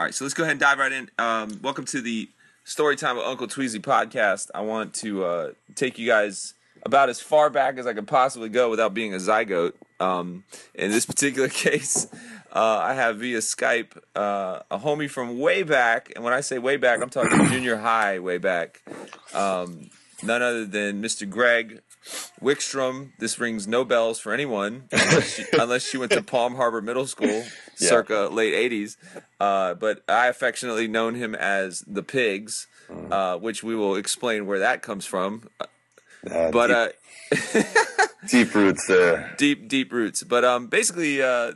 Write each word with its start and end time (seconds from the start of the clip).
All 0.00 0.06
right, 0.06 0.14
so 0.14 0.24
let's 0.24 0.32
go 0.32 0.44
ahead 0.44 0.52
and 0.52 0.60
dive 0.60 0.78
right 0.78 0.92
in. 0.92 1.10
Um, 1.18 1.60
welcome 1.62 1.84
to 1.84 2.00
the 2.00 2.30
Storytime 2.64 3.18
of 3.18 3.26
Uncle 3.26 3.46
Tweezy 3.46 3.80
podcast. 3.80 4.48
I 4.54 4.62
want 4.62 4.94
to 4.94 5.24
uh, 5.26 5.50
take 5.74 5.98
you 5.98 6.06
guys 6.06 6.54
about 6.86 7.10
as 7.10 7.20
far 7.20 7.50
back 7.50 7.76
as 7.76 7.86
I 7.86 7.92
could 7.92 8.06
possibly 8.06 8.48
go 8.48 8.70
without 8.70 8.94
being 8.94 9.12
a 9.12 9.18
zygote. 9.18 9.74
Um, 10.00 10.44
in 10.74 10.90
this 10.90 11.04
particular 11.04 11.48
case, 11.50 12.06
uh, 12.50 12.78
I 12.78 12.94
have 12.94 13.18
via 13.18 13.40
Skype 13.40 13.94
uh, 14.16 14.60
a 14.70 14.78
homie 14.78 15.10
from 15.10 15.38
way 15.38 15.64
back, 15.64 16.10
and 16.16 16.24
when 16.24 16.32
I 16.32 16.40
say 16.40 16.58
way 16.58 16.78
back, 16.78 17.02
I'm 17.02 17.10
talking 17.10 17.44
junior 17.48 17.76
high 17.76 18.20
way 18.20 18.38
back. 18.38 18.80
Um, 19.34 19.90
none 20.22 20.40
other 20.40 20.64
than 20.64 21.02
Mr. 21.02 21.28
Greg 21.28 21.82
Wickstrom. 22.40 23.12
This 23.18 23.38
rings 23.38 23.66
no 23.68 23.84
bells 23.84 24.18
for 24.18 24.32
anyone 24.32 24.84
unless 24.92 25.34
she, 25.36 25.44
unless 25.58 25.82
she 25.86 25.98
went 25.98 26.12
to 26.12 26.22
Palm 26.22 26.56
Harbor 26.56 26.80
Middle 26.80 27.06
School, 27.06 27.44
circa 27.74 28.28
late 28.32 28.54
'80s. 28.70 28.96
Uh, 29.38 29.74
but 29.74 30.02
I 30.08 30.28
affectionately 30.28 30.88
known 30.88 31.14
him 31.14 31.34
as 31.34 31.84
the 31.86 32.02
Pigs, 32.02 32.66
uh, 33.10 33.36
which 33.36 33.62
we 33.62 33.74
will 33.74 33.96
explain 33.96 34.46
where 34.46 34.58
that 34.60 34.82
comes 34.82 35.06
from. 35.06 35.48
Uh, 35.60 36.50
But 36.50 36.66
deep, 37.30 37.54
uh, 37.54 37.62
deep 38.28 38.54
roots 38.54 38.86
there. 38.86 39.34
deep 39.38 39.68
deep 39.68 39.90
roots 39.92 40.22
but 40.22 40.44
um 40.44 40.66
basically 40.66 41.22
uh 41.22 41.52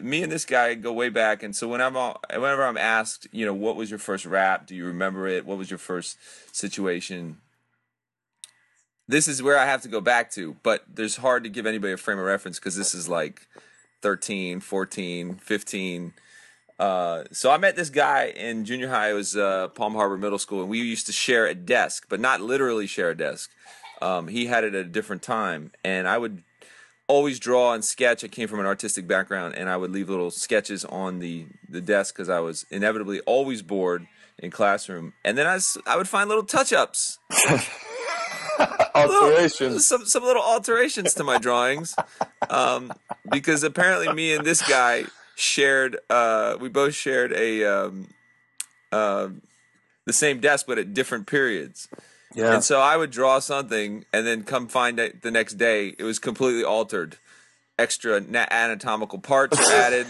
me 0.00 0.22
and 0.22 0.32
this 0.32 0.46
guy 0.46 0.72
go 0.74 0.90
way 0.92 1.10
back 1.10 1.42
and 1.42 1.54
so 1.54 1.68
whenever 1.68 2.14
whenever 2.30 2.64
i'm 2.64 2.78
asked 2.78 3.26
you 3.32 3.44
know 3.44 3.52
what 3.52 3.76
was 3.76 3.90
your 3.90 3.98
first 3.98 4.24
rap 4.24 4.66
do 4.66 4.74
you 4.74 4.86
remember 4.86 5.26
it 5.26 5.44
what 5.44 5.58
was 5.58 5.68
your 5.70 5.78
first 5.78 6.16
situation 6.52 7.36
this 9.08 9.28
is 9.28 9.42
where 9.42 9.58
i 9.58 9.64
have 9.64 9.82
to 9.82 9.88
go 9.88 10.00
back 10.00 10.30
to 10.30 10.56
but 10.62 10.84
there's 10.92 11.16
hard 11.16 11.44
to 11.44 11.50
give 11.50 11.66
anybody 11.66 11.92
a 11.92 11.96
frame 11.96 12.18
of 12.18 12.24
reference 12.24 12.58
because 12.58 12.76
this 12.76 12.94
is 12.94 13.08
like 13.08 13.46
13 14.02 14.60
14 14.60 15.34
15 15.36 16.12
uh, 16.78 17.24
so 17.32 17.50
I 17.50 17.56
met 17.56 17.76
this 17.76 17.88
guy 17.88 18.26
in 18.26 18.64
junior 18.64 18.88
high. 18.88 19.10
It 19.10 19.14
was 19.14 19.36
uh, 19.36 19.68
Palm 19.68 19.94
Harbor 19.94 20.18
Middle 20.18 20.38
School, 20.38 20.60
and 20.60 20.68
we 20.68 20.80
used 20.80 21.06
to 21.06 21.12
share 21.12 21.46
a 21.46 21.54
desk, 21.54 22.06
but 22.08 22.20
not 22.20 22.40
literally 22.40 22.86
share 22.86 23.10
a 23.10 23.16
desk. 23.16 23.50
Um, 24.02 24.28
he 24.28 24.46
had 24.46 24.64
it 24.64 24.74
at 24.74 24.84
a 24.84 24.88
different 24.88 25.22
time, 25.22 25.72
and 25.82 26.06
I 26.06 26.18
would 26.18 26.42
always 27.06 27.38
draw 27.38 27.72
and 27.72 27.84
sketch. 27.84 28.24
I 28.24 28.28
came 28.28 28.46
from 28.46 28.60
an 28.60 28.66
artistic 28.66 29.06
background, 29.06 29.54
and 29.54 29.70
I 29.70 29.76
would 29.76 29.90
leave 29.90 30.10
little 30.10 30.30
sketches 30.30 30.84
on 30.84 31.18
the 31.20 31.46
the 31.68 31.80
desk 31.80 32.14
because 32.14 32.28
I 32.28 32.40
was 32.40 32.66
inevitably 32.70 33.20
always 33.20 33.62
bored 33.62 34.06
in 34.38 34.50
classroom. 34.50 35.14
And 35.24 35.38
then 35.38 35.46
I, 35.46 35.58
I 35.86 35.96
would 35.96 36.08
find 36.08 36.28
little 36.28 36.44
touch 36.44 36.74
ups, 36.74 37.18
Alterations. 38.94 39.86
some 39.86 40.06
some 40.06 40.22
little 40.22 40.42
alterations 40.42 41.14
to 41.14 41.24
my 41.24 41.38
drawings, 41.38 41.94
um, 42.48 42.92
because 43.30 43.62
apparently 43.62 44.12
me 44.12 44.32
and 44.34 44.44
this 44.44 44.66
guy 44.66 45.04
shared. 45.34 45.98
Uh, 46.08 46.56
we 46.60 46.68
both 46.68 46.94
shared 46.94 47.32
a 47.32 47.64
um, 47.64 48.08
uh, 48.90 49.28
the 50.06 50.12
same 50.12 50.40
desk, 50.40 50.66
but 50.66 50.78
at 50.78 50.94
different 50.94 51.26
periods. 51.26 51.88
Yeah. 52.34 52.54
And 52.54 52.64
so 52.64 52.80
I 52.80 52.96
would 52.96 53.10
draw 53.10 53.38
something, 53.38 54.04
and 54.12 54.26
then 54.26 54.44
come 54.44 54.68
find 54.68 54.98
it 54.98 55.22
the 55.22 55.30
next 55.30 55.54
day, 55.54 55.94
it 55.98 56.04
was 56.04 56.18
completely 56.18 56.64
altered. 56.64 57.16
Extra 57.78 58.22
anatomical 58.50 59.18
parts 59.18 59.58
were 59.58 59.64
added. 59.74 60.06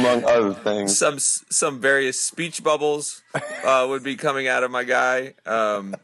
Among 0.00 0.24
other 0.24 0.54
things. 0.54 0.96
Some 0.96 1.18
some 1.18 1.80
various 1.80 2.20
speech 2.20 2.62
bubbles 2.62 3.22
uh, 3.64 3.86
would 3.88 4.02
be 4.02 4.16
coming 4.16 4.48
out 4.48 4.64
of 4.64 4.70
my 4.70 4.84
guy. 4.84 5.34
Um, 5.44 5.94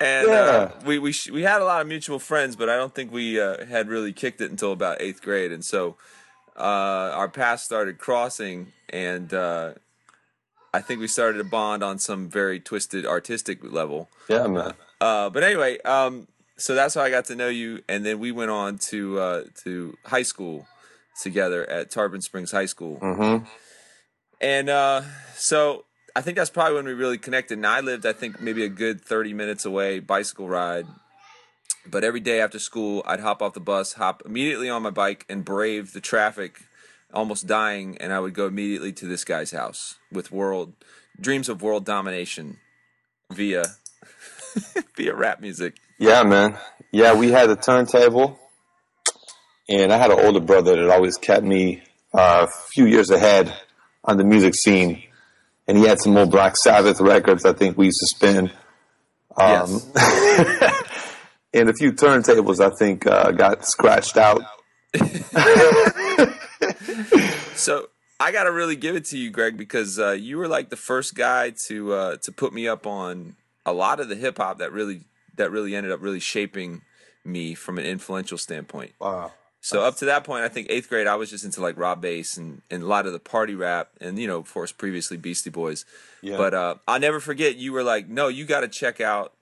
and 0.00 0.28
uh, 0.28 0.70
we 0.84 0.98
we 0.98 1.12
sh- 1.12 1.30
we 1.30 1.42
had 1.42 1.60
a 1.60 1.64
lot 1.64 1.80
of 1.80 1.86
mutual 1.86 2.18
friends, 2.18 2.56
but 2.56 2.68
I 2.68 2.76
don't 2.76 2.94
think 2.94 3.12
we 3.12 3.40
uh, 3.40 3.64
had 3.66 3.88
really 3.88 4.12
kicked 4.12 4.40
it 4.40 4.50
until 4.50 4.72
about 4.72 5.00
eighth 5.00 5.22
grade, 5.22 5.52
and 5.52 5.64
so 5.64 5.96
uh, 6.56 7.12
our 7.14 7.28
paths 7.28 7.62
started 7.62 7.98
crossing, 7.98 8.72
and 8.90 9.32
uh, 9.34 9.74
I 10.72 10.80
think 10.80 11.00
we 11.00 11.08
started 11.08 11.38
to 11.38 11.44
bond 11.44 11.82
on 11.82 11.98
some 11.98 12.28
very 12.28 12.60
twisted 12.60 13.06
artistic 13.06 13.58
level. 13.62 14.08
Yeah, 14.28 14.46
man. 14.46 14.74
Uh, 15.00 15.30
but 15.30 15.42
anyway, 15.42 15.78
um, 15.80 16.28
so 16.56 16.74
that's 16.74 16.94
how 16.94 17.02
I 17.02 17.10
got 17.10 17.26
to 17.26 17.36
know 17.36 17.48
you, 17.48 17.82
and 17.88 18.04
then 18.04 18.18
we 18.18 18.32
went 18.32 18.50
on 18.50 18.78
to 18.78 19.18
uh, 19.18 19.44
to 19.64 19.96
high 20.04 20.22
school 20.22 20.66
together 21.22 21.68
at 21.68 21.90
Tarpon 21.90 22.20
Springs 22.20 22.50
High 22.52 22.66
School, 22.66 22.98
Mm-hmm. 23.00 23.44
and 24.40 24.68
uh, 24.68 25.02
so 25.34 25.84
I 26.16 26.20
think 26.20 26.36
that's 26.36 26.50
probably 26.50 26.74
when 26.76 26.86
we 26.86 26.92
really 26.94 27.18
connected. 27.18 27.58
And 27.58 27.66
I 27.66 27.80
lived, 27.80 28.06
I 28.06 28.12
think, 28.12 28.40
maybe 28.40 28.64
a 28.64 28.68
good 28.68 29.00
thirty 29.00 29.32
minutes 29.34 29.64
away, 29.64 30.00
bicycle 30.00 30.48
ride. 30.48 30.86
But 31.90 32.04
every 32.04 32.20
day 32.20 32.40
after 32.40 32.58
school, 32.58 33.02
I'd 33.06 33.20
hop 33.20 33.40
off 33.40 33.54
the 33.54 33.60
bus, 33.60 33.94
hop 33.94 34.22
immediately 34.26 34.68
on 34.68 34.82
my 34.82 34.90
bike, 34.90 35.24
and 35.28 35.42
brave 35.44 35.92
the 35.94 36.00
traffic, 36.00 36.60
almost 37.14 37.46
dying, 37.46 37.96
and 37.98 38.12
I 38.12 38.20
would 38.20 38.34
go 38.34 38.46
immediately 38.46 38.92
to 38.94 39.06
this 39.06 39.24
guy's 39.24 39.52
house 39.52 39.96
with 40.12 40.30
world 40.30 40.74
dreams 41.20 41.48
of 41.48 41.62
world 41.62 41.84
domination 41.86 42.58
via 43.32 43.64
via 44.96 45.14
rap 45.14 45.40
music. 45.40 45.76
Yeah, 45.98 46.22
man. 46.24 46.56
Yeah, 46.92 47.14
we 47.14 47.30
had 47.30 47.48
a 47.50 47.56
turntable, 47.56 48.38
and 49.68 49.92
I 49.92 49.98
had 49.98 50.10
an 50.10 50.20
older 50.20 50.40
brother 50.40 50.76
that 50.76 50.90
always 50.90 51.16
kept 51.16 51.44
me 51.44 51.82
uh, 52.12 52.46
a 52.48 52.52
few 52.72 52.86
years 52.86 53.10
ahead 53.10 53.52
on 54.04 54.16
the 54.16 54.24
music 54.24 54.54
scene, 54.54 55.02
and 55.66 55.76
he 55.78 55.84
had 55.84 56.00
some 56.00 56.16
old 56.16 56.30
Black 56.30 56.56
Sabbath 56.56 57.00
records. 57.00 57.44
I 57.44 57.52
think 57.52 57.76
we 57.76 57.86
used 57.86 58.00
to 58.00 58.06
spin, 58.06 58.50
Um, 59.36 59.80
yes. 59.94 60.72
and 61.54 61.68
a 61.68 61.74
few 61.74 61.92
turntables. 61.92 62.60
I 62.60 62.70
think 62.76 63.06
uh, 63.06 63.32
got 63.32 63.66
scratched 63.66 64.16
out. 64.16 64.42
So 67.58 67.88
I 68.20 68.30
got 68.30 68.44
to 68.44 68.52
really 68.52 68.76
give 68.76 68.94
it 68.94 69.04
to 69.06 69.18
you, 69.18 69.30
Greg, 69.30 69.56
because 69.56 69.98
uh, 69.98 70.12
you 70.12 70.38
were 70.38 70.48
like 70.48 70.70
the 70.70 70.76
first 70.76 71.14
guy 71.14 71.50
to 71.66 71.92
uh, 71.92 72.16
to 72.18 72.32
put 72.32 72.52
me 72.52 72.68
up 72.68 72.86
on 72.86 73.34
a 73.66 73.72
lot 73.72 74.00
of 74.00 74.08
the 74.08 74.14
hip 74.14 74.38
hop 74.38 74.58
that 74.58 74.72
really 74.72 75.02
that 75.36 75.50
really 75.50 75.74
ended 75.74 75.92
up 75.92 76.00
really 76.00 76.20
shaping 76.20 76.82
me 77.24 77.54
from 77.54 77.78
an 77.78 77.84
influential 77.84 78.38
standpoint. 78.38 78.92
Wow. 79.00 79.32
So 79.60 79.82
up 79.82 79.96
to 79.96 80.04
that 80.06 80.24
point, 80.24 80.44
I 80.44 80.48
think 80.48 80.68
eighth 80.70 80.88
grade, 80.88 81.06
I 81.08 81.16
was 81.16 81.30
just 81.30 81.44
into 81.44 81.60
like 81.60 81.76
Rob 81.76 82.00
Base 82.00 82.36
and, 82.36 82.62
and 82.70 82.82
a 82.82 82.86
lot 82.86 83.06
of 83.06 83.12
the 83.12 83.18
party 83.18 83.54
rap, 83.54 83.90
and 84.00 84.18
you 84.18 84.26
know, 84.28 84.38
of 84.38 84.52
course, 84.52 84.70
previously 84.72 85.16
Beastie 85.16 85.50
Boys. 85.50 85.84
Yeah. 86.22 86.36
But 86.36 86.54
uh, 86.54 86.74
I'll 86.86 87.00
never 87.00 87.18
forget 87.20 87.56
you 87.56 87.72
were 87.72 87.82
like, 87.82 88.08
no, 88.08 88.28
you 88.28 88.44
got 88.44 88.60
to 88.60 88.68
check 88.68 89.00
out 89.00 89.32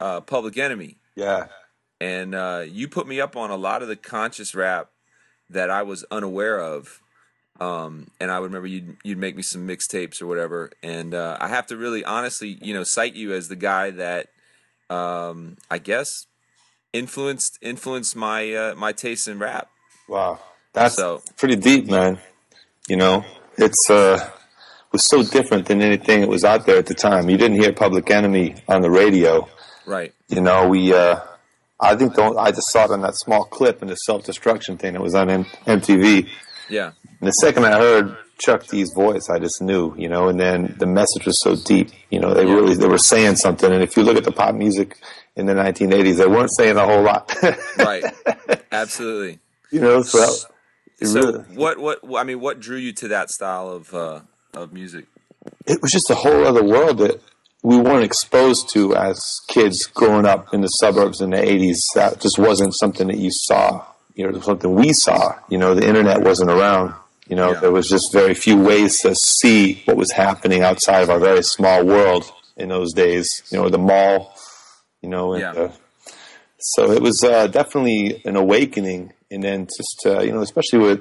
uh, 0.00 0.20
Public 0.20 0.56
Enemy, 0.56 0.96
Yeah. 1.16 1.48
and 2.00 2.34
uh, 2.34 2.64
you 2.68 2.86
put 2.88 3.08
me 3.08 3.20
up 3.20 3.36
on 3.36 3.50
a 3.50 3.56
lot 3.56 3.82
of 3.82 3.88
the 3.88 3.96
conscious 3.96 4.54
rap 4.54 4.90
that 5.50 5.70
I 5.70 5.82
was 5.82 6.04
unaware 6.10 6.60
of. 6.60 7.00
Um, 7.60 8.06
and 8.20 8.30
I 8.30 8.38
would 8.38 8.46
remember 8.52 8.68
you'd 8.68 8.96
you'd 9.02 9.18
make 9.18 9.34
me 9.34 9.42
some 9.42 9.66
mixtapes 9.66 10.22
or 10.22 10.28
whatever, 10.28 10.70
and 10.84 11.12
uh, 11.12 11.36
I 11.40 11.48
have 11.48 11.66
to 11.66 11.76
really 11.76 12.04
honestly, 12.04 12.56
you 12.62 12.72
know, 12.72 12.84
cite 12.84 13.14
you 13.14 13.32
as 13.34 13.48
the 13.48 13.56
guy 13.56 13.90
that 13.90 14.28
um, 14.88 15.56
I 15.68 15.78
guess 15.78 16.26
influenced 16.98 17.58
influenced 17.62 18.16
my 18.16 18.52
uh, 18.52 18.74
my 18.74 18.92
taste 18.92 19.28
in 19.28 19.38
rap. 19.38 19.68
Wow. 20.08 20.40
That's 20.72 20.96
So- 20.96 21.22
pretty 21.36 21.56
deep, 21.56 21.86
man. 21.88 22.18
You 22.88 22.96
know, 22.96 23.24
it's 23.56 23.88
uh 23.90 24.30
was 24.92 25.04
so 25.06 25.22
different 25.22 25.66
than 25.66 25.82
anything 25.82 26.20
that 26.22 26.28
was 26.30 26.44
out 26.44 26.64
there 26.66 26.78
at 26.78 26.86
the 26.86 26.94
time. 26.94 27.28
You 27.28 27.36
didn't 27.36 27.60
hear 27.60 27.72
Public 27.72 28.10
Enemy 28.10 28.54
on 28.68 28.80
the 28.80 28.90
radio. 28.90 29.48
Right. 29.86 30.12
You 30.28 30.40
know, 30.40 30.68
we 30.68 30.92
uh 30.94 31.20
I 31.80 31.94
think 31.94 32.14
the, 32.14 32.22
I 32.24 32.50
just 32.50 32.70
saw 32.72 32.84
it 32.86 32.90
on 32.90 33.02
that 33.02 33.14
small 33.16 33.44
clip 33.44 33.82
in 33.82 33.88
the 33.88 33.94
self 33.96 34.24
destruction 34.24 34.76
thing 34.78 34.94
that 34.94 35.02
was 35.02 35.14
on 35.14 35.30
M- 35.30 35.44
MTV. 35.66 36.28
Yeah. 36.68 36.92
And 37.20 37.28
the 37.28 37.32
second 37.32 37.64
I 37.66 37.78
heard 37.78 38.16
Chuck 38.38 38.66
D's 38.66 38.92
voice, 38.94 39.28
I 39.30 39.38
just 39.38 39.60
knew, 39.62 39.94
you 39.96 40.08
know, 40.08 40.28
and 40.28 40.38
then 40.38 40.74
the 40.78 40.86
message 40.86 41.24
was 41.26 41.38
so 41.42 41.56
deep. 41.56 41.90
You 42.10 42.20
know, 42.20 42.34
they 42.34 42.44
really 42.46 42.74
they 42.74 42.86
were 42.88 42.98
saying 42.98 43.36
something. 43.36 43.70
And 43.72 43.82
if 43.82 43.96
you 43.96 44.02
look 44.04 44.16
at 44.16 44.24
the 44.24 44.32
pop 44.32 44.54
music 44.54 44.96
in 45.38 45.46
the 45.46 45.54
1980s, 45.54 46.16
they 46.16 46.26
weren't 46.26 46.54
saying 46.54 46.76
a 46.76 46.84
whole 46.84 47.02
lot. 47.02 47.32
Right. 47.78 48.04
Absolutely. 48.72 49.38
you 49.70 49.80
know, 49.80 50.02
so 50.02 50.26
So 51.02 51.20
really- 51.20 51.38
what 51.54 51.78
what 51.78 52.20
I 52.20 52.24
mean, 52.24 52.40
what 52.40 52.60
drew 52.60 52.76
you 52.76 52.92
to 52.94 53.08
that 53.08 53.30
style 53.30 53.68
of 53.70 53.94
uh, 53.94 54.20
of 54.54 54.72
music? 54.72 55.06
it 55.66 55.80
was 55.80 55.92
just 55.92 56.10
a 56.10 56.14
whole 56.14 56.44
other 56.46 56.62
world 56.64 56.98
that 56.98 57.20
we 57.62 57.76
weren't 57.78 58.04
exposed 58.04 58.68
to 58.74 58.94
as 58.94 59.18
kids 59.48 59.86
growing 59.86 60.26
up 60.26 60.52
in 60.52 60.60
the 60.60 60.68
suburbs 60.68 61.20
in 61.20 61.30
the 61.30 61.36
80s. 61.38 61.78
That 61.94 62.20
just 62.20 62.38
wasn't 62.38 62.74
something 62.76 63.06
that 63.08 63.18
you 63.18 63.30
saw. 63.32 63.84
You 64.14 64.30
know, 64.30 64.40
something 64.40 64.74
we 64.74 64.92
saw. 64.92 65.34
You 65.48 65.58
know, 65.58 65.74
the 65.74 65.86
internet 65.86 66.22
wasn't 66.22 66.50
around. 66.50 66.94
You 67.28 67.36
know, 67.36 67.52
Yeah. 67.52 67.60
there 67.60 67.70
was 67.72 67.88
just 67.88 68.12
very 68.12 68.34
few 68.34 68.56
ways 68.60 69.00
to 69.00 69.14
see 69.14 69.82
what 69.86 69.96
was 69.96 70.12
happening 70.12 70.62
outside 70.62 71.02
of 71.02 71.10
our 71.10 71.18
very 71.20 71.42
small 71.42 71.84
world 71.84 72.24
in 72.56 72.68
those 72.68 72.92
days. 72.92 73.42
You 73.50 73.58
know, 73.58 73.68
the 73.68 73.78
mall, 73.78 74.34
you 75.02 75.08
know, 75.08 75.32
and 75.34 75.40
Yeah. 75.42 75.52
uh, 75.52 75.72
so 76.58 76.90
it 76.90 77.02
was 77.02 77.22
uh, 77.22 77.46
definitely 77.46 78.20
an 78.24 78.36
awakening. 78.36 79.12
And 79.30 79.42
then 79.42 79.66
just, 79.66 80.06
uh, 80.06 80.20
you 80.20 80.32
know, 80.32 80.40
especially 80.40 80.78
with 80.80 81.00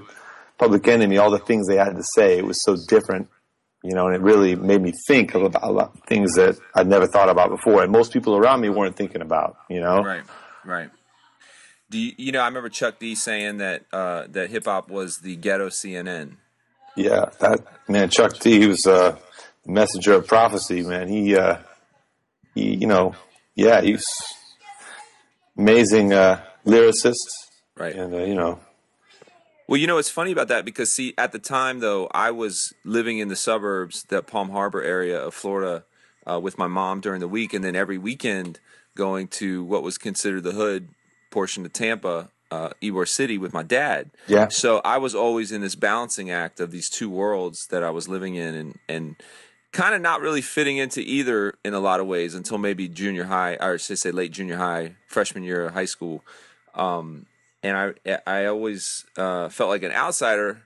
Public 0.58 0.88
Enemy, 0.88 1.18
all 1.18 1.32
the 1.32 1.40
things 1.40 1.68
they 1.68 1.78
had 1.78 1.96
to 1.96 2.04
say, 2.16 2.38
it 2.38 2.46
was 2.46 2.62
so 2.64 2.76
different 2.88 3.30
you 3.84 3.94
know, 3.94 4.08
and 4.08 4.16
it 4.16 4.22
really 4.22 4.56
made 4.56 4.82
me 4.82 4.92
think 5.08 5.36
of 5.36 5.44
about 5.44 5.64
a 5.64 5.72
lot 5.72 5.94
of 5.94 6.02
things 6.08 6.34
that 6.34 6.58
I'd 6.74 6.88
never 6.88 7.06
thought 7.08 7.30
about 7.30 7.52
before, 7.52 7.84
and 7.84 7.92
most 7.92 8.12
people 8.12 8.36
around 8.36 8.60
me 8.60 8.70
weren't 8.70 8.96
thinking 8.96 9.22
about, 9.22 9.56
you 9.70 9.80
know. 9.80 10.02
Right. 10.02 10.24
Right. 10.66 10.90
Do 11.90 11.98
you, 12.00 12.12
you 12.18 12.32
know? 12.32 12.42
I 12.42 12.48
remember 12.48 12.70
Chuck 12.70 13.00
D 13.00 13.16
saying 13.16 13.58
that 13.58 13.86
uh, 13.94 14.26
that 14.32 14.50
hip 14.50 14.66
hop 14.66 14.90
was 14.90 15.20
the 15.20 15.36
ghetto 15.38 15.70
CNN. 15.70 16.38
Yeah, 16.98 17.26
that 17.40 17.60
man, 17.88 18.10
Chuck 18.10 18.38
D. 18.40 18.60
He 18.60 18.68
was 18.68 18.86
uh, 18.86 19.16
the 19.64 19.72
messenger 19.72 20.14
of 20.14 20.28
prophecy. 20.28 20.82
Man, 20.82 21.08
he, 21.08 21.38
uh, 21.38 21.60
he, 22.56 22.76
you 22.76 22.88
know, 22.88 23.16
yeah, 23.58 23.82
he 23.82 23.94
was 23.94 24.06
amazing 25.58 26.14
uh, 26.14 26.42
lyricist, 26.66 27.16
Right. 27.76 27.96
and 27.96 28.14
uh, 28.14 28.20
you 28.20 28.36
know, 28.36 28.60
Well, 29.68 29.80
you 29.80 29.88
know, 29.88 29.98
it's 29.98 30.10
funny 30.10 30.32
about 30.32 30.48
that 30.48 30.64
because, 30.66 30.94
see, 30.94 31.14
at 31.18 31.32
the 31.32 31.40
time, 31.40 31.80
though, 31.80 32.08
I 32.14 32.32
was 32.32 32.72
living 32.86 33.20
in 33.20 33.28
the 33.28 33.36
suburbs, 33.36 34.04
the 34.10 34.22
Palm 34.24 34.50
Harbor 34.52 34.82
area 34.82 35.20
of 35.20 35.34
Florida, 35.34 35.84
uh, 36.30 36.40
with 36.40 36.58
my 36.58 36.68
mom 36.68 37.02
during 37.02 37.20
the 37.20 37.28
week, 37.28 37.54
and 37.54 37.64
then 37.64 37.76
every 37.76 37.98
weekend 37.98 38.60
going 38.96 39.28
to 39.28 39.64
what 39.64 39.84
was 39.84 39.98
considered 39.98 40.44
the 40.44 40.54
hood 40.54 40.90
portion 41.32 41.66
of 41.66 41.74
Tampa, 41.74 42.30
uh, 42.50 42.70
Ybor 42.82 43.08
City, 43.08 43.38
with 43.38 43.54
my 43.54 43.64
dad. 43.64 44.10
Yeah. 44.28 44.48
So 44.48 44.82
I 44.86 44.98
was 44.98 45.14
always 45.14 45.52
in 45.52 45.62
this 45.62 45.76
balancing 45.76 46.32
act 46.32 46.60
of 46.60 46.72
these 46.72 46.90
two 46.90 47.10
worlds 47.10 47.68
that 47.68 47.84
I 47.84 47.90
was 47.92 48.08
living 48.08 48.36
in, 48.36 48.56
and 48.56 48.80
and 48.88 49.16
kind 49.72 49.94
of 49.94 50.02
not 50.02 50.22
really 50.22 50.42
fitting 50.42 50.78
into 50.78 51.02
either 51.02 51.54
in 51.64 51.74
a 51.74 51.80
lot 51.80 52.00
of 52.00 52.08
ways 52.08 52.36
until 52.36 52.58
maybe 52.58 52.88
junior 52.88 53.26
high, 53.26 53.56
or 53.56 53.78
should 53.78 54.00
say 54.00 54.12
late 54.12 54.32
junior 54.32 54.58
high, 54.58 54.96
freshman 55.08 55.44
year 55.44 55.66
of 55.66 55.74
high 55.74 55.86
school 55.86 56.24
and 57.64 57.96
I 58.06 58.20
I 58.26 58.46
always 58.46 59.06
uh, 59.18 59.50
felt 59.50 59.70
like 59.70 59.84
an 59.84 59.92
outsider 59.92 60.64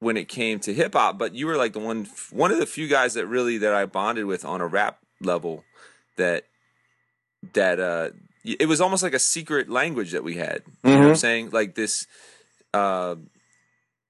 when 0.00 0.16
it 0.16 0.28
came 0.28 0.58
to 0.60 0.72
hip 0.72 0.94
hop. 0.94 1.18
But 1.18 1.34
you 1.34 1.46
were 1.46 1.56
like 1.56 1.72
the 1.72 1.80
one 1.80 2.06
one 2.30 2.50
of 2.50 2.58
the 2.58 2.66
few 2.66 2.88
guys 2.88 3.14
that 3.14 3.26
really 3.26 3.58
that 3.58 3.74
I 3.74 3.86
bonded 3.86 4.26
with 4.26 4.44
on 4.44 4.60
a 4.60 4.66
rap 4.66 4.98
level 5.20 5.64
that 6.16 6.44
that 7.54 7.78
uh, 7.78 8.10
it 8.44 8.68
was 8.68 8.80
almost 8.80 9.02
like 9.02 9.14
a 9.14 9.18
secret 9.18 9.68
language 9.68 10.12
that 10.12 10.24
we 10.24 10.36
had. 10.36 10.62
You 10.84 10.90
know 10.90 11.00
what 11.00 11.08
I'm 11.10 11.16
saying? 11.16 11.50
Like 11.50 11.74
this, 11.74 12.06
uh, 12.74 13.16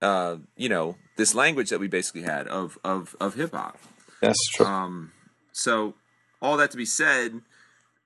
uh, 0.00 0.36
you 0.56 0.68
know, 0.68 0.96
this 1.16 1.34
language 1.34 1.70
that 1.70 1.80
we 1.80 1.88
basically 1.88 2.22
had 2.22 2.46
of 2.48 2.78
of 2.84 3.16
of 3.20 3.34
hip 3.34 3.52
hop. 3.52 3.78
That's 4.20 4.48
true. 4.54 4.66
Um, 4.66 5.12
so 5.52 5.94
all 6.40 6.56
that 6.58 6.70
to 6.72 6.76
be 6.76 6.84
said, 6.84 7.34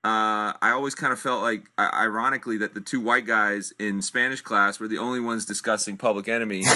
uh, 0.03 0.53
I 0.61 0.71
always 0.71 0.95
kind 0.95 1.13
of 1.13 1.19
felt 1.19 1.41
like, 1.41 1.69
ironically, 1.79 2.57
that 2.57 2.73
the 2.73 2.81
two 2.81 2.99
white 2.99 3.25
guys 3.25 3.73
in 3.79 4.01
Spanish 4.01 4.41
class 4.41 4.79
were 4.79 4.87
the 4.87 4.97
only 4.97 5.19
ones 5.19 5.45
discussing 5.45 5.97
Public 5.97 6.27
Enemy. 6.27 6.65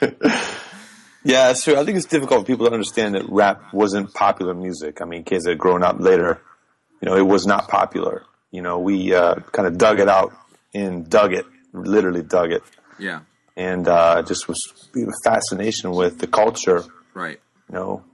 Yeah, 1.24 1.46
that's 1.46 1.64
true. 1.64 1.76
I 1.76 1.84
think 1.84 1.96
it's 1.96 2.06
difficult 2.06 2.40
for 2.40 2.46
people 2.46 2.66
to 2.66 2.72
understand 2.72 3.14
that 3.14 3.26
rap 3.30 3.72
wasn't 3.72 4.12
popular 4.12 4.52
music. 4.52 5.00
I 5.00 5.06
mean, 5.06 5.24
kids 5.24 5.44
that 5.44 5.52
had 5.52 5.58
grown 5.58 5.82
up 5.82 5.98
later, 5.98 6.40
you 7.00 7.08
know, 7.08 7.16
it 7.16 7.26
was 7.26 7.46
not 7.46 7.68
popular. 7.68 8.24
You 8.50 8.60
know, 8.60 8.78
we 8.78 9.14
uh, 9.14 9.36
kind 9.36 9.66
of 9.66 9.78
dug 9.78 10.00
it 10.00 10.08
out 10.08 10.34
and 10.74 11.08
dug 11.08 11.32
it, 11.32 11.46
literally 11.72 12.22
dug 12.22 12.52
it, 12.52 12.62
yeah, 12.98 13.20
and 13.56 13.88
uh, 13.88 14.22
just 14.22 14.46
was 14.48 14.60
fascination 15.24 15.92
with 15.92 16.18
the 16.18 16.26
culture. 16.26 16.84
right, 17.14 17.40
know, 17.74 18.04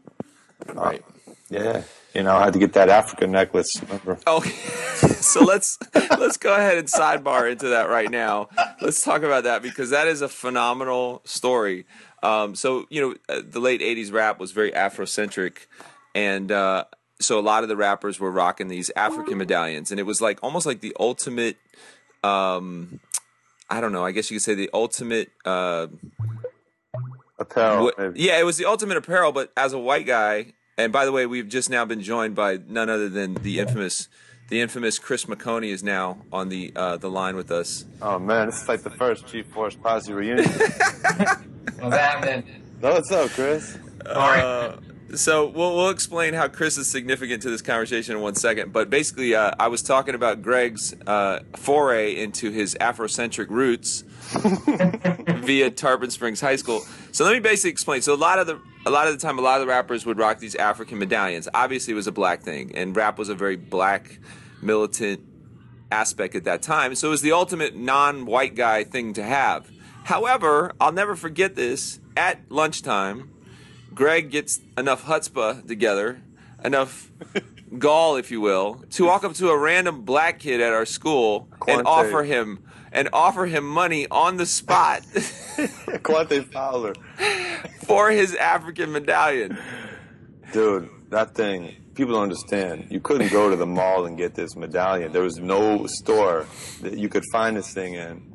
right. 0.75 1.05
yeah. 1.49 1.83
You 2.15 2.25
know, 2.25 2.35
I 2.35 2.45
had 2.45 2.55
to 2.55 2.59
get 2.59 2.73
that 2.73 2.89
Africa 2.89 3.29
necklace. 3.29 3.81
Remember? 3.83 4.19
Okay, 4.27 4.51
so 5.21 5.45
let's 5.45 5.79
let's 5.95 6.37
go 6.37 6.53
ahead 6.53 6.77
and 6.77 6.89
sidebar 6.89 7.51
into 7.51 7.69
that 7.69 7.89
right 7.89 8.11
now. 8.11 8.49
Let's 8.81 9.05
talk 9.05 9.23
about 9.23 9.45
that 9.45 9.63
because 9.63 9.91
that 9.91 10.09
is 10.09 10.21
a 10.21 10.29
phenomenal 10.29 11.23
story. 11.25 11.87
Um, 12.25 12.57
so 12.57 12.87
you 12.91 13.01
know, 13.01 13.15
uh, 13.29 13.43
the 13.49 13.61
late 13.61 13.81
'80s 13.81 14.13
rap 14.13 14.41
was 14.41 14.51
very 14.51 14.73
Afrocentric, 14.73 15.67
and 16.13 16.51
uh, 16.51 16.85
so 17.21 17.39
a 17.39 17.43
lot 17.43 17.63
of 17.63 17.69
the 17.69 17.77
rappers 17.77 18.19
were 18.19 18.31
rocking 18.31 18.67
these 18.67 18.91
African 18.97 19.39
medallions, 19.39 19.93
and 19.93 20.01
it 20.01 20.05
was 20.05 20.21
like 20.21 20.41
almost 20.43 20.67
like 20.67 20.81
the 20.81 20.97
ultimate. 20.99 21.59
Um, 22.25 22.99
I 23.69 23.81
don't 23.81 23.93
know. 23.93 24.05
I 24.05 24.11
guess 24.11 24.33
you 24.33 24.37
could 24.37 24.43
say 24.43 24.55
the 24.55 24.71
ultimate. 24.75 25.31
Uh, 25.45 25.87
Apparel. 27.51 27.85
what- 27.85 28.17
yeah, 28.17 28.39
it 28.39 28.45
was 28.45 28.57
the 28.57 28.65
ultimate 28.67 28.97
apparel. 28.97 29.33
But 29.33 29.53
as 29.57 29.73
a 29.73 29.79
white 29.79 30.07
guy, 30.07 30.53
and 30.79 30.93
by 30.93 31.05
the 31.05 31.13
way, 31.13 31.27
we've 31.27 31.49
just 31.49 31.69
now 31.71 31.85
been 31.85 32.01
joined 32.03 32.35
by 32.35 32.59
none 32.67 32.89
other 32.89 33.09
than 33.09 33.35
the 33.35 33.59
infamous, 33.59 34.09
the 34.49 34.61
infamous 34.61 34.99
Chris 34.99 35.27
McConey 35.27 35.71
is 35.71 35.83
now 35.83 36.19
on 36.33 36.49
the 36.49 36.73
uh, 36.75 36.97
the 36.97 37.11
line 37.11 37.37
with 37.37 37.51
us. 37.51 37.85
Oh 38.03 38.19
man, 38.19 38.47
this 38.47 38.63
is 38.63 38.69
like 38.69 38.83
the 38.83 38.91
first 38.91 39.27
G 39.27 39.43
Force 39.43 39.75
Posse 39.77 40.13
reunion. 40.13 40.49
What's 41.81 41.97
happening? 41.97 42.45
no, 42.83 42.93
what's 42.93 43.11
up, 43.13 43.31
Chris? 43.31 43.79
Sorry. 44.05 44.77
So 45.15 45.47
we'll 45.47 45.75
we'll 45.75 45.91
explain 45.91 46.35
how 46.35 46.47
Chris 46.49 46.79
is 46.79 46.89
significant 46.89 47.43
to 47.43 47.51
this 47.51 47.63
conversation 47.63 48.17
in 48.17 48.23
one 48.23 48.35
second. 48.37 48.73
But 48.73 48.91
basically, 48.91 49.35
uh, 49.35 49.53
I 49.59 49.69
was 49.69 49.83
talking 49.83 50.15
about 50.15 50.41
Greg's 50.41 50.95
uh, 51.07 51.41
foray 51.57 52.17
into 52.17 52.51
his 52.51 52.77
Afrocentric 52.81 53.49
roots 53.51 54.03
via 55.45 55.71
Tarpon 55.71 56.11
Springs 56.11 56.41
High 56.41 56.57
School. 56.57 56.85
So 57.11 57.25
let 57.25 57.33
me 57.33 57.41
basically 57.41 57.71
explain. 57.71 58.03
So 58.03 58.15
a 58.15 58.17
lot 58.17 58.39
of 58.39 58.47
the 58.47 58.61
a 58.87 58.91
lot 58.91 59.09
of 59.09 59.19
the 59.19 59.19
time, 59.19 59.39
a 59.39 59.43
lot 59.43 59.61
of 59.61 59.67
the 59.67 59.73
rappers 59.73 60.07
would 60.07 60.19
rock 60.19 60.39
these 60.39 60.55
African 60.55 60.99
medallions. 60.99 61.49
Obviously, 61.53 61.93
it 61.93 61.97
was 61.97 62.07
a 62.07 62.13
black 62.13 62.43
thing, 62.43 62.73
and 62.77 62.97
rap 62.97 63.19
was 63.19 63.29
a 63.29 63.35
very 63.35 63.57
black, 63.57 64.19
militant 64.63 65.21
aspect 65.91 66.37
at 66.37 66.45
that 66.45 66.63
time. 66.63 66.95
So 66.95 67.09
it 67.09 67.11
was 67.11 67.23
the 67.23 67.33
ultimate 67.33 67.75
non-white 67.75 68.55
guy 68.55 68.85
thing 68.85 69.13
to 69.15 69.25
have. 69.25 69.71
However, 70.05 70.73
I'll 70.81 70.93
never 70.93 71.17
forget 71.17 71.57
this. 71.57 71.99
At 72.17 72.41
lunchtime, 72.51 73.31
Greg 74.01 74.31
gets 74.31 74.61
enough 74.79 75.05
chutzpah 75.05 75.69
together, 75.69 76.23
enough 76.65 77.11
gall, 77.79 78.17
if 78.17 78.31
you 78.31 78.41
will, 78.41 78.83
to 78.93 79.05
walk 79.05 79.25
up 79.25 79.35
to 79.35 79.51
a 79.51 79.59
random 79.59 80.07
black 80.07 80.39
kid 80.39 80.63
at 80.63 80.73
our 80.73 80.87
school 80.87 81.49
and 81.69 81.87
offer 81.87 82.23
him 82.23 82.65
and 82.93 83.11
offer 83.13 83.45
him 83.45 83.69
money 83.69 84.07
on 84.11 84.39
the 84.39 84.47
spot 84.47 85.03
Quante 86.03 86.43
Fowler. 86.47 86.95
for 87.85 88.11
his 88.11 88.35
African 88.37 88.91
medallion. 88.91 89.59
Dude, 90.55 90.89
that 91.11 91.35
thing, 91.35 91.77
people 91.93 92.15
don't 92.15 92.23
understand. 92.23 92.87
You 92.89 93.01
couldn't 93.01 93.31
go 93.31 93.51
to 93.51 93.57
the 93.57 93.67
mall 93.67 94.07
and 94.07 94.17
get 94.17 94.35
this 94.35 94.57
medallion. 94.57 95.13
There 95.13 95.25
was 95.25 95.37
no 95.37 95.85
store 95.87 96.47
that 96.81 96.97
you 96.97 97.11
could 97.11 97.25
find 97.31 97.55
this 97.55 97.75
thing 97.75 97.97
in. 97.97 98.33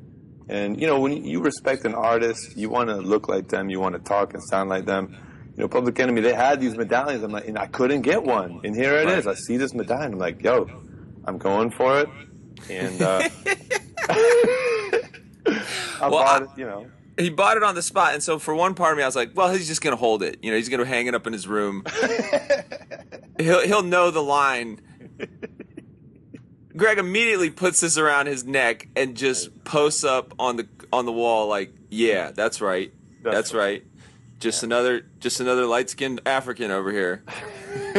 And, 0.47 0.79
you 0.79 0.85
know, 0.85 1.00
when 1.00 1.25
you 1.25 1.41
respect 1.41 1.85
an 1.85 1.95
artist, 1.95 2.56
you 2.56 2.69
want 2.69 2.89
to 2.89 2.97
look 2.97 3.27
like 3.27 3.47
them, 3.47 3.71
you 3.71 3.79
want 3.79 3.95
to 3.95 4.00
talk 4.00 4.35
and 4.35 4.44
sound 4.44 4.69
like 4.69 4.85
them. 4.85 5.17
You 5.56 5.62
know, 5.63 5.68
Public 5.69 5.98
Enemy, 6.00 6.22
they 6.22 6.34
had 6.34 6.60
these 6.60 6.75
medallions. 6.75 7.24
I'm 7.24 7.31
like, 7.31 7.48
and 7.48 7.57
I 7.57 7.68
couldn't 7.68 8.02
get 8.02 8.24
one. 8.24 8.60
And 8.63 8.75
here 8.75 8.96
it 8.96 9.07
is. 9.07 9.25
I 9.25 9.36
see 9.36 9.56
this 9.57 9.74
medallion. 9.74 10.13
I'm 10.13 10.19
like, 10.19 10.44
yo, 10.44 10.69
I'm 11.25 11.38
going 11.38 11.72
for 11.72 12.00
it. 12.00 12.10
And, 12.69 13.02
uh, 13.02 13.30
I 14.10 15.00
Well, 16.02 16.12
bought 16.12 16.42
it, 16.44 16.50
you 16.57 16.66
know. 16.66 16.88
He 17.18 17.30
bought 17.30 17.56
it 17.56 17.63
on 17.63 17.75
the 17.75 17.81
spot, 17.81 18.13
and 18.13 18.22
so 18.22 18.38
for 18.40 18.54
one 18.54 18.74
part 18.74 18.92
of 18.92 18.98
me, 18.98 19.04
I 19.04 19.06
was 19.06 19.16
like, 19.16 19.32
"Well, 19.36 19.50
he's 19.53 19.68
just 19.68 19.82
gonna 19.82 19.96
hold 19.96 20.22
it. 20.22 20.39
You 20.41 20.51
know, 20.51 20.58
he's 20.58 20.68
gonna 20.68 20.84
hang 20.86 21.08
it 21.08 21.15
up 21.15 21.25
in 21.25 21.32
his 21.32 21.48
room. 21.48 21.86
he'll 23.39 23.62
he'll 23.62 23.84
know 23.84 24.12
the 24.12 24.22
line." 24.22 24.82
Greg 26.75 26.98
immediately 26.98 27.50
puts 27.51 27.79
this 27.79 27.98
around 27.98 28.25
his 28.25 28.44
neck 28.44 28.89
and 28.98 29.15
just 29.15 29.63
posts 29.63 30.03
up 30.03 30.34
on 30.39 30.58
the 30.58 30.68
on 30.91 31.06
the 31.06 31.13
wall 31.13 31.48
like, 31.48 31.74
"Yeah, 31.89 32.32
that's 32.32 32.60
right. 32.60 32.91
That's, 33.24 33.34
That's 33.36 33.53
right. 33.53 33.86
Just 34.39 34.63
another 34.63 35.06
just 35.20 35.39
another 35.39 35.65
light 35.65 35.89
skinned 35.89 36.22
African 36.25 36.72
over 36.72 36.92
here." 36.92 37.24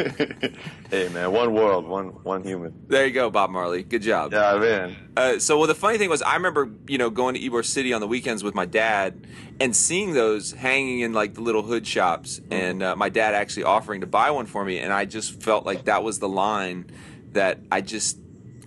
hey, 0.91 1.09
man, 1.13 1.33
one 1.33 1.55
world, 1.55 1.87
one, 1.87 2.09
one 2.23 2.45
human. 2.45 2.85
There 2.87 3.07
you 3.07 3.13
go, 3.13 3.31
Bob 3.31 3.51
Marley. 3.51 3.83
Good 3.83 4.03
job. 4.03 4.33
Yeah, 4.33 4.59
man. 4.59 4.97
Uh, 5.17 5.39
so, 5.39 5.57
well, 5.59 5.67
the 5.67 5.75
funny 5.75 5.97
thing 5.97 6.11
was, 6.11 6.21
I 6.23 6.35
remember, 6.35 6.71
you 6.87 6.99
know, 6.99 7.09
going 7.09 7.35
to 7.35 7.41
Ybor 7.41 7.65
City 7.65 7.93
on 7.93 8.01
the 8.01 8.07
weekends 8.07 8.45
with 8.45 8.55
my 8.55 8.67
dad 8.67 9.27
and 9.59 9.75
seeing 9.75 10.13
those 10.13 10.53
hanging 10.53 11.01
in 11.01 11.13
like 11.13 11.35
the 11.35 11.41
little 11.41 11.63
hood 11.63 11.87
shops, 11.87 12.41
and 12.51 12.83
uh, 12.83 12.95
my 12.95 13.09
dad 13.09 13.35
actually 13.35 13.65
offering 13.65 14.03
to 14.03 14.07
buy 14.07 14.31
one 14.31 14.47
for 14.47 14.65
me, 14.65 14.79
and 14.79 14.93
I 14.93 15.07
just 15.07 15.43
felt 15.43 15.65
like 15.65 15.87
that 15.87 16.03
was 16.03 16.19
the 16.19 16.29
line 16.29 16.91
that 17.33 17.59
I 17.73 17.81
just 17.81 18.19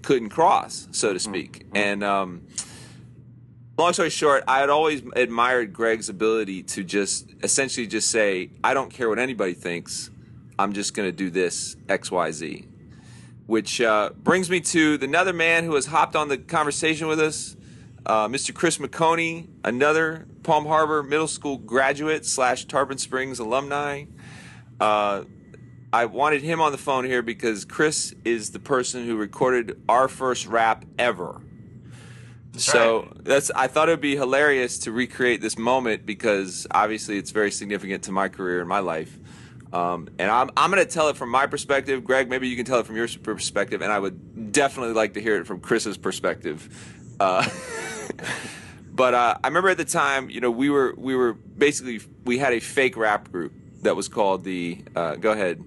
couldn't 0.02 0.30
cross, 0.30 0.88
so 0.92 1.14
to 1.14 1.20
speak. 1.20 1.66
And 1.74 2.04
um, 2.04 2.48
long 3.80 3.94
story 3.94 4.10
short, 4.10 4.44
I 4.48 4.60
had 4.60 4.70
always 4.70 5.02
admired 5.16 5.74
Greg's 5.74 6.10
ability 6.10 6.64
to 6.64 6.84
just 6.84 7.34
essentially 7.44 7.88
just 7.88 8.10
say, 8.10 8.52
"I 8.64 8.74
don't 8.74 8.92
care 8.92 9.10
what 9.10 9.20
anybody 9.20 9.54
thinks. 9.54 10.10
I'm 10.58 10.74
just 10.74 10.94
going 10.94 11.08
to 11.08 11.16
do 11.16 11.30
this 11.30 11.76
X, 11.88 12.12
Y, 12.12 12.32
Z." 12.32 12.70
which 13.50 13.82
uh, 13.82 14.12
brings 14.16 14.48
me 14.48 14.60
to 14.62 14.96
the 15.00 15.08
another 15.08 15.34
man 15.34 15.64
who 15.64 15.74
has 15.74 15.88
hopped 15.88 16.16
on 16.16 16.28
the 16.28 16.38
conversation 16.38 17.08
with 17.08 17.20
us, 17.20 17.58
uh, 18.06 18.28
Mr. 18.28 18.54
Chris 18.54 18.78
McConey, 18.78 19.48
another 19.64 20.28
Palm 20.44 20.68
Harbor 20.68 21.02
Middle 21.02 21.28
School 21.28 21.58
graduate 21.58 22.28
slash 22.28 22.66
Tarpon 22.66 23.00
Springs 23.00 23.40
alumni. 23.40 24.06
Uh, 24.80 25.24
I 25.92 26.06
wanted 26.06 26.44
him 26.44 26.62
on 26.62 26.72
the 26.72 26.78
phone 26.78 27.06
here 27.06 27.24
because 27.24 27.66
Chris 27.66 28.14
is 28.24 28.52
the 28.52 28.60
person 28.60 29.08
who 29.08 29.18
recorded 29.18 29.82
our 29.90 30.08
first 30.08 30.46
rap 30.46 30.86
ever. 31.00 31.42
So 32.58 33.14
that's 33.20 33.52
I 33.52 33.68
thought 33.68 33.90
it 33.90 33.94
would 33.94 34.02
be 34.02 34.16
hilarious 34.16 34.80
to 34.80 34.92
recreate 34.92 35.42
this 35.42 35.58
moment 35.58 36.06
because 36.06 36.68
obviously 36.72 37.18
it's 37.18 37.32
very 37.32 37.52
significant 37.52 38.04
to 38.06 38.12
my 38.12 38.28
career 38.28 38.60
and 38.60 38.68
my 38.68 38.80
life. 38.80 39.18
Um, 39.72 40.10
and 40.18 40.32
I'm, 40.32 40.50
I'm 40.58 40.72
going 40.72 40.84
to 40.84 40.92
tell 40.92 41.10
it 41.10 41.18
from 41.18 41.30
my 41.30 41.46
perspective. 41.46 42.04
Greg, 42.04 42.30
maybe 42.30 42.48
you 42.48 42.56
can 42.56 42.66
tell 42.66 42.80
it 42.80 42.88
from 42.88 42.96
your 42.96 43.08
perspective. 43.08 43.82
And 43.82 43.92
I 43.92 44.00
would 44.00 44.52
definitely 44.52 44.94
like 44.94 45.14
to 45.14 45.22
hear 45.22 45.38
it 45.38 45.46
from 45.46 45.60
Chris's 45.60 45.98
perspective. 45.98 46.68
Uh, 47.20 47.48
but 48.94 49.14
uh, 49.14 49.38
I 49.44 49.48
remember 49.48 49.70
at 49.70 49.78
the 49.78 49.86
time, 49.86 50.30
you 50.30 50.42
know, 50.42 50.52
we 50.52 50.70
were 50.70 50.96
we 50.98 51.16
were 51.16 51.34
basically 51.34 52.02
we 52.26 52.40
had 52.40 52.54
a 52.54 52.60
fake 52.60 52.98
rap 52.98 53.32
group 53.32 53.54
that 53.84 53.96
was 53.96 54.08
called 54.08 54.44
the. 54.44 54.84
Uh, 54.96 55.16
go 55.16 55.32
ahead. 55.32 55.64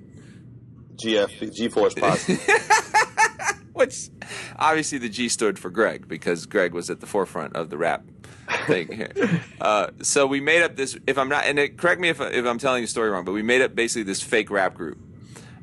GF 0.96 1.54
G 1.54 1.68
Force 1.68 1.94
Posse. 1.94 2.38
Which 3.82 4.08
obviously 4.56 4.98
the 4.98 5.08
G 5.08 5.28
stood 5.28 5.58
for 5.58 5.70
Greg 5.70 6.06
because 6.08 6.46
Greg 6.46 6.72
was 6.72 6.88
at 6.90 7.00
the 7.00 7.06
forefront 7.06 7.56
of 7.56 7.68
the 7.70 7.76
rap 7.76 8.04
thing 8.66 8.92
here. 8.92 9.12
Uh, 9.60 9.88
so 10.02 10.26
we 10.26 10.40
made 10.40 10.60
up 10.62 10.74
this. 10.74 10.98
If 11.06 11.16
I'm 11.18 11.28
not, 11.28 11.44
and 11.44 11.56
it, 11.56 11.78
correct 11.78 12.00
me 12.00 12.08
if 12.08 12.20
if 12.20 12.44
I'm 12.44 12.58
telling 12.58 12.82
the 12.82 12.88
story 12.88 13.10
wrong, 13.10 13.24
but 13.24 13.30
we 13.30 13.42
made 13.42 13.60
up 13.62 13.76
basically 13.76 14.02
this 14.02 14.20
fake 14.20 14.50
rap 14.50 14.74
group 14.74 14.98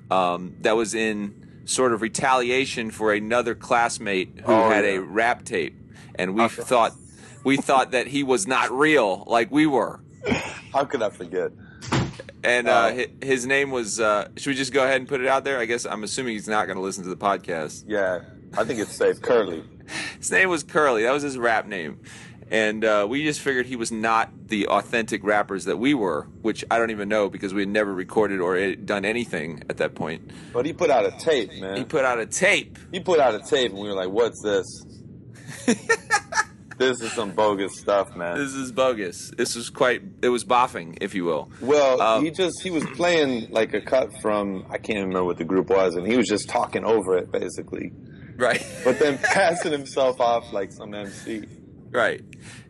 um, 0.09 0.55
that 0.61 0.77
was 0.77 0.95
in 0.95 1.61
sort 1.65 1.91
of 1.91 2.01
retaliation 2.01 2.89
for 2.91 3.11
another 3.13 3.55
classmate 3.55 4.39
who 4.45 4.51
Oh, 4.53 4.69
had 4.69 4.85
yeah. 4.85 4.91
a 4.91 5.01
rap 5.01 5.43
tape, 5.43 5.75
and 6.15 6.33
we 6.33 6.47
thought 6.47 6.93
we 7.43 7.57
thought 7.57 7.91
that 7.91 8.07
he 8.07 8.23
was 8.23 8.47
not 8.47 8.71
real 8.71 9.25
like 9.27 9.51
we 9.51 9.65
were. 9.67 9.99
How 10.73 10.85
could 10.85 11.01
I 11.01 11.09
forget? 11.09 11.51
And 12.43 12.67
Oh. 12.69 12.71
uh, 12.71 12.93
hi- 12.95 13.07
his 13.21 13.45
name 13.45 13.71
was. 13.71 13.99
Uh, 13.99 14.27
should 14.37 14.51
we 14.51 14.55
just 14.55 14.71
go 14.73 14.83
ahead 14.83 14.97
and 14.97 15.07
put 15.07 15.19
it 15.21 15.27
out 15.27 15.43
there? 15.43 15.59
I 15.59 15.65
guess 15.65 15.85
I'm 15.85 16.03
assuming 16.03 16.33
he's 16.33 16.47
not 16.47 16.67
going 16.67 16.77
to 16.77 16.81
listen 16.83 17.03
to 17.03 17.09
the 17.09 17.17
podcast. 17.17 17.83
Yeah, 17.87 18.21
I 18.57 18.63
think 18.63 18.79
it's 18.79 18.95
safe. 18.95 19.21
Curly. 19.21 19.63
His 20.19 20.31
name 20.31 20.49
was 20.49 20.63
Curly. 20.63 21.03
That 21.03 21.11
was 21.13 21.23
his 21.23 21.37
rap 21.37 21.65
name. 21.67 21.99
And 22.51 22.83
uh, 22.83 23.05
we 23.07 23.23
just 23.23 23.41
figured 23.41 23.67
he 23.67 23.75
was 23.75 23.91
not 23.91 24.31
the 24.47 24.67
authentic 24.69 25.23
rappers 25.23 25.65
that 25.65 25.77
we 25.77 25.93
were, 25.93 26.23
which 26.41 26.65
I 26.71 26.79
don't 26.79 26.89
even 26.89 27.07
know 27.07 27.29
because 27.29 27.53
we 27.53 27.61
had 27.61 27.69
never 27.69 27.93
recorded 27.93 28.39
or 28.39 28.73
done 28.75 29.05
anything 29.05 29.61
at 29.69 29.77
that 29.77 29.93
point. 29.93 30.31
But 30.51 30.65
he 30.65 30.73
put 30.73 30.89
out 30.89 31.05
a 31.05 31.11
tape, 31.19 31.51
man. 31.59 31.77
He 31.77 31.83
put 31.83 32.05
out 32.05 32.19
a 32.19 32.25
tape. 32.25 32.79
He 32.91 33.01
put 33.01 33.19
out 33.19 33.35
a 33.35 33.39
tape, 33.39 33.71
and 33.71 33.79
we 33.79 33.87
were 33.87 33.93
like, 33.93 34.09
"What's 34.09 34.41
this? 34.41 34.83
this 36.79 37.01
is 37.01 37.11
some 37.11 37.31
bogus 37.31 37.77
stuff, 37.79 38.15
man." 38.15 38.37
This 38.39 38.55
is 38.55 38.71
bogus. 38.71 39.31
This 39.37 39.55
was 39.55 39.69
quite, 39.69 40.01
it 40.23 40.29
was 40.29 40.43
boffing, 40.43 40.97
if 41.01 41.13
you 41.13 41.25
will. 41.25 41.51
Well, 41.61 42.01
Um, 42.01 42.23
he 42.25 42.31
just 42.31 42.61
he 42.63 42.71
was 42.71 42.85
playing 42.95 43.51
like 43.51 43.73
a 43.75 43.81
cut 43.81 44.19
from 44.21 44.65
I 44.69 44.77
can't 44.77 44.97
even 44.97 45.09
remember 45.09 45.25
what 45.25 45.37
the 45.37 45.43
group 45.45 45.69
was, 45.69 45.93
and 45.95 46.07
he 46.07 46.17
was 46.17 46.27
just 46.27 46.49
talking 46.49 46.83
over 46.83 47.15
it 47.17 47.31
basically, 47.31 47.91
Right. 48.35 48.65
but 48.83 48.97
then 48.97 49.19
passing 49.19 49.71
himself 49.71 50.19
off 50.19 50.51
like 50.51 50.71
some 50.71 50.93
MC. 50.95 51.43
Right. 51.91 52.23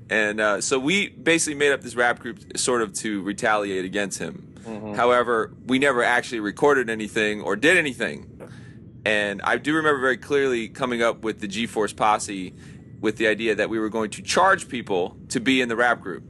And 0.10 0.42
uh, 0.42 0.60
so 0.62 0.80
we 0.80 1.10
basically 1.10 1.54
made 1.54 1.72
up 1.72 1.82
this 1.82 1.96
rap 1.96 2.18
group 2.20 2.58
sort 2.58 2.82
of 2.82 2.94
to 3.02 3.22
retaliate 3.22 3.86
against 3.86 4.18
him. 4.18 4.46
However, 4.96 5.54
we 5.66 5.80
never 5.80 6.04
actually 6.04 6.40
recorded 6.42 6.90
anything 6.90 7.42
or 7.42 7.56
did 7.56 7.78
anything. 7.78 8.40
And 9.06 9.42
I 9.42 9.58
do 9.58 9.74
remember 9.76 10.00
very 10.02 10.18
clearly 10.18 10.68
coming 10.68 11.02
up 11.02 11.24
with 11.24 11.40
the 11.40 11.48
G 11.48 11.66
Force 11.68 11.94
posse 11.94 12.54
with 13.02 13.18
the 13.18 13.28
idea 13.28 13.56
that 13.56 13.70
we 13.70 13.80
were 13.80 13.90
going 13.90 14.10
to 14.12 14.22
charge 14.22 14.68
people 14.70 15.18
to 15.30 15.40
be 15.40 15.62
in 15.62 15.70
the 15.70 15.76
rap 15.76 16.02
group. 16.02 16.24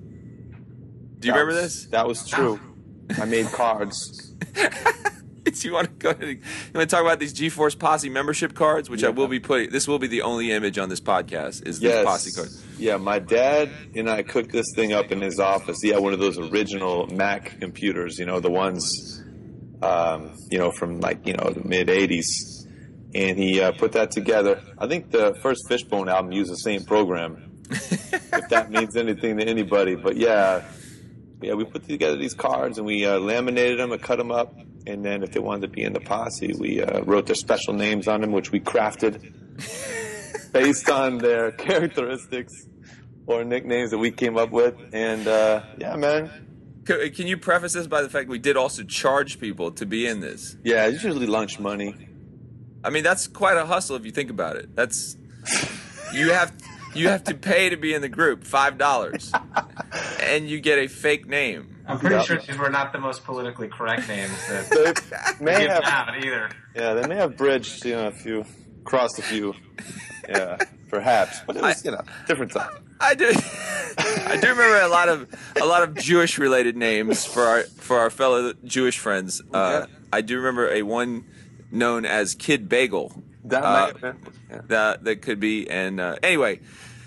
Do 1.20 1.28
you 1.28 1.34
That 1.34 1.40
remember 1.40 1.62
was- 1.62 1.82
this? 1.84 1.86
That 1.92 2.08
was 2.08 2.28
true. 2.28 2.60
I 3.20 3.26
made 3.26 3.46
cards. 3.52 4.34
Do 5.44 5.68
you 5.68 5.74
want 5.74 5.88
to 5.88 5.94
go 5.94 6.10
ahead 6.12 6.22
and, 6.24 6.38
you 6.38 6.44
want 6.76 6.88
to 6.90 6.96
talk 6.96 7.04
about 7.04 7.20
these 7.20 7.34
G 7.34 7.50
Force 7.50 7.74
posse 7.74 8.08
membership 8.08 8.54
cards, 8.54 8.88
which 8.90 9.04
I 9.04 9.10
will 9.10 9.28
be 9.28 9.40
putting. 9.40 9.72
This 9.72 9.88
will 9.88 9.98
be 9.98 10.06
the 10.08 10.22
only 10.22 10.52
image 10.52 10.78
on 10.78 10.90
this 10.90 11.02
podcast 11.02 11.66
is 11.68 11.80
this 11.80 12.06
posse 12.06 12.32
card. 12.32 12.50
Yeah, 12.78 12.98
my 12.98 13.18
dad 13.18 13.72
and 13.96 14.08
I 14.10 14.22
cooked 14.22 14.52
this 14.52 14.68
thing 14.76 14.94
up 14.94 15.12
in 15.12 15.22
his 15.22 15.40
office. 15.40 15.80
He 15.82 15.90
had 15.90 16.02
one 16.04 16.14
of 16.14 16.20
those 16.20 16.38
original 16.38 17.08
Mac 17.08 17.60
computers, 17.60 18.20
you 18.20 18.26
know, 18.28 18.40
the 18.40 18.52
ones, 18.52 19.24
um, 19.82 20.36
you 20.52 20.60
know, 20.60 20.70
from 20.72 21.00
like, 21.00 21.26
you 21.26 21.34
know, 21.34 21.50
the 21.50 21.68
mid 21.68 21.88
80s. 21.88 22.59
And 23.14 23.40
he 23.40 23.60
uh, 23.60 23.72
put 23.72 23.94
that 23.94 24.12
together. 24.12 24.62
I 24.78 24.88
think 24.88 25.12
the 25.12 25.36
first 25.42 25.68
Fishbone 25.68 26.10
album 26.10 26.32
used 26.32 26.52
the 26.52 26.58
same 26.58 26.84
program, 26.84 27.64
if 27.70 28.50
that 28.50 28.70
means 28.72 28.96
anything 28.96 29.38
to 29.38 29.46
anybody. 29.46 29.96
But 29.96 30.16
yeah, 30.16 30.64
yeah, 31.42 31.54
we 31.54 31.64
put 31.66 31.88
together 31.88 32.18
these 32.18 32.34
cards 32.34 32.78
and 32.78 32.86
we 32.86 33.06
uh, 33.06 33.20
laminated 33.20 33.80
them 33.80 33.92
and 33.92 34.02
cut 34.02 34.18
them 34.18 34.32
up. 34.32 34.54
And 34.86 35.04
then 35.04 35.24
if 35.24 35.32
they 35.32 35.40
wanted 35.40 35.62
to 35.62 35.68
be 35.70 35.84
in 35.84 35.94
the 35.94 36.00
posse, 36.00 36.54
we 36.54 36.82
uh, 36.82 37.02
wrote 37.02 37.26
their 37.26 37.36
special 37.36 37.74
names 37.74 38.08
on 38.08 38.22
them, 38.22 38.32
which 38.32 38.52
we 38.52 38.60
crafted 38.60 39.34
based 40.52 40.90
on 40.90 41.18
their 41.18 41.52
characteristics 41.52 42.54
or 43.26 43.44
nicknames 43.44 43.92
that 43.92 43.98
we 43.98 44.12
came 44.12 44.38
up 44.38 44.52
with. 44.52 44.76
And 44.94 45.28
uh, 45.28 45.64
yeah, 45.78 45.96
man. 45.96 46.32
Can 46.86 47.28
you 47.28 47.38
preface 47.38 47.74
this 47.74 47.86
by 47.86 48.02
the 48.02 48.10
fact 48.10 48.30
we 48.30 48.40
did 48.40 48.58
also 48.58 48.84
charge 48.84 49.40
people 49.40 49.72
to 49.74 49.86
be 49.86 50.08
in 50.08 50.22
this? 50.22 50.58
Yeah, 50.64 50.88
it's 50.88 51.04
usually 51.04 51.28
lunch 51.28 51.60
money. 51.60 51.94
I 52.84 52.90
mean, 52.90 53.04
that's 53.04 53.28
quite 53.28 53.58
a 53.58 53.66
hustle 53.66 53.96
if 53.96 54.06
you 54.06 54.12
think 54.12 54.30
about 54.30 54.56
it. 54.56 54.76
That's 54.76 55.18
you 56.14 56.32
have 56.32 56.54
you 56.96 57.08
have 57.10 57.24
to 57.26 57.36
pay 57.36 57.70
to 57.70 57.78
be 57.78 57.94
in 57.94 58.02
the 58.02 58.10
group 58.10 58.44
five 58.44 58.78
dollars, 58.78 59.32
and 60.22 60.50
you 60.50 60.60
get 60.60 60.80
a 60.80 60.88
fake 60.88 61.28
name. 61.28 61.76
I'm 61.88 62.00
pretty 62.00 62.16
Yeah. 62.16 62.22
sure 62.24 62.38
these 62.38 62.58
were 62.58 62.70
not 62.70 62.94
the 62.94 63.00
most 63.00 63.24
politically 63.24 63.68
correct 63.68 64.08
names 64.08 64.32
that 64.48 65.02
They 65.40 65.46
may 65.46 65.68
have, 65.68 65.84
have 65.84 66.16
either. 66.24 66.50
yeah, 66.76 66.94
they 66.94 67.08
may 67.08 67.16
have 67.16 67.36
bridged, 67.36 67.84
you 67.84 67.94
know, 67.94 68.08
a 68.08 68.12
few, 68.12 68.46
crossed 68.84 69.18
a 69.18 69.24
few, 69.24 69.56
yeah, 70.28 70.58
perhaps. 70.90 71.40
But 71.48 71.56
it 71.58 71.62
was, 71.64 71.84
you 71.84 71.92
know, 71.92 72.02
different 72.28 72.52
time. 72.52 72.72
I 73.02 73.16
do. 73.16 73.32
I 73.98 74.38
do 74.40 74.50
remember 74.50 74.82
a 74.82 74.88
lot 74.88 75.10
of 75.10 75.28
a 75.60 75.66
lot 75.66 75.84
of 75.84 75.96
Jewish 75.96 76.38
related 76.38 76.78
names 76.78 77.26
for 77.26 77.42
our 77.44 77.62
for 77.64 77.98
our 78.00 78.10
fellow 78.10 78.54
Jewish 78.64 79.00
friends. 79.00 79.42
Uh, 79.54 79.86
Yeah. 79.88 79.96
I 80.14 80.22
do 80.22 80.38
remember 80.38 80.70
a 80.72 80.82
one 80.84 81.26
known 81.72 82.06
as 82.06 82.36
Kid 82.36 82.68
Bagel. 82.70 83.24
That 83.46 83.64
Uh, 83.64 83.70
might 83.72 83.88
have 83.88 84.02
been 84.02 84.34
yeah. 84.50 84.62
That 84.68 85.04
that 85.04 85.22
could 85.22 85.40
be. 85.40 85.70
And 85.70 86.00
uh, 86.00 86.16
anyway, 86.24 86.60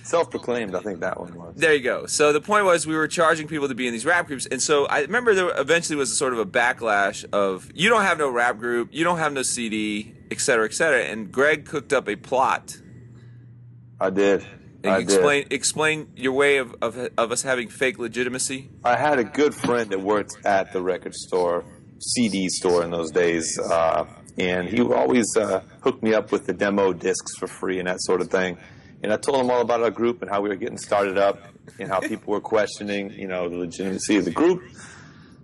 self-proclaimed. 0.04 0.74
I 0.74 0.80
think 0.80 1.00
that 1.00 1.18
one 1.20 1.34
was. 1.34 1.54
There 1.56 1.74
you 1.74 1.80
go. 1.82 2.06
So 2.06 2.32
the 2.32 2.40
point 2.40 2.64
was 2.64 2.86
we 2.86 2.94
were 2.96 3.08
charging 3.08 3.46
people 3.48 3.68
to 3.68 3.74
be 3.74 3.86
in 3.86 3.92
these 3.92 4.06
rap 4.06 4.26
groups, 4.26 4.46
and 4.46 4.60
so 4.62 4.86
I 4.86 5.00
remember 5.00 5.34
there 5.34 5.52
eventually 5.60 5.96
was 5.96 6.10
a 6.10 6.14
sort 6.14 6.32
of 6.32 6.38
a 6.38 6.46
backlash 6.46 7.24
of 7.32 7.68
you 7.74 7.88
don't 7.88 8.02
have 8.02 8.18
no 8.18 8.28
rap 8.30 8.58
group, 8.58 8.88
you 8.92 9.04
don't 9.04 9.18
have 9.18 9.32
no 9.32 9.42
CD, 9.42 10.14
et 10.30 10.40
cetera, 10.40 10.64
et 10.64 10.74
cetera. 10.74 11.02
And 11.04 11.30
Greg 11.32 11.64
cooked 11.66 11.92
up 11.92 12.08
a 12.08 12.16
plot. 12.16 12.76
I 14.00 14.10
did. 14.10 14.44
And 14.84 14.92
I 14.94 14.98
explain 14.98 15.42
did. 15.44 15.52
explain 15.52 16.12
your 16.16 16.32
way 16.32 16.56
of, 16.56 16.74
of 16.82 16.96
of 17.16 17.30
us 17.30 17.42
having 17.42 17.68
fake 17.68 17.98
legitimacy. 18.00 18.68
I 18.84 18.96
had 18.96 19.18
a 19.20 19.24
good 19.24 19.54
friend 19.54 19.90
that 19.90 20.00
worked 20.00 20.36
at 20.44 20.72
the 20.72 20.82
record 20.82 21.14
store, 21.14 21.64
CD 22.00 22.48
store 22.48 22.82
in 22.82 22.90
those 22.90 23.12
days, 23.12 23.56
uh, 23.60 24.04
and 24.38 24.68
he 24.68 24.80
always 24.80 25.36
uh, 25.36 25.62
hook 25.82 26.02
me 26.02 26.14
up 26.14 26.32
with 26.32 26.46
the 26.46 26.52
demo 26.52 26.92
discs 26.92 27.36
for 27.38 27.46
free 27.46 27.78
and 27.78 27.88
that 27.88 28.00
sort 28.00 28.20
of 28.20 28.30
thing. 28.30 28.58
And 29.02 29.12
I 29.12 29.16
told 29.16 29.44
him 29.44 29.50
all 29.50 29.60
about 29.60 29.82
our 29.82 29.90
group 29.90 30.22
and 30.22 30.30
how 30.30 30.40
we 30.40 30.48
were 30.48 30.56
getting 30.56 30.78
started 30.78 31.18
up 31.18 31.40
and 31.78 31.88
how 31.88 32.00
people 32.00 32.32
were 32.32 32.40
questioning, 32.40 33.12
you 33.12 33.26
know, 33.26 33.48
the 33.48 33.56
legitimacy 33.56 34.16
of 34.16 34.24
the 34.24 34.30
group. 34.30 34.62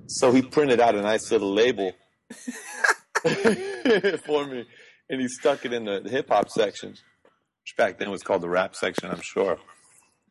So 0.06 0.32
he 0.32 0.42
printed 0.42 0.80
out 0.80 0.94
a 0.94 1.02
nice 1.02 1.30
little 1.30 1.52
label 1.52 1.92
for 2.32 4.46
me, 4.46 4.64
and 5.10 5.20
he 5.20 5.28
stuck 5.28 5.64
it 5.64 5.72
in 5.72 5.84
the, 5.84 6.02
hip 6.08 6.28
hop 6.28 6.48
section, 6.50 6.90
which 6.90 7.76
back 7.76 7.98
then 7.98 8.10
was 8.10 8.22
called 8.22 8.42
the 8.42 8.48
rap 8.48 8.74
section, 8.74 9.10
I'm 9.10 9.20
sure. 9.22 9.58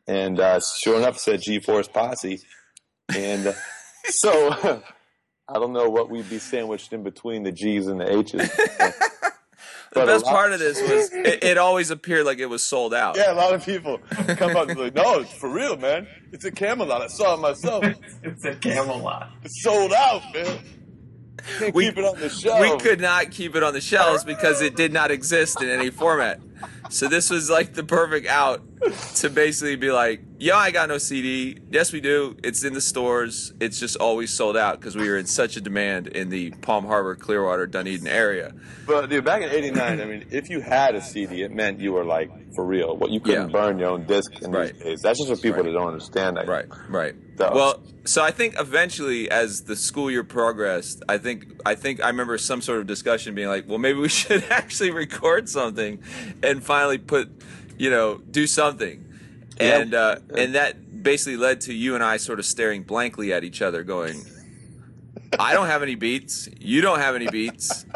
And 0.08 0.40
uh, 0.40 0.60
sure 0.82 0.98
enough, 0.98 1.18
it 1.18 1.22
said 1.22 1.42
G 1.42 1.60
Force 1.60 1.88
Posse. 1.88 2.40
And 3.16 3.48
uh, 3.48 3.54
so 4.06 4.82
I 5.50 5.54
don't 5.54 5.74
know 5.74 5.90
what 5.90 6.10
we'd 6.10 6.30
be 6.30 6.40
sandwiched 6.40 6.92
in 6.94 7.04
between 7.04 7.44
the 7.44 7.52
G's 7.52 7.88
and 7.88 8.00
the 8.00 8.12
H's. 8.18 8.50
The 9.94 10.06
best 10.06 10.26
part 10.26 10.52
of 10.52 10.60
this 10.60 10.80
was 10.82 11.12
it, 11.12 11.44
it 11.44 11.58
always 11.58 11.90
appeared 11.90 12.26
like 12.26 12.38
it 12.40 12.46
was 12.46 12.62
sold 12.62 12.94
out. 12.94 13.16
Yeah, 13.18 13.32
a 13.32 13.34
lot 13.34 13.54
of 13.54 13.66
people 13.66 14.00
come 14.36 14.56
up 14.56 14.68
and 14.68 14.78
be 14.78 14.84
like, 14.84 14.94
no, 14.96 15.22
it's 15.22 15.34
for 15.34 15.50
real, 15.50 15.76
man. 15.78 16.06
It's 16.32 16.44
a 16.46 16.52
Camelot. 16.52 17.02
I 17.02 17.08
saw 17.08 17.34
it 17.36 17.40
myself. 17.40 17.84
It's 18.24 18.44
a 18.46 18.54
Camelot. 18.56 19.32
It's 19.44 19.64
sold 19.64 19.94
out, 19.94 20.22
man. 20.34 20.60
Can't 21.60 21.74
We- 21.74 21.86
keep 21.86 21.98
it 21.98 22.06
on 22.06 22.20
the 22.20 22.30
shelf. 22.30 22.60
We 22.60 22.78
could 22.78 23.00
not 23.00 23.32
keep 23.32 23.56
it 23.56 23.64
on 23.64 23.74
the 23.74 23.82
shelves 23.82 24.24
because 24.26 24.62
it 24.62 24.76
did 24.76 24.92
not 24.92 25.10
exist 25.10 25.62
in 25.62 25.70
any 25.70 25.90
format. 25.90 26.42
So 26.90 27.08
this 27.08 27.30
was 27.30 27.50
like 27.50 27.74
the 27.74 27.84
perfect 27.84 28.28
out 28.28 28.62
to 29.16 29.30
basically 29.30 29.76
be 29.76 29.92
like, 29.92 30.22
"Yo, 30.40 30.56
I 30.56 30.72
got 30.72 30.88
no 30.90 30.98
CD. 30.98 31.60
Yes, 31.70 31.92
we 31.92 32.00
do. 32.00 32.38
It's 32.44 32.64
in 32.64 32.74
the 32.74 32.82
stores. 32.82 33.52
It's 33.60 33.80
just 33.80 33.98
always 33.98 34.32
sold 34.32 34.56
out 34.56 34.80
because 34.80 34.96
we 34.96 35.10
were 35.10 35.18
in 35.18 35.26
such 35.26 35.58
a 35.58 35.62
demand 35.62 36.08
in 36.08 36.30
the 36.30 36.52
Palm 36.62 36.86
Harbor, 36.86 37.16
Clearwater, 37.16 37.68
Dunedin 37.68 38.08
area." 38.08 38.54
But 38.86 39.10
dude, 39.10 39.26
back 39.26 39.42
in 39.42 39.50
'89, 39.50 40.00
I 40.00 40.06
mean, 40.06 40.26
if 40.32 40.50
you 40.50 40.62
had 40.62 40.96
a 40.96 41.02
CD, 41.02 41.42
it 41.42 41.52
meant 41.52 41.80
you 41.80 41.92
were 41.94 42.06
like 42.06 42.30
for 42.56 42.64
real. 42.66 42.96
What 42.96 43.12
you 43.12 43.20
couldn't 43.20 43.50
Yeah. 43.50 43.52
burn 43.52 43.78
your 43.80 43.90
own 43.90 44.06
disc 44.06 44.32
in 44.42 44.52
Right. 44.52 44.74
these 44.74 44.84
days. 44.84 45.02
That's 45.02 45.20
just 45.20 45.30
for 45.30 45.36
people 45.38 45.58
Right. 45.64 45.66
that 45.66 45.74
don't 45.74 45.88
understand 45.88 46.38
that. 46.38 46.48
Right, 46.48 46.66
right. 46.90 47.14
So- 47.38 47.52
Well, 47.54 47.84
so 48.06 48.24
I 48.24 48.32
think 48.32 48.56
eventually, 48.60 49.30
as 49.30 49.62
the 49.62 49.76
school 49.76 50.10
year 50.10 50.24
progressed, 50.24 51.04
I 51.10 51.18
think 51.20 51.46
I 51.66 51.76
think 51.76 52.02
I 52.04 52.08
remember 52.08 52.38
some 52.38 52.62
sort 52.62 52.80
of 52.80 52.88
discussion 52.88 53.36
being 53.36 53.50
like, 53.50 53.66
"Well, 53.68 53.78
maybe 53.78 54.00
we 54.00 54.08
should 54.22 54.46
actually 54.50 54.92
record 54.92 55.50
something 55.50 56.00
and 56.48 56.64
finally 56.64 56.98
put, 56.98 57.30
you 57.78 57.90
know, 57.90 58.18
do 58.32 58.48
something." 58.48 59.04
Yeah. 59.60 59.80
And 59.80 59.94
uh, 59.94 60.16
and 60.36 60.56
that 60.56 61.04
basically 61.04 61.38
led 61.38 61.62
to 61.62 61.74
you 61.74 61.96
and 61.96 62.04
I 62.04 62.18
sort 62.18 62.40
of 62.40 62.46
staring 62.46 62.84
blankly 62.84 63.34
at 63.34 63.44
each 63.44 63.62
other, 63.62 63.84
going, 63.84 64.24
"I 65.40 65.54
don't 65.54 65.68
have 65.68 65.84
any 65.84 65.96
beats. 65.96 66.48
You 66.60 66.82
don't 66.82 67.00
have 67.00 67.16
any 67.16 67.28
beats." 67.28 67.86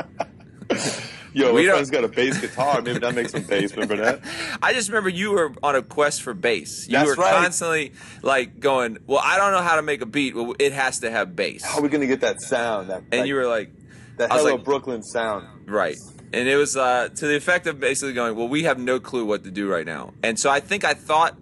Yo, 1.33 1.53
We 1.53 1.65
don't- 1.65 1.89
got 1.89 2.03
a 2.03 2.09
bass 2.09 2.41
guitar. 2.41 2.81
Maybe 2.81 2.99
that 2.99 3.15
makes 3.15 3.31
some 3.31 3.43
bass. 3.43 3.71
Remember 3.71 3.95
that? 3.97 4.19
I 4.61 4.73
just 4.73 4.89
remember 4.89 5.07
you 5.09 5.31
were 5.31 5.53
on 5.63 5.75
a 5.77 5.81
quest 5.81 6.21
for 6.23 6.33
bass. 6.33 6.87
You 6.89 6.93
That's 6.97 7.07
were 7.07 7.15
right. 7.15 7.33
constantly 7.41 7.93
like 8.21 8.59
going, 8.59 8.97
"Well, 9.07 9.21
I 9.23 9.37
don't 9.37 9.53
know 9.53 9.61
how 9.61 9.77
to 9.77 9.81
make 9.81 10.01
a 10.01 10.05
beat. 10.05 10.35
Well, 10.35 10.55
it 10.59 10.73
has 10.73 10.99
to 10.99 11.09
have 11.11 11.33
bass." 11.35 11.63
How 11.63 11.77
are 11.79 11.81
we 11.81 11.87
gonna 11.89 12.05
get 12.07 12.19
that 12.21 12.41
sound? 12.41 12.89
That 12.89 13.03
And 13.11 13.21
like, 13.21 13.27
you 13.27 13.35
were 13.35 13.47
like, 13.47 13.71
that 14.17 14.29
hello 14.29 14.55
like- 14.55 14.65
Brooklyn 14.65 15.03
sound. 15.03 15.47
Right. 15.69 15.95
And 16.33 16.47
it 16.47 16.55
was 16.55 16.77
uh, 16.77 17.09
to 17.15 17.27
the 17.27 17.35
effect 17.35 17.67
of 17.67 17.79
basically 17.79 18.13
going, 18.13 18.35
well, 18.35 18.47
we 18.47 18.63
have 18.63 18.79
no 18.79 18.99
clue 18.99 19.25
what 19.25 19.43
to 19.43 19.51
do 19.51 19.69
right 19.69 19.85
now. 19.85 20.13
And 20.23 20.39
so 20.39 20.49
I 20.49 20.59
think 20.61 20.85
I 20.85 20.93
thought, 20.93 21.37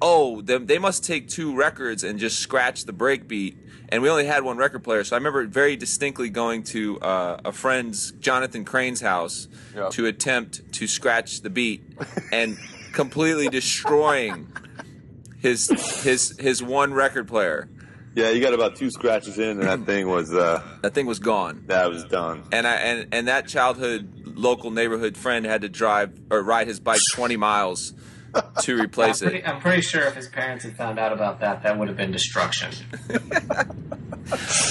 oh, 0.00 0.40
they, 0.40 0.58
they 0.58 0.78
must 0.78 1.04
take 1.04 1.28
two 1.28 1.54
records 1.54 2.02
and 2.02 2.18
just 2.18 2.40
scratch 2.40 2.84
the 2.84 2.92
break 2.92 3.28
beat. 3.28 3.56
And 3.88 4.02
we 4.02 4.08
only 4.08 4.24
had 4.24 4.42
one 4.42 4.56
record 4.56 4.82
player. 4.82 5.04
So 5.04 5.14
I 5.14 5.18
remember 5.18 5.46
very 5.46 5.76
distinctly 5.76 6.28
going 6.30 6.62
to 6.64 6.98
uh, 7.00 7.40
a 7.44 7.52
friend's, 7.52 8.10
Jonathan 8.12 8.64
Crane's 8.64 9.00
house, 9.02 9.48
Yeah. 9.76 9.90
to 9.90 10.06
attempt 10.06 10.72
to 10.72 10.86
scratch 10.88 11.42
the 11.42 11.50
beat 11.50 11.82
and 12.32 12.56
completely 12.92 13.48
destroying 13.48 14.48
his 15.38 15.68
his 16.02 16.36
his 16.38 16.62
one 16.62 16.94
record 16.94 17.28
player. 17.28 17.68
Yeah, 18.14 18.30
you 18.30 18.40
got 18.42 18.52
about 18.54 18.76
two 18.76 18.90
scratches 18.90 19.38
in, 19.38 19.58
and 19.60 19.62
that 19.62 19.80
thing 19.86 20.08
was 20.08 20.32
uh, 20.34 20.62
That 20.82 20.94
thing 20.94 21.06
was 21.06 21.18
gone. 21.18 21.64
that 21.68 21.88
was 21.88 22.04
done. 22.04 22.42
and 22.52 22.66
I 22.66 22.74
and 22.76 23.08
and 23.12 23.28
that 23.28 23.48
childhood 23.48 24.10
local 24.34 24.70
neighborhood 24.70 25.16
friend 25.16 25.44
had 25.46 25.60
to 25.62 25.68
drive 25.68 26.18
or 26.30 26.42
ride 26.42 26.66
his 26.66 26.80
bike 26.80 27.00
20 27.12 27.36
miles 27.36 27.92
to 28.62 28.72
I'm 28.78 28.80
replace 28.80 29.20
pretty, 29.20 29.38
it. 29.38 29.48
I'm 29.48 29.60
pretty 29.60 29.82
sure 29.82 30.02
if 30.02 30.14
his 30.14 30.28
parents 30.28 30.64
had 30.64 30.74
found 30.76 30.98
out 30.98 31.12
about 31.12 31.40
that, 31.40 31.62
that 31.64 31.78
would 31.78 31.88
have 31.88 31.96
been 31.98 32.12
destruction. 32.12 32.70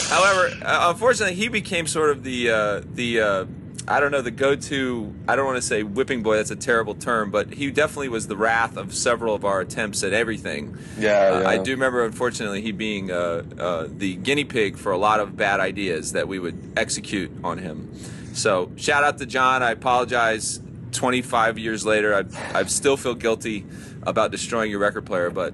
However, 0.10 0.52
uh, 0.64 0.90
unfortunately, 0.92 1.36
he 1.36 1.48
became 1.48 1.86
sort 1.88 2.10
of 2.12 2.24
the 2.24 2.50
uh, 2.50 2.82
the 2.94 3.20
uh, 3.22 3.46
I 3.88 4.00
don't 4.00 4.12
know 4.12 4.22
the 4.22 4.32
go-to. 4.32 5.14
I 5.28 5.36
don't 5.36 5.46
want 5.46 5.58
to 5.58 5.62
say 5.62 5.84
whipping 5.84 6.24
boy. 6.24 6.36
That's 6.38 6.52
a 6.52 6.56
terrible 6.56 6.94
term, 6.96 7.32
but 7.32 7.54
he 7.54 7.72
definitely 7.72 8.10
was 8.10 8.28
the 8.28 8.38
wrath 8.38 8.78
of 8.78 8.94
several 8.94 9.34
of 9.34 9.44
our 9.44 9.60
attempts 9.62 10.04
at 10.04 10.14
everything. 10.14 10.78
Yeah, 11.00 11.10
Uh, 11.18 11.42
yeah. 11.42 11.50
I 11.50 11.58
do 11.58 11.72
remember, 11.72 12.06
unfortunately, 12.06 12.62
he 12.62 12.72
being 12.72 13.12
uh, 13.12 13.44
uh, 13.60 13.88
the 13.90 14.16
guinea 14.16 14.46
pig 14.46 14.78
for 14.78 14.92
a 14.92 14.98
lot 14.98 15.20
of 15.20 15.36
bad 15.36 15.60
ideas 15.60 16.14
that 16.14 16.28
we 16.28 16.38
would 16.40 16.74
execute 16.78 17.32
on 17.44 17.58
him. 17.58 17.92
So, 18.34 18.72
shout 18.78 19.04
out 19.04 19.18
to 19.18 19.26
John. 19.26 19.64
I 19.64 19.72
apologize. 19.72 20.62
25 20.92 21.58
years 21.58 21.86
later, 21.86 22.14
I, 22.14 22.60
I 22.60 22.64
still 22.66 22.98
feel 22.98 23.16
guilty 23.16 23.66
about 24.04 24.32
destroying 24.32 24.70
your 24.70 24.80
record 24.80 25.06
player. 25.06 25.30
But 25.30 25.54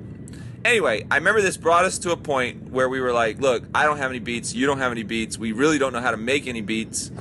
anyway, 0.65 1.05
I 1.11 1.15
remember 1.17 1.41
this 1.41 1.57
brought 1.57 1.85
us 1.85 1.99
to 1.99 2.11
a 2.11 2.17
point 2.17 2.71
where 2.71 2.89
we 2.89 2.99
were 2.99 3.13
like, 3.13 3.39
look, 3.39 3.63
I 3.73 3.85
don't 3.85 3.97
have 3.97 4.09
any 4.09 4.19
beats. 4.19 4.53
You 4.55 4.65
don't 4.65 4.79
have 4.79 4.91
any 4.91 5.03
beats. 5.03 5.37
We 5.37 5.51
really 5.51 5.77
don't 5.77 5.93
know 5.93 6.01
how 6.01 6.11
to 6.11 6.17
make 6.17 6.47
any 6.47 6.61
beats. 6.61 7.11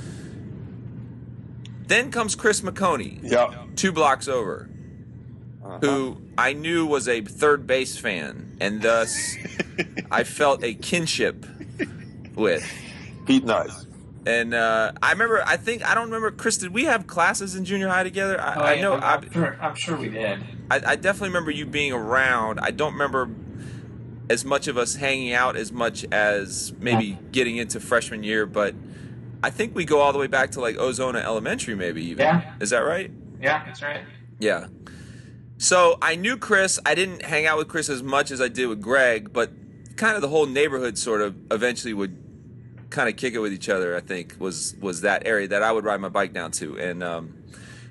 Then 1.86 2.10
comes 2.10 2.34
Chris 2.34 2.60
McConey 2.62 3.20
Yeah. 3.22 3.64
two 3.76 3.92
blocks 3.92 4.26
over, 4.28 4.68
who 5.80 6.18
I 6.36 6.52
knew 6.52 6.86
was 6.86 7.08
a 7.08 7.22
3rd 7.22 7.66
Bass 7.66 7.96
fan, 7.98 8.56
and 8.60 8.82
thus 8.82 9.36
I 10.10 10.24
felt 10.24 10.62
a 10.64 10.74
kinship 10.74 11.46
with. 12.34 12.64
Pete 13.26 13.44
Nice. 13.44 13.86
And 14.26 14.54
uh, 14.54 14.90
I 15.00 15.12
remember, 15.12 15.42
I 15.46 15.56
think 15.56 15.84
I 15.88 15.94
don't 15.94 16.06
remember, 16.06 16.32
Chris. 16.32 16.56
Did 16.56 16.74
we 16.74 16.84
have 16.86 17.06
classes 17.06 17.54
in 17.54 17.64
junior 17.64 17.88
high 17.88 18.02
together? 18.02 18.40
I, 18.40 18.54
Oh, 18.56 18.60
I 18.60 18.72
yeah, 18.74 18.82
know. 18.82 18.94
I'm, 18.94 19.02
I, 19.04 19.14
I'm 19.14 19.30
sure, 19.30 19.56
I'm 19.60 19.74
sure 19.76 19.96
we 19.96 20.08
did. 20.08 20.40
I, 20.68 20.76
I 20.84 20.96
definitely 20.96 21.28
remember 21.28 21.52
you 21.52 21.64
being 21.64 21.92
around. 21.92 22.58
I 22.58 22.72
don't 22.72 22.92
remember 22.94 23.30
as 24.28 24.44
much 24.44 24.66
of 24.66 24.76
us 24.76 24.96
hanging 24.96 25.32
out 25.32 25.54
as 25.56 25.70
much 25.70 26.04
as 26.10 26.72
maybe 26.80 27.16
getting 27.30 27.56
into 27.58 27.78
freshman 27.78 28.24
year, 28.24 28.46
but 28.46 28.74
I 29.42 29.50
think 29.50 29.74
we 29.74 29.84
go 29.84 30.00
all 30.00 30.12
the 30.12 30.18
way 30.18 30.26
back 30.26 30.52
to 30.52 30.60
like 30.60 30.76
Ozona 30.76 31.22
Elementary, 31.22 31.74
maybe 31.74 32.02
even. 32.04 32.26
Yeah. 32.26 32.54
Is 32.60 32.70
that 32.70 32.80
right? 32.80 33.10
Yeah, 33.40 33.64
that's 33.64 33.82
right. 33.82 34.02
Yeah. 34.38 34.68
So 35.58 35.98
I 36.02 36.16
knew 36.16 36.36
Chris. 36.36 36.78
I 36.84 36.94
didn't 36.94 37.22
hang 37.22 37.46
out 37.46 37.58
with 37.58 37.68
Chris 37.68 37.88
as 37.88 38.02
much 38.02 38.30
as 38.30 38.40
I 38.40 38.48
did 38.48 38.66
with 38.66 38.80
Greg, 38.80 39.32
but 39.32 39.50
kind 39.96 40.14
of 40.14 40.22
the 40.22 40.28
whole 40.28 40.46
neighborhood 40.46 40.98
sort 40.98 41.22
of 41.22 41.34
eventually 41.50 41.94
would 41.94 42.22
kind 42.90 43.08
of 43.08 43.16
kick 43.16 43.34
it 43.34 43.38
with 43.38 43.52
each 43.52 43.68
other. 43.68 43.96
I 43.96 44.00
think 44.00 44.36
was 44.38 44.74
was 44.80 45.00
that 45.02 45.26
area 45.26 45.48
that 45.48 45.62
I 45.62 45.72
would 45.72 45.84
ride 45.84 46.00
my 46.00 46.08
bike 46.08 46.32
down 46.32 46.50
to, 46.52 46.78
and 46.78 47.02
um, 47.02 47.34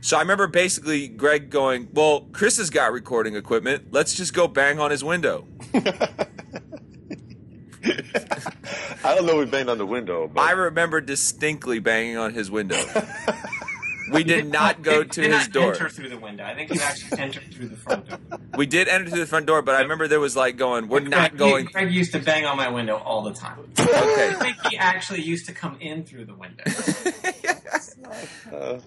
so 0.02 0.18
I 0.18 0.22
remember 0.22 0.48
basically 0.48 1.08
Greg 1.08 1.50
going, 1.50 1.88
"Well, 1.94 2.28
Chris 2.32 2.58
has 2.58 2.70
got 2.70 2.92
recording 2.92 3.36
equipment. 3.36 3.88
Let's 3.92 4.14
just 4.14 4.34
go 4.34 4.48
bang 4.48 4.80
on 4.80 4.92
his 4.92 5.04
window." 5.04 5.48
I 9.04 9.16
don't 9.16 9.26
know. 9.26 9.38
We 9.38 9.46
banged 9.46 9.70
on 9.70 9.78
the 9.78 9.86
window, 9.86 10.28
but 10.28 10.42
I 10.42 10.52
remember 10.52 11.02
distinctly 11.02 11.80
banging 11.80 12.18
on 12.18 12.34
his 12.34 12.50
window. 12.50 12.82
We 14.12 14.24
did 14.24 14.52
not 14.52 14.82
go 14.82 15.04
to 15.04 15.22
did 15.22 15.32
his 15.32 15.48
not 15.48 15.52
door. 15.52 15.74
Enter 15.74 15.90
through 15.90 16.10
the 16.10 16.18
window. 16.20 16.44
I 16.44 16.54
think 16.54 16.74
you 16.74 16.80
actually 16.80 17.20
entered 17.20 17.52
through 17.54 17.70
the 17.70 17.76
front 17.76 18.08
door. 18.08 18.20
We 18.56 18.66
did 18.68 18.88
enter 18.88 19.10
through 19.10 19.20
the 19.20 19.26
front 19.26 19.48
door, 19.48 19.62
but 19.62 19.76
I 19.76 19.82
remember 19.82 20.08
there 20.08 20.20
was 20.20 20.36
like 20.36 20.58
going, 20.58 20.88
"We're 20.88 21.00
not 21.00 21.38
going." 21.38 21.66
Craig 21.68 21.92
used 21.92 22.12
to 22.14 22.20
bang 22.20 22.46
on 22.46 22.58
my 22.58 22.70
window 22.70 22.98
all 22.98 23.24
the 23.24 23.34
time. 23.34 23.60
Okay. 23.86 24.30
I 24.30 24.34
think 24.34 24.58
he 24.70 24.78
actually 24.78 25.22
used 25.22 25.46
to 25.48 25.54
come 25.54 25.78
in 25.80 26.04
through 26.04 26.26
the 26.26 26.34
window. 26.34 26.64
uh, 28.52 28.80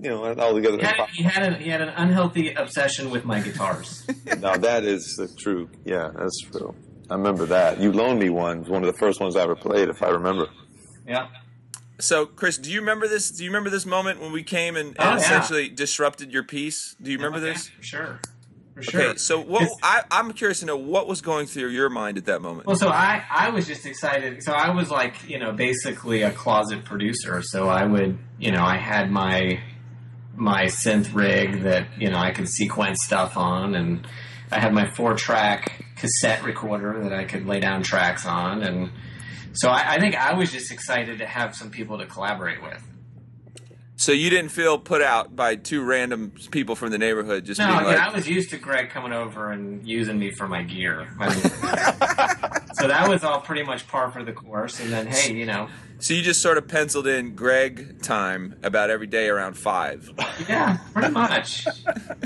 you 0.00 0.10
know, 0.10 0.34
all 0.34 0.54
together. 0.54 0.78
He 0.78 0.82
had, 0.82 1.08
he 1.10 1.22
had, 1.22 1.42
an, 1.42 1.60
he 1.60 1.70
had 1.70 1.80
an 1.80 1.90
unhealthy 1.90 2.52
obsession 2.52 3.10
with 3.10 3.24
my 3.24 3.40
guitars. 3.40 4.06
Now 4.38 4.56
that 4.56 4.84
is 4.84 5.18
uh, 5.20 5.26
true. 5.38 5.68
Yeah, 5.84 6.10
that's 6.14 6.40
true. 6.40 6.74
I 7.10 7.14
remember 7.14 7.46
that. 7.46 7.80
You 7.80 7.92
loaned 7.92 8.18
me 8.20 8.30
one. 8.30 8.58
It 8.58 8.60
was 8.60 8.68
one 8.70 8.82
of 8.84 8.92
the 8.92 8.98
first 8.98 9.20
ones 9.20 9.36
I 9.36 9.42
ever 9.42 9.56
played, 9.56 9.88
if 9.88 10.02
I 10.02 10.08
remember. 10.08 10.48
Yeah. 11.06 11.28
So, 12.00 12.26
Chris, 12.26 12.58
do 12.58 12.70
you 12.72 12.80
remember 12.80 13.06
this? 13.06 13.30
Do 13.30 13.44
you 13.44 13.50
remember 13.50 13.70
this 13.70 13.86
moment 13.86 14.20
when 14.20 14.32
we 14.32 14.42
came 14.42 14.76
and, 14.76 14.96
oh, 14.98 15.02
and 15.02 15.08
Oh, 15.08 15.12
yeah. 15.12 15.16
essentially 15.18 15.68
disrupted 15.68 16.32
your 16.32 16.42
piece? 16.42 16.96
Do 17.00 17.10
you 17.10 17.18
remember 17.18 17.38
Okay, 17.38 17.52
this? 17.52 17.68
For 17.68 17.82
sure. 17.82 18.20
For 18.74 18.82
sure. 18.82 19.00
Okay, 19.02 19.18
so 19.18 19.38
what 19.40 19.68
I, 19.84 20.02
I'm 20.10 20.32
curious 20.32 20.58
to 20.60 20.66
know 20.66 20.76
what 20.76 21.06
was 21.06 21.20
going 21.20 21.46
through 21.46 21.68
your 21.68 21.88
mind 21.90 22.18
at 22.18 22.24
that 22.24 22.42
moment. 22.42 22.66
Well, 22.66 22.74
so 22.74 22.88
I, 22.88 23.22
I 23.30 23.50
was 23.50 23.68
just 23.68 23.86
excited. 23.86 24.42
So 24.42 24.52
I 24.52 24.70
was 24.70 24.90
like, 24.90 25.28
you 25.28 25.38
know, 25.38 25.52
basically 25.52 26.22
a 26.22 26.32
closet 26.32 26.84
producer. 26.84 27.40
So 27.42 27.68
I 27.68 27.84
would, 27.84 28.18
you 28.40 28.50
know, 28.50 28.64
I 28.64 28.76
had 28.78 29.10
my 29.12 29.60
my 30.36 30.64
synth 30.64 31.14
rig 31.14 31.62
that 31.62 31.86
you 31.96 32.10
know 32.10 32.18
I 32.18 32.32
could 32.32 32.48
sequence 32.48 33.04
stuff 33.04 33.36
on, 33.36 33.76
and 33.76 34.04
I 34.50 34.58
had 34.58 34.74
my 34.74 34.90
four 34.90 35.14
track 35.14 35.83
cassette 35.96 36.42
recorder 36.42 37.00
that 37.02 37.12
I 37.12 37.24
could 37.24 37.46
lay 37.46 37.60
down 37.60 37.82
tracks 37.82 38.26
on, 38.26 38.62
and 38.62 38.90
so 39.52 39.68
I, 39.68 39.94
I 39.94 40.00
think 40.00 40.16
I 40.16 40.34
was 40.34 40.50
just 40.52 40.70
excited 40.72 41.18
to 41.18 41.26
have 41.26 41.54
some 41.54 41.70
people 41.70 41.98
to 41.98 42.06
collaborate 42.06 42.62
with. 42.62 42.82
So 43.96 44.10
you 44.10 44.28
didn't 44.28 44.50
feel 44.50 44.76
put 44.76 45.02
out 45.02 45.36
by 45.36 45.54
two 45.54 45.82
random 45.82 46.32
people 46.50 46.74
from 46.74 46.90
the 46.90 46.98
neighborhood 46.98 47.44
just 47.44 47.60
No, 47.60 47.68
being 47.68 47.84
like, 47.84 47.98
I 47.98 48.12
was 48.12 48.28
used 48.28 48.50
to 48.50 48.58
Greg 48.58 48.90
coming 48.90 49.12
over 49.12 49.52
and 49.52 49.86
using 49.86 50.18
me 50.18 50.32
for 50.32 50.48
my 50.48 50.62
gear. 50.64 51.06
I 51.20 51.28
mean, 51.28 51.40
so 52.74 52.88
that 52.88 53.06
was 53.08 53.22
all 53.22 53.40
pretty 53.40 53.62
much 53.62 53.86
par 53.86 54.10
for 54.10 54.24
the 54.24 54.32
course. 54.32 54.80
And 54.80 54.92
then, 54.92 55.06
hey, 55.06 55.32
you 55.32 55.46
know, 55.46 55.68
so 56.00 56.12
you 56.12 56.22
just 56.22 56.42
sort 56.42 56.58
of 56.58 56.66
penciled 56.66 57.06
in 57.06 57.36
Greg 57.36 58.02
time 58.02 58.56
about 58.64 58.90
every 58.90 59.06
day 59.06 59.28
around 59.28 59.54
five. 59.56 60.10
yeah, 60.48 60.78
pretty 60.92 61.10
much. 61.10 61.64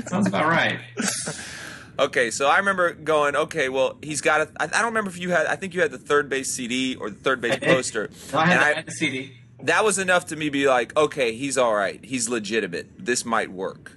Sounds 0.07 0.27
about 0.27 0.47
right. 0.47 0.79
Okay, 1.99 2.31
so 2.31 2.47
I 2.47 2.57
remember 2.59 2.93
going, 2.93 3.35
okay, 3.35 3.67
well, 3.69 3.97
he's 4.01 4.21
got 4.21 4.41
a. 4.41 4.49
I, 4.59 4.63
I 4.65 4.67
don't 4.67 4.85
remember 4.85 5.09
if 5.09 5.19
you 5.19 5.31
had. 5.31 5.45
I 5.47 5.55
think 5.55 5.73
you 5.73 5.81
had 5.81 5.91
the 5.91 5.97
3rd 5.97 6.29
Bass 6.29 6.49
CD 6.51 6.95
or 6.95 7.09
the 7.09 7.17
3rd 7.17 7.41
Bass 7.41 7.53
I 7.61 7.65
poster. 7.65 8.09
No, 8.31 8.39
I 8.39 8.45
had, 8.45 8.57
I- 8.59 8.73
had 8.75 8.85
the 8.87 8.91
CD. 8.91 9.33
that 9.63 9.83
was 9.83 9.97
enough 9.99 10.27
to 10.27 10.35
me 10.35 10.49
be 10.49 10.67
like, 10.67 10.95
okay, 10.97 11.33
he's 11.35 11.57
all 11.57 11.75
right. 11.75 12.03
He's 12.03 12.29
legitimate. 12.29 12.87
This 12.97 13.25
might 13.25 13.51
work. 13.51 13.91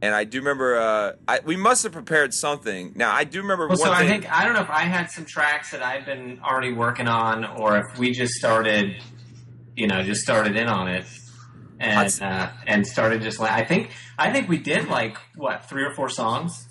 And 0.00 0.16
I 0.16 0.24
do 0.24 0.38
remember 0.38 0.76
uh, 0.76 1.12
I, 1.28 1.38
we 1.44 1.54
must 1.56 1.84
have 1.84 1.92
prepared 1.92 2.34
something. 2.34 2.92
Now 2.96 3.12
I 3.14 3.22
do 3.22 3.40
remember 3.40 3.68
Well, 3.68 3.76
so 3.76 3.92
I 3.92 4.00
thing. 4.00 4.08
think 4.22 4.32
I 4.32 4.44
don't 4.44 4.54
know 4.54 4.62
if 4.62 4.70
I 4.70 4.80
had 4.80 5.08
some 5.12 5.24
tracks 5.24 5.70
that 5.70 5.80
I've 5.80 6.04
been 6.04 6.40
already 6.42 6.72
working 6.72 7.06
on, 7.06 7.44
or 7.44 7.78
if 7.78 7.96
we 8.00 8.10
just 8.10 8.34
started, 8.34 9.00
you 9.76 9.86
know, 9.86 10.02
just 10.02 10.22
started 10.22 10.56
in 10.56 10.66
on 10.66 10.88
it, 10.88 11.04
and 11.78 12.18
uh, 12.20 12.48
and 12.66 12.84
started 12.84 13.22
just 13.22 13.38
like 13.38 13.52
I 13.52 13.62
think 13.64 13.90
I 14.18 14.32
think 14.32 14.48
we 14.48 14.58
did 14.58 14.88
like 14.88 15.18
what 15.36 15.68
three 15.68 15.84
or 15.84 15.94
four 15.94 16.08
songs. 16.08 16.66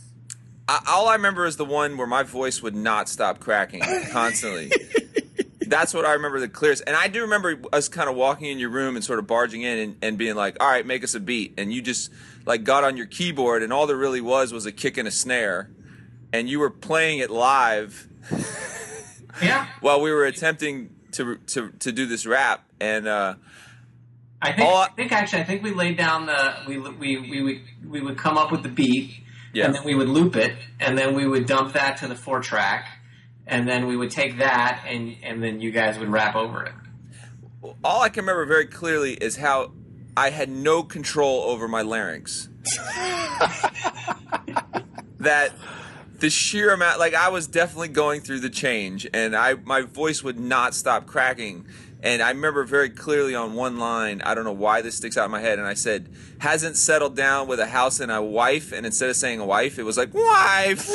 I, 0.71 0.81
all 0.87 1.07
I 1.09 1.15
remember 1.15 1.45
is 1.45 1.57
the 1.57 1.65
one 1.65 1.97
where 1.97 2.07
my 2.07 2.23
voice 2.23 2.61
would 2.61 2.75
not 2.75 3.09
stop 3.09 3.39
cracking 3.39 3.81
constantly. 4.11 4.71
That's 5.67 5.93
what 5.93 6.05
I 6.05 6.13
remember 6.13 6.39
the 6.39 6.49
clearest. 6.49 6.83
And 6.85 6.95
I 6.95 7.07
do 7.07 7.21
remember 7.21 7.57
us 7.71 7.87
kind 7.87 8.09
of 8.09 8.15
walking 8.15 8.47
in 8.47 8.59
your 8.59 8.69
room 8.69 8.95
and 8.95 9.03
sort 9.05 9.19
of 9.19 9.27
barging 9.27 9.61
in 9.61 9.77
and, 9.79 9.95
and 10.01 10.17
being 10.17 10.35
like, 10.35 10.57
all 10.61 10.67
right, 10.69 10.85
make 10.85 11.03
us 11.03 11.13
a 11.15 11.19
beat. 11.19 11.53
And 11.57 11.71
you 11.73 11.81
just 11.81 12.11
like 12.45 12.63
got 12.63 12.83
on 12.83 12.97
your 12.97 13.05
keyboard 13.05 13.63
and 13.63 13.71
all 13.71 13.87
there 13.87 13.95
really 13.95 14.21
was 14.21 14.51
was 14.51 14.65
a 14.65 14.71
kick 14.71 14.97
and 14.97 15.07
a 15.07 15.11
snare. 15.11 15.69
And 16.33 16.49
you 16.49 16.59
were 16.59 16.69
playing 16.69 17.19
it 17.19 17.29
live 17.29 18.07
Yeah, 19.41 19.67
while 19.79 20.01
we 20.01 20.11
were 20.11 20.25
attempting 20.25 20.93
to 21.13 21.37
to, 21.37 21.69
to 21.79 21.91
do 21.91 22.05
this 22.05 22.25
rap. 22.25 22.63
And 22.79 23.07
uh, 23.07 23.35
I 24.41 24.51
think 24.51 24.69
I- 24.69 24.87
think 24.95 25.11
actually 25.11 25.41
I 25.41 25.45
think 25.45 25.63
we 25.63 25.73
laid 25.73 25.97
down 25.97 26.25
the 26.25 26.53
we 26.67 26.77
we 26.77 27.17
we 27.17 27.41
would 27.41 27.61
we 27.89 28.01
would 28.01 28.17
come 28.17 28.37
up 28.37 28.51
with 28.51 28.61
the 28.63 28.69
beat, 28.69 29.23
Yeah. 29.53 29.65
and 29.65 29.75
then 29.75 29.83
we 29.83 29.95
would 29.95 30.09
loop 30.09 30.35
it, 30.35 30.55
and 30.79 30.97
then 30.97 31.13
we 31.13 31.27
would 31.27 31.45
dump 31.45 31.73
that 31.73 31.97
to 31.97 32.07
the 32.07 32.15
four 32.15 32.39
track, 32.41 32.87
and 33.47 33.67
then 33.67 33.87
we 33.87 33.97
would 33.97 34.11
take 34.11 34.37
that 34.37 34.83
and 34.87 35.15
and 35.23 35.43
then 35.43 35.59
you 35.61 35.71
guys 35.71 35.99
would 35.99 36.09
rap 36.09 36.35
over 36.35 36.63
it. 36.63 36.73
all 37.83 38.01
I 38.01 38.09
can 38.09 38.23
remember 38.23 38.45
very 38.45 38.65
clearly 38.65 39.13
is 39.13 39.37
how 39.37 39.71
I 40.15 40.29
had 40.29 40.49
no 40.49 40.83
control 40.83 41.43
over 41.43 41.67
my 41.67 41.81
larynx. 41.81 42.49
that 45.19 45.53
the 46.19 46.29
sheer 46.29 46.73
amount 46.73 46.99
like 46.99 47.13
I 47.13 47.29
was 47.29 47.47
definitely 47.47 47.87
going 47.89 48.21
through 48.21 48.39
the 48.39 48.49
change 48.49 49.07
and 49.13 49.35
I 49.35 49.55
my 49.55 49.81
voice 49.81 50.23
would 50.23 50.39
not 50.39 50.73
stop 50.75 51.05
cracking. 51.05 51.65
And 52.03 52.21
I 52.21 52.29
remember 52.29 52.63
very 52.63 52.89
clearly 52.89 53.35
on 53.35 53.53
one 53.53 53.77
line, 53.77 54.21
I 54.23 54.33
don't 54.33 54.43
know 54.43 54.51
why 54.51 54.81
this 54.81 54.95
sticks 54.97 55.17
out 55.17 55.25
in 55.25 55.31
my 55.31 55.39
head, 55.41 55.59
and 55.59 55.67
I 55.67 55.75
said, 55.75 56.09
hasn't 56.39 56.77
settled 56.77 57.15
down 57.15 57.47
with 57.47 57.59
a 57.59 57.67
house 57.67 57.99
and 57.99 58.11
a 58.11 58.21
wife, 58.21 58.71
and 58.71 58.85
instead 58.85 59.09
of 59.09 59.15
saying 59.15 59.39
a 59.39 59.45
wife, 59.45 59.77
it 59.77 59.83
was 59.83 59.97
like, 59.97 60.11
wife. 60.13 60.89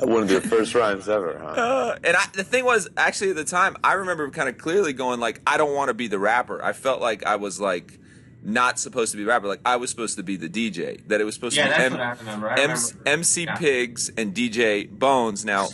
One 0.00 0.22
of 0.22 0.30
your 0.30 0.40
first 0.42 0.74
rhymes 0.74 1.08
ever, 1.08 1.38
huh? 1.38 1.46
Uh, 1.60 1.98
and 2.04 2.16
I, 2.16 2.24
the 2.34 2.44
thing 2.44 2.64
was, 2.64 2.88
actually, 2.96 3.30
at 3.30 3.36
the 3.36 3.44
time, 3.44 3.76
I 3.82 3.94
remember 3.94 4.28
kind 4.30 4.48
of 4.48 4.58
clearly 4.58 4.92
going 4.92 5.18
like, 5.20 5.40
I 5.46 5.56
don't 5.56 5.74
want 5.74 5.88
to 5.88 5.94
be 5.94 6.08
the 6.08 6.18
rapper. 6.18 6.62
I 6.62 6.72
felt 6.72 7.00
like 7.00 7.24
I 7.24 7.36
was 7.36 7.58
like 7.60 7.98
not 8.42 8.78
supposed 8.78 9.12
to 9.12 9.16
be 9.16 9.22
the 9.24 9.28
rapper. 9.30 9.46
Like 9.46 9.60
I 9.64 9.76
was 9.76 9.88
supposed 9.90 10.16
to 10.16 10.22
be 10.22 10.36
the 10.36 10.48
DJ. 10.50 11.06
That 11.08 11.20
it 11.20 11.24
was 11.24 11.34
supposed 11.34 11.56
Yeah, 11.56 11.64
to 11.64 11.70
be 11.70 11.76
that's 11.76 11.84
M- 11.86 11.92
what 11.92 12.00
I 12.00 12.10
remember. 12.18 12.48
I 12.50 12.54
M- 12.54 12.70
remember. 12.70 13.08
MC 13.08 13.44
Yeah. 13.44 13.56
Pigs 13.56 14.10
and 14.16 14.34
DJ 14.34 14.90
Bones. 14.90 15.44
Now, 15.46 15.68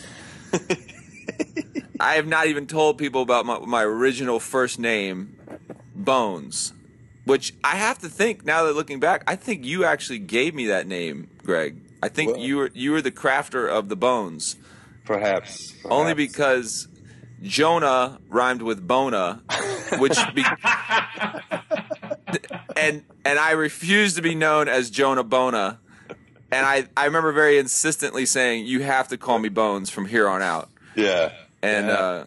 I 1.99 2.15
have 2.15 2.27
not 2.27 2.47
even 2.47 2.65
told 2.67 2.97
people 2.97 3.21
about 3.21 3.45
my, 3.45 3.59
my 3.59 3.83
original 3.83 4.39
first 4.39 4.79
name, 4.79 5.37
Bones, 5.95 6.73
which 7.25 7.53
I 7.63 7.75
have 7.75 7.99
to 7.99 8.09
think 8.09 8.43
now 8.45 8.63
that 8.65 8.73
looking 8.73 8.99
back, 8.99 9.23
I 9.27 9.35
think 9.35 9.65
you 9.65 9.85
actually 9.85 10.19
gave 10.19 10.55
me 10.55 10.67
that 10.67 10.87
name, 10.87 11.29
Greg. 11.43 11.77
I 12.01 12.09
think 12.09 12.31
Well- 12.31 12.39
you 12.39 12.57
were 12.57 12.71
you 12.73 12.91
were 12.91 13.01
the 13.01 13.11
crafter 13.11 13.67
of 13.69 13.89
the 13.89 13.95
Bones. 13.95 14.55
Perhaps. 15.05 15.73
Only 15.85 16.13
because 16.13 16.87
Jonah 17.41 18.19
rhymed 18.29 18.61
with 18.61 18.87
Bona, 18.87 19.41
which 19.99 20.17
be- 20.35 20.43
and 22.77 23.03
and 23.25 23.39
I 23.39 23.51
refuse 23.51 24.15
to 24.15 24.21
be 24.21 24.35
known 24.35 24.67
as 24.67 24.89
Jonah 24.89 25.23
Bona. 25.23 25.79
And 26.53 26.65
I, 26.65 26.87
I 26.97 27.05
remember 27.05 27.31
very 27.31 27.57
insistently 27.57 28.25
saying, 28.25 28.65
"You 28.65 28.81
have 28.81 29.07
to 29.09 29.17
call 29.17 29.39
me 29.39 29.49
Bones 29.49 29.89
from 29.89 30.05
here 30.07 30.27
on 30.27 30.41
out." 30.41 30.69
Yeah. 30.95 31.31
And 31.61 31.87
Yeah. 31.87 31.93
uh, 31.93 32.25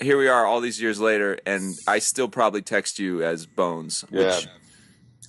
here 0.00 0.16
we 0.18 0.28
are, 0.28 0.46
all 0.46 0.60
these 0.60 0.80
years 0.80 1.00
later, 1.00 1.38
and 1.44 1.74
I 1.86 1.98
still 1.98 2.28
probably 2.28 2.62
text 2.62 2.98
you 2.98 3.22
as 3.24 3.46
Bones. 3.46 4.04
yeah. 4.10 4.36
Which 4.36 4.48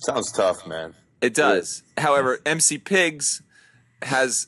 Sounds 0.02 0.32
tough, 0.32 0.66
man. 0.66 0.94
it 1.20 1.34
does. 1.34 1.82
However, 1.98 2.38
MC 2.46 2.78
Pigs 2.78 3.42
has. 4.02 4.46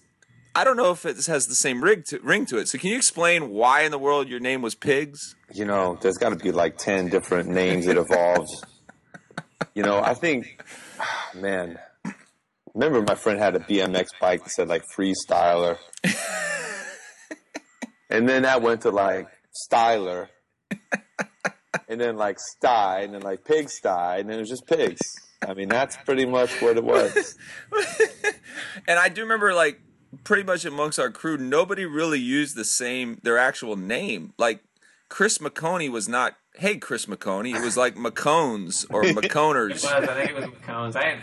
I 0.54 0.64
don't 0.64 0.76
know 0.76 0.90
if 0.90 1.04
it 1.06 1.16
has 1.26 1.46
the 1.46 1.54
same 1.54 1.82
rig 1.82 2.04
to, 2.06 2.18
ring 2.20 2.44
to 2.46 2.58
it. 2.58 2.68
So, 2.68 2.76
can 2.78 2.90
you 2.90 2.96
explain 2.96 3.48
why 3.50 3.82
in 3.82 3.90
the 3.90 3.98
world 3.98 4.28
your 4.28 4.38
name 4.40 4.60
was 4.62 4.74
Pigs? 4.74 5.34
You 5.52 5.64
know, 5.64 5.98
there's 6.02 6.18
got 6.18 6.30
to 6.30 6.36
be 6.36 6.52
like 6.52 6.76
10 6.78 7.08
different 7.08 7.48
names 7.48 7.86
that 7.86 7.96
evolved. 7.96 8.50
you 9.74 9.82
know, 9.82 9.98
I 10.02 10.12
think, 10.14 10.62
man, 11.34 11.78
remember 12.74 13.00
my 13.02 13.14
friend 13.14 13.38
had 13.38 13.56
a 13.56 13.60
BMX 13.60 14.08
bike 14.20 14.44
that 14.44 14.50
said 14.50 14.68
like 14.68 14.84
freestyler. 14.96 15.78
and 18.12 18.28
then 18.28 18.42
that 18.42 18.62
went 18.62 18.82
to 18.82 18.90
like 18.90 19.26
styler. 19.70 20.28
and 21.88 22.00
then 22.00 22.16
like 22.16 22.38
sty, 22.38 23.00
and 23.00 23.14
then 23.14 23.22
like 23.22 23.44
pig 23.44 23.68
sty, 23.68 24.18
and 24.18 24.28
then 24.28 24.36
it 24.36 24.40
was 24.40 24.48
just 24.48 24.66
pigs. 24.66 25.00
I 25.46 25.54
mean, 25.54 25.68
that's 25.68 25.96
pretty 26.04 26.24
much 26.24 26.50
what 26.62 26.76
it 26.76 26.84
was. 26.84 27.36
And 28.86 28.98
I 28.98 29.08
do 29.08 29.22
remember, 29.22 29.54
like, 29.54 29.80
pretty 30.24 30.42
much 30.42 30.64
amongst 30.64 30.98
our 30.98 31.10
crew, 31.10 31.36
nobody 31.36 31.84
really 31.84 32.18
used 32.18 32.56
the 32.56 32.64
same, 32.64 33.18
their 33.22 33.38
actual 33.38 33.76
name. 33.76 34.32
Like, 34.38 34.60
Chris 35.08 35.38
McConey 35.38 35.88
was 35.90 36.08
not, 36.08 36.34
hey, 36.56 36.76
Chris 36.78 37.06
McConey. 37.06 37.54
It 37.54 37.62
was 37.62 37.76
like 37.76 37.94
McCones 37.96 38.84
or 38.90 39.04
It 39.06 39.16
McConers. 39.16 39.70
was. 39.72 39.84
I 39.84 40.06
think 40.06 40.30
it 40.30 40.36
was 40.36 40.44
McCones. 40.46 40.96
I 40.96 41.18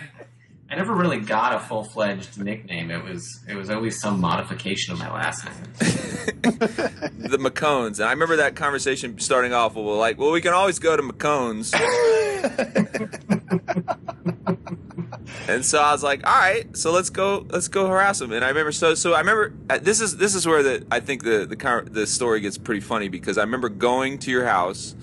I 0.72 0.76
never 0.76 0.94
really 0.94 1.20
got 1.20 1.56
a 1.56 1.60
full 1.60 1.84
fledged 1.84 2.38
nickname. 2.38 2.92
It 2.92 3.04
was 3.04 3.44
it 3.48 3.56
was 3.56 3.72
always 3.72 4.00
some 4.00 4.22
modification 4.22 4.94
of 4.94 5.00
my 5.00 5.12
last 5.12 5.46
name. 5.46 5.56
the 5.80 7.40
McCones. 7.40 8.00
And 8.00 8.06
I 8.06 8.12
remember 8.12 8.36
that 8.36 8.56
conversation 8.56 9.18
starting 9.20 9.52
off 9.52 9.76
with, 9.76 9.86
like, 9.86 10.20
well, 10.20 10.32
we 10.32 10.42
can 10.42 10.54
always 10.54 10.78
go 10.78 10.96
to 10.96 11.02
McCones. 11.02 11.74
and 15.48 15.66
so 15.66 15.80
I 15.80 15.92
was 15.92 16.04
like, 16.04 16.26
all 16.26 16.36
right, 16.36 16.76
so 16.78 16.92
let's 16.92 17.10
go, 17.10 17.46
let's 17.50 17.68
go 17.68 17.88
harass 17.88 18.22
him. 18.22 18.32
And 18.32 18.46
I 18.46 18.50
remember, 18.50 18.72
so, 18.72 18.94
so 18.94 19.14
I 19.14 19.20
remember, 19.20 19.54
uh, 19.70 19.80
this 19.80 20.02
is, 20.02 20.18
this 20.18 20.36
is 20.36 20.46
where 20.46 20.62
the, 20.62 20.86
I 20.92 21.00
think 21.00 21.24
the, 21.24 21.46
the, 21.46 21.90
the 21.90 22.06
story 22.06 22.42
gets 22.42 22.58
pretty 22.58 22.82
funny 22.82 23.10
because 23.10 23.38
I 23.38 23.42
remember 23.42 23.70
going 23.70 24.20
to 24.20 24.32
your 24.32 24.46
house 24.46 24.96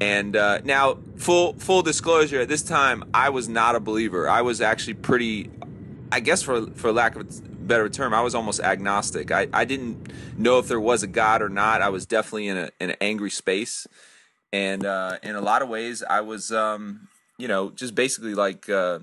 and, 0.00 0.36
uh, 0.36 0.58
now 0.64 0.98
full, 1.16 1.54
full 1.54 1.82
disclosure 1.82 2.40
at 2.40 2.48
this 2.48 2.62
time, 2.62 3.04
I 3.14 3.30
was 3.30 3.48
not 3.48 3.76
a 3.76 3.80
believer. 3.80 4.28
I 4.28 4.42
was 4.42 4.60
actually 4.60 4.94
pretty, 4.94 5.50
I 6.10 6.20
guess 6.20 6.42
for, 6.42 6.66
for 6.72 6.92
lack 6.92 7.16
of 7.16 7.22
a 7.22 7.42
better 7.42 7.88
term, 7.88 8.12
I 8.12 8.20
was 8.22 8.34
almost 8.34 8.60
agnostic. 8.60 9.30
I, 9.30 9.48
I 9.52 9.64
didn't 9.64 10.12
know 10.36 10.58
if 10.58 10.68
there 10.68 10.80
was 10.80 11.02
a 11.02 11.06
God 11.06 11.42
or 11.42 11.48
not. 11.48 11.82
I 11.82 11.88
was 11.88 12.06
definitely 12.06 12.48
in 12.48 12.56
a, 12.56 12.70
in 12.80 12.90
an 12.90 12.96
angry 13.00 13.30
space. 13.30 13.86
And, 14.52 14.84
uh, 14.84 15.18
in 15.22 15.34
a 15.34 15.40
lot 15.40 15.62
of 15.62 15.68
ways 15.68 16.02
I 16.02 16.20
was, 16.20 16.52
um, 16.52 17.08
you 17.38 17.48
know, 17.48 17.70
just 17.70 17.94
basically 17.94 18.34
like, 18.34 18.68
uh, 18.68 19.00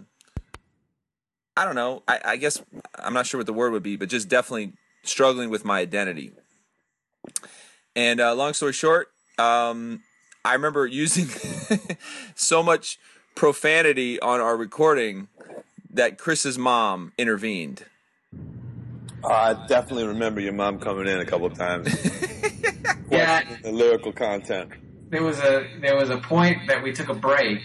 I 1.57 1.65
don't 1.65 1.75
know. 1.75 2.03
I, 2.07 2.19
I 2.23 2.37
guess 2.37 2.61
I'm 2.95 3.13
not 3.13 3.25
sure 3.25 3.39
what 3.39 3.47
the 3.47 3.53
word 3.53 3.71
would 3.73 3.83
be, 3.83 3.97
but 3.97 4.09
just 4.09 4.29
definitely 4.29 4.73
struggling 5.03 5.49
with 5.49 5.65
my 5.65 5.79
identity. 5.79 6.31
And 7.95 8.21
uh, 8.21 8.33
long 8.35 8.53
story 8.53 8.73
short, 8.73 9.09
um, 9.37 10.01
I 10.43 10.53
remember 10.53 10.85
using 10.85 11.27
so 12.35 12.63
much 12.63 12.99
profanity 13.35 14.19
on 14.19 14.39
our 14.39 14.57
recording 14.57 15.27
that 15.93 16.17
Chris's 16.17 16.57
mom 16.57 17.13
intervened. 17.17 17.85
Uh, 19.23 19.27
I 19.27 19.67
definitely 19.67 20.07
remember 20.07 20.41
your 20.41 20.53
mom 20.53 20.79
coming 20.79 21.07
in 21.07 21.19
a 21.19 21.25
couple 21.25 21.45
of 21.47 21.53
times. 21.53 21.93
Yeah. 23.11 23.43
The 23.61 23.71
lyrical 23.71 24.13
content. 24.13 24.71
There 25.09 25.23
was 25.23 25.39
a 25.39 25.67
there 25.81 25.97
was 25.97 26.09
a 26.09 26.17
point 26.17 26.67
that 26.67 26.81
we 26.81 26.93
took 26.93 27.09
a 27.09 27.13
break, 27.13 27.59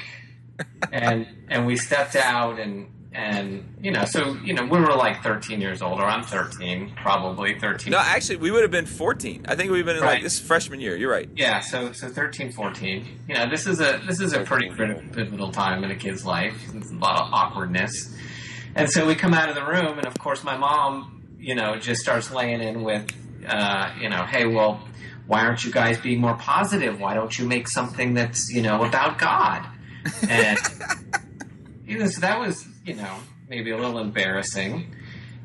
and 0.90 1.26
and 1.48 1.66
we 1.66 1.76
stepped 1.76 2.16
out 2.16 2.58
and 2.58 2.88
and 3.16 3.64
you 3.80 3.90
know 3.90 4.04
so 4.04 4.34
you 4.44 4.52
know 4.52 4.62
we 4.64 4.78
were 4.78 4.94
like 4.94 5.22
13 5.22 5.58
years 5.58 5.80
old 5.80 5.98
or 5.98 6.04
I'm 6.04 6.22
13 6.22 6.92
probably 6.96 7.58
13. 7.58 7.90
No, 7.90 7.98
actually, 7.98 8.36
we 8.36 8.50
would 8.50 8.60
have 8.62 8.70
been 8.70 8.84
14. 8.84 9.46
I 9.48 9.56
think 9.56 9.72
we've 9.72 9.86
been 9.86 9.96
in 9.96 10.02
like 10.02 10.22
this 10.22 10.38
freshman 10.38 10.80
year. 10.80 10.96
You're 10.96 11.10
right. 11.10 11.28
Yeah, 11.34 11.60
so 11.60 11.92
so 11.92 12.08
13, 12.08 12.52
14. 12.52 13.06
You 13.26 13.34
know, 13.34 13.48
this 13.48 13.66
is 13.66 13.80
a 13.80 14.02
this 14.06 14.20
is 14.20 14.34
a 14.34 14.40
pretty 14.40 14.68
crit- 14.68 15.12
pivotal 15.12 15.50
time 15.50 15.82
in 15.82 15.90
a 15.90 15.96
kid's 15.96 16.26
life. 16.26 16.54
There's 16.70 16.90
a 16.90 16.96
lot 16.96 17.18
of 17.20 17.32
awkwardness, 17.32 18.14
and 18.74 18.90
so 18.90 19.06
we 19.06 19.14
come 19.14 19.32
out 19.32 19.48
of 19.48 19.54
the 19.54 19.64
room, 19.64 19.96
and 19.96 20.06
of 20.06 20.18
course, 20.18 20.44
my 20.44 20.58
mom, 20.58 21.22
you 21.38 21.54
know, 21.54 21.78
just 21.78 22.02
starts 22.02 22.30
laying 22.30 22.60
in 22.60 22.82
with, 22.82 23.10
uh, 23.48 23.94
you 23.98 24.10
know, 24.10 24.26
hey, 24.26 24.44
well, 24.44 24.86
why 25.26 25.40
aren't 25.40 25.64
you 25.64 25.72
guys 25.72 25.98
being 26.00 26.20
more 26.20 26.36
positive? 26.36 27.00
Why 27.00 27.14
don't 27.14 27.36
you 27.38 27.46
make 27.46 27.66
something 27.66 28.12
that's 28.12 28.50
you 28.50 28.60
know 28.60 28.84
about 28.84 29.18
God? 29.18 29.66
And 30.28 30.58
you 31.86 31.98
know, 31.98 32.06
so 32.08 32.20
that 32.20 32.38
was 32.38 32.66
you 32.86 32.94
know 32.94 33.16
maybe 33.48 33.70
a 33.70 33.76
little 33.76 33.98
embarrassing. 33.98 34.94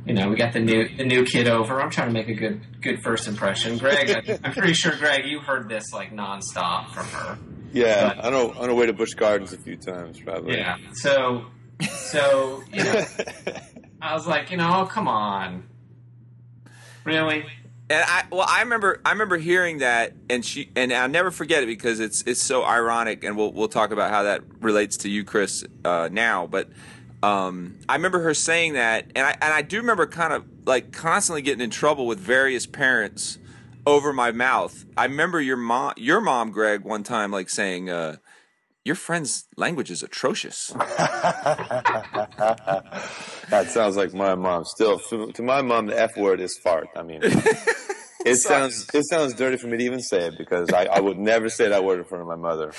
You 0.05 0.15
know, 0.15 0.29
we 0.29 0.35
got 0.35 0.53
the 0.53 0.59
new 0.59 0.87
the 0.95 1.05
new 1.05 1.23
kid 1.25 1.47
over. 1.47 1.79
I'm 1.79 1.91
trying 1.91 2.07
to 2.07 2.13
make 2.13 2.27
a 2.27 2.33
good 2.33 2.81
good 2.81 3.03
first 3.03 3.27
impression. 3.27 3.77
Greg, 3.77 4.09
I, 4.09 4.39
I'm 4.43 4.53
pretty 4.53 4.73
sure 4.73 4.95
Greg, 4.95 5.25
you 5.25 5.39
heard 5.39 5.69
this 5.69 5.93
like 5.93 6.11
nonstop 6.11 6.89
from 6.91 7.05
her. 7.07 7.37
Yeah, 7.71 8.19
I 8.21 8.29
know. 8.31 8.51
On 8.53 8.67
the 8.67 8.75
way 8.75 8.87
to 8.87 8.93
Busch 8.93 9.13
Gardens 9.13 9.53
a 9.53 9.57
few 9.57 9.77
times, 9.77 10.19
probably. 10.19 10.57
Yeah. 10.57 10.77
So, 10.93 11.45
so 11.81 12.63
you 12.73 12.83
know, 12.83 13.05
I 14.01 14.13
was 14.13 14.25
like, 14.25 14.49
you 14.49 14.57
know, 14.57 14.81
oh, 14.81 14.85
come 14.87 15.07
on, 15.07 15.63
really? 17.03 17.45
And 17.91 18.03
I 18.07 18.23
well, 18.31 18.45
I 18.47 18.61
remember 18.61 19.01
I 19.05 19.11
remember 19.11 19.37
hearing 19.37 19.79
that, 19.79 20.13
and 20.29 20.43
she 20.43 20.71
and 20.75 20.91
I'll 20.91 21.09
never 21.09 21.29
forget 21.29 21.61
it 21.61 21.67
because 21.67 21.99
it's 21.99 22.23
it's 22.25 22.41
so 22.41 22.63
ironic, 22.63 23.23
and 23.23 23.37
we'll 23.37 23.51
we'll 23.53 23.67
talk 23.67 23.91
about 23.91 24.09
how 24.09 24.23
that 24.23 24.41
relates 24.61 24.97
to 24.97 25.09
you, 25.09 25.23
Chris, 25.23 25.63
uh, 25.85 26.09
now. 26.11 26.47
But 26.47 26.69
um, 27.23 27.79
I 27.87 27.95
remember 27.95 28.21
her 28.21 28.33
saying 28.33 28.73
that, 28.73 29.05
and 29.15 29.25
I 29.25 29.31
and 29.41 29.53
I 29.53 29.61
do 29.61 29.77
remember 29.77 30.07
kind 30.07 30.33
of 30.33 30.45
like 30.65 30.91
constantly 30.91 31.41
getting 31.41 31.61
in 31.61 31.69
trouble 31.69 32.07
with 32.07 32.19
various 32.19 32.65
parents 32.65 33.37
over 33.85 34.11
my 34.13 34.31
mouth. 34.31 34.85
I 34.97 35.05
remember 35.05 35.39
your 35.39 35.57
mom, 35.57 35.93
your 35.97 36.21
mom, 36.21 36.51
Greg, 36.51 36.81
one 36.81 37.03
time 37.03 37.31
like 37.31 37.49
saying, 37.49 37.89
uh, 37.89 38.17
"Your 38.83 38.95
friend's 38.95 39.47
language 39.55 39.91
is 39.91 40.03
atrocious." 40.03 40.73
That 43.51 43.69
sounds 43.69 43.97
like 43.97 44.13
my 44.13 44.33
mom. 44.33 44.63
Still, 44.63 44.97
to, 45.09 45.29
to 45.33 45.43
my 45.43 45.61
mom, 45.61 45.87
the 45.87 45.99
F 45.99 46.15
word 46.15 46.39
is 46.39 46.57
fart. 46.57 46.87
I 46.95 47.03
mean, 47.03 47.19
it 48.25 48.35
sounds 48.37 48.89
it 48.93 49.03
sounds 49.09 49.33
dirty 49.33 49.57
for 49.57 49.67
me 49.67 49.77
to 49.77 49.83
even 49.83 49.99
say 49.99 50.27
it 50.27 50.37
because 50.37 50.71
I, 50.71 50.85
I 50.85 51.01
would 51.01 51.19
never 51.19 51.49
say 51.49 51.67
that 51.67 51.83
word 51.83 51.99
in 51.99 52.05
front 52.05 52.21
of 52.21 52.29
my 52.29 52.37
mother. 52.37 52.71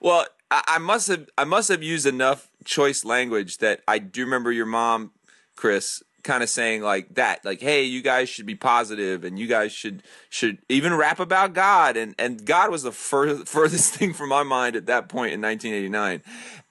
Well, 0.00 0.26
I, 0.50 0.62
I 0.66 0.78
must 0.78 1.08
have 1.08 1.28
I 1.36 1.44
must 1.44 1.68
have 1.68 1.82
used 1.82 2.06
enough 2.06 2.50
choice 2.66 3.04
language 3.04 3.58
that 3.58 3.80
I 3.88 3.98
do 3.98 4.24
remember 4.24 4.52
your 4.52 4.66
mom, 4.66 5.12
Chris, 5.54 6.02
kind 6.26 6.42
of 6.42 6.50
saying 6.50 6.82
like 6.82 7.14
that, 7.14 7.44
like, 7.44 7.60
"Hey, 7.60 7.84
you 7.84 8.02
guys 8.02 8.28
should 8.28 8.44
be 8.44 8.56
positive, 8.56 9.24
and 9.24 9.38
you 9.38 9.46
guys 9.46 9.72
should 9.72 10.02
should 10.28 10.58
even 10.68 10.92
rap 10.92 11.20
about 11.20 11.54
God." 11.54 11.96
And 11.96 12.14
and 12.18 12.44
God 12.44 12.70
was 12.70 12.82
the 12.82 12.92
fur- 12.92 13.44
furthest 13.46 13.94
thing 13.94 14.12
from 14.12 14.28
my 14.28 14.42
mind 14.42 14.76
at 14.76 14.86
that 14.86 15.08
point 15.08 15.32
in 15.32 15.40
1989. 15.40 16.22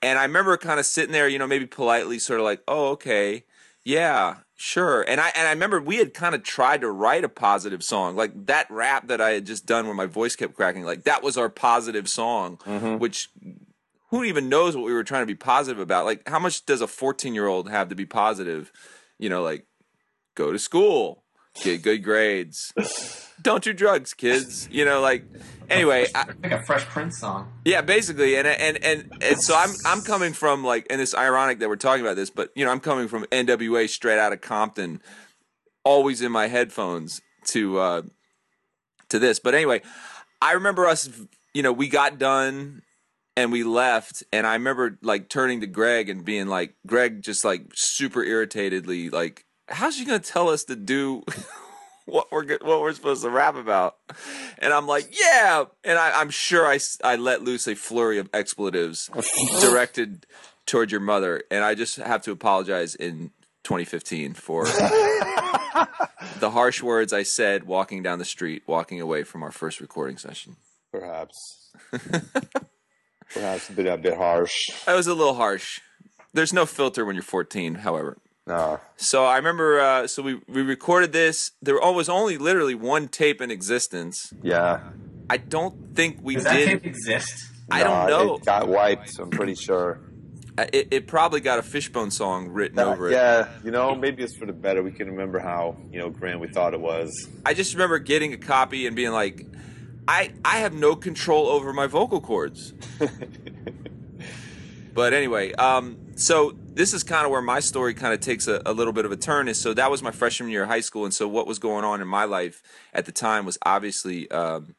And 0.01 0.19
I 0.19 0.23
remember 0.23 0.57
kind 0.57 0.79
of 0.79 0.85
sitting 0.85 1.13
there, 1.13 1.27
you 1.27 1.39
know, 1.39 1.47
maybe 1.47 1.65
politely, 1.65 2.19
sort 2.19 2.39
of 2.39 2.43
like, 2.43 2.61
"Oh, 2.67 2.89
okay, 2.89 3.45
yeah, 3.83 4.37
sure." 4.55 5.01
And 5.01 5.19
I 5.19 5.29
and 5.29 5.47
I 5.47 5.51
remember 5.51 5.81
we 5.81 5.97
had 5.97 6.13
kind 6.13 6.35
of 6.35 6.43
tried 6.43 6.81
to 6.81 6.91
write 6.91 7.23
a 7.23 7.29
positive 7.29 7.83
song, 7.83 8.15
like 8.15 8.45
that 8.45 8.69
rap 8.69 9.07
that 9.07 9.21
I 9.21 9.31
had 9.31 9.45
just 9.45 9.65
done 9.65 9.85
where 9.85 9.95
my 9.95 10.05
voice 10.05 10.35
kept 10.35 10.55
cracking. 10.55 10.83
Like 10.83 11.05
that 11.05 11.23
was 11.23 11.37
our 11.37 11.49
positive 11.49 12.09
song, 12.09 12.57
mm-hmm. 12.57 12.97
which 12.97 13.29
who 14.15 14.23
even 14.23 14.47
knows 14.47 14.75
what 14.75 14.85
we 14.85 14.93
were 14.93 15.03
trying 15.03 15.23
to 15.23 15.27
be 15.27 15.35
positive 15.35 15.79
about? 15.79 16.05
Like, 16.05 16.27
how 16.27 16.39
much 16.39 16.65
does 16.65 16.79
a 16.79 16.87
14 16.87 17.33
year 17.33 17.47
old 17.47 17.69
have 17.69 17.89
to 17.89 17.95
be 17.95 18.05
positive? 18.05 18.71
You 19.19 19.29
know, 19.29 19.43
like, 19.43 19.65
go 20.35 20.51
to 20.53 20.59
school, 20.59 21.23
get 21.61 21.81
good 21.81 22.01
grades, 22.03 22.73
don't 23.41 23.63
do 23.63 23.73
drugs, 23.73 24.13
kids. 24.13 24.69
You 24.71 24.85
know, 24.85 25.01
like, 25.01 25.25
anyway, 25.69 26.07
I, 26.15 26.25
like 26.41 26.51
a 26.53 26.63
Fresh 26.63 26.85
Prince 26.85 27.19
song. 27.19 27.51
yeah, 27.65 27.81
basically, 27.81 28.37
and 28.37 28.47
and 28.47 28.81
and 28.83 29.11
and 29.21 29.41
so 29.41 29.53
I'm 29.55 29.71
I'm 29.85 30.01
coming 30.01 30.31
from 30.31 30.63
like, 30.63 30.87
and 30.89 31.01
it's 31.01 31.13
ironic 31.13 31.59
that 31.59 31.67
we're 31.67 31.75
talking 31.75 32.05
about 32.05 32.15
this, 32.15 32.29
but 32.29 32.51
you 32.55 32.63
know, 32.63 32.71
I'm 32.71 32.79
coming 32.79 33.07
from 33.07 33.25
NWA 33.25 33.89
straight 33.89 34.19
out 34.19 34.31
of 34.31 34.39
Compton, 34.39 35.01
always 35.83 36.21
in 36.21 36.31
my 36.31 36.47
headphones 36.47 37.21
to 37.47 37.79
uh 37.79 38.01
to 39.09 39.19
this. 39.19 39.39
But 39.39 39.55
anyway, 39.55 39.81
I 40.41 40.53
remember 40.53 40.85
us, 40.85 41.09
you 41.53 41.63
know, 41.63 41.73
we 41.73 41.89
got 41.89 42.17
done 42.17 42.81
and 43.37 43.51
we 43.51 43.63
left, 43.63 44.23
and 44.31 44.45
I 44.47 44.53
remember 44.53 44.97
like 45.01 45.29
turning 45.29 45.61
to 45.61 45.67
Greg 45.67 46.09
and 46.09 46.23
being 46.23 46.47
like, 46.47 46.75
Greg, 46.87 47.21
just 47.21 47.43
like 47.45 47.67
super 47.73 48.23
irritatedly, 48.23 49.11
like, 49.11 49.45
how's 49.67 49.95
she 49.97 50.05
gonna 50.05 50.19
tell 50.19 50.49
us 50.49 50.63
to 50.65 50.75
do? 50.75 51.23
What 52.07 52.31
we're 52.31 52.43
go- 52.43 52.59
what 52.61 52.81
we're 52.81 52.93
supposed 52.93 53.23
to 53.23 53.31
rap 53.31 53.55
about, 53.55 53.95
and 54.59 54.71
I'm 54.71 54.85
like, 54.85 55.19
yeah, 55.19 55.63
and 55.83 55.97
I, 55.97 56.21
I'm 56.21 56.29
sure 56.29 56.67
I, 56.67 56.77
I 57.03 57.15
let 57.15 57.41
loose 57.41 57.67
a 57.67 57.73
flurry 57.73 58.19
of 58.19 58.29
expletives 58.31 59.09
directed 59.59 60.27
toward 60.67 60.91
your 60.91 61.01
mother, 61.01 61.41
and 61.49 61.63
I 61.63 61.73
just 61.73 61.95
have 61.95 62.21
to 62.21 62.31
apologize 62.31 62.93
in 62.93 63.31
2015 63.63 64.35
for 64.35 64.65
the 66.39 66.51
harsh 66.51 66.83
words 66.83 67.11
I 67.11 67.23
said 67.23 67.63
walking 67.63 68.03
down 68.03 68.19
the 68.19 68.25
street, 68.25 68.61
walking 68.67 69.01
away 69.01 69.23
from 69.23 69.41
our 69.41 69.51
first 69.51 69.81
recording 69.81 70.17
session. 70.17 70.57
Perhaps. 70.91 71.71
Perhaps 73.33 73.69
a 73.69 73.73
bit 73.73 73.85
a 73.87 73.97
bit 73.97 74.15
harsh. 74.15 74.69
That 74.85 74.95
was 74.95 75.07
a 75.07 75.13
little 75.13 75.35
harsh. 75.35 75.79
There's 76.33 76.53
no 76.53 76.65
filter 76.65 77.05
when 77.05 77.15
you're 77.15 77.23
14, 77.23 77.75
however. 77.75 78.17
No. 78.47 78.79
So 78.97 79.25
I 79.25 79.37
remember, 79.37 79.79
uh, 79.79 80.07
so 80.07 80.21
we, 80.21 80.35
we 80.47 80.61
recorded 80.61 81.11
this. 81.13 81.51
There 81.61 81.75
was 81.79 82.09
only 82.09 82.37
literally 82.37 82.75
one 82.75 83.07
tape 83.07 83.41
in 83.41 83.49
existence. 83.51 84.31
Yeah. 84.43 84.81
I 85.29 85.37
don't 85.37 85.95
think 85.95 86.19
we 86.21 86.35
Does 86.35 86.43
that 86.43 86.53
did. 86.57 86.67
tape 86.67 86.85
exist? 86.85 87.45
I 87.71 87.83
don't 87.83 88.07
know. 88.09 88.35
It 88.35 88.45
got 88.45 88.67
wiped, 88.67 89.17
I'm 89.19 89.31
pretty 89.31 89.55
sure. 89.55 89.99
Uh, 90.57 90.65
It, 90.71 90.89
it 90.91 91.07
probably 91.07 91.39
got 91.41 91.57
a 91.57 91.63
Fishbone 91.63 92.11
song 92.11 92.49
written 92.49 92.77
over 92.79 93.09
it. 93.09 93.13
Yeah, 93.13 93.49
you 93.63 93.71
know, 93.71 93.95
maybe 93.95 94.21
it's 94.23 94.37
for 94.37 94.45
the 94.45 94.53
better. 94.53 94.83
We 94.83 94.91
can 94.91 95.09
remember 95.09 95.39
how, 95.39 95.75
you 95.91 95.97
know, 95.99 96.09
grand 96.09 96.39
we 96.39 96.47
thought 96.47 96.73
it 96.75 96.79
was. 96.79 97.11
I 97.45 97.53
just 97.55 97.73
remember 97.73 97.97
getting 97.97 98.33
a 98.33 98.37
copy 98.37 98.85
and 98.85 98.95
being 98.95 99.11
like, 99.11 99.43
I 100.07 100.31
I 100.43 100.57
have 100.57 100.73
no 100.73 100.95
control 100.95 101.47
over 101.47 101.73
my 101.73 101.87
vocal 101.87 102.21
cords. 102.21 102.73
but 104.93 105.13
anyway, 105.13 105.53
um, 105.53 105.97
so 106.15 106.55
this 106.73 106.93
is 106.93 107.03
kind 107.03 107.25
of 107.25 107.31
where 107.31 107.41
my 107.41 107.59
story 107.59 107.93
kind 107.93 108.13
of 108.13 108.19
takes 108.19 108.47
a, 108.47 108.61
a 108.65 108.73
little 108.73 108.93
bit 108.93 109.05
of 109.05 109.11
a 109.11 109.17
turn. 109.17 109.47
Is 109.47 109.59
so 109.59 109.73
that 109.73 109.89
was 109.89 110.03
my 110.03 110.11
freshman 110.11 110.49
year 110.49 110.63
of 110.63 110.69
high 110.69 110.81
school, 110.81 111.05
and 111.05 111.13
so 111.13 111.27
what 111.27 111.47
was 111.47 111.59
going 111.59 111.83
on 111.83 112.01
in 112.01 112.07
my 112.07 112.25
life 112.25 112.61
at 112.93 113.05
the 113.05 113.11
time 113.11 113.45
was 113.45 113.57
obviously. 113.63 114.29
Um, 114.31 114.75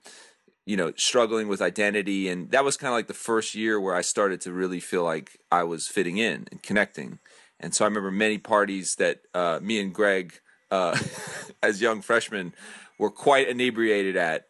you 0.68 0.76
know, 0.76 0.92
struggling 0.96 1.46
with 1.46 1.62
identity, 1.62 2.28
and 2.28 2.50
that 2.50 2.64
was 2.64 2.76
kind 2.76 2.88
of 2.88 2.96
like 2.96 3.06
the 3.06 3.14
first 3.14 3.54
year 3.54 3.80
where 3.80 3.94
I 3.94 4.00
started 4.00 4.40
to 4.40 4.52
really 4.52 4.80
feel 4.80 5.04
like 5.04 5.38
I 5.52 5.62
was 5.62 5.86
fitting 5.86 6.16
in 6.16 6.48
and 6.50 6.60
connecting. 6.60 7.20
And 7.60 7.72
so 7.72 7.84
I 7.84 7.88
remember 7.88 8.10
many 8.10 8.38
parties 8.38 8.96
that 8.96 9.20
uh, 9.32 9.60
me 9.62 9.80
and 9.80 9.94
Greg, 9.94 10.40
uh, 10.72 10.98
as 11.62 11.80
young 11.80 12.02
freshmen, 12.02 12.52
were 12.98 13.10
quite 13.10 13.48
inebriated 13.48 14.16
at. 14.16 14.48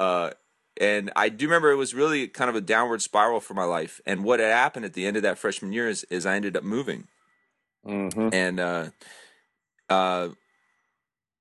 Uh, 0.00 0.30
and 0.80 1.10
I 1.16 1.28
do 1.28 1.46
remember 1.46 1.70
it 1.70 1.76
was 1.76 1.94
really 1.94 2.28
kind 2.28 2.48
of 2.48 2.56
a 2.56 2.60
downward 2.60 3.02
spiral 3.02 3.40
for 3.40 3.54
my 3.54 3.64
life. 3.64 4.00
And 4.06 4.24
what 4.24 4.40
had 4.40 4.52
happened 4.52 4.84
at 4.84 4.94
the 4.94 5.06
end 5.06 5.16
of 5.16 5.22
that 5.24 5.38
freshman 5.38 5.72
year 5.72 5.88
is, 5.88 6.04
is 6.04 6.24
I 6.24 6.36
ended 6.36 6.56
up 6.56 6.62
moving. 6.62 7.08
Mm-hmm. 7.86 8.28
And 8.32 8.60
uh, 8.60 8.86
uh, 9.88 10.28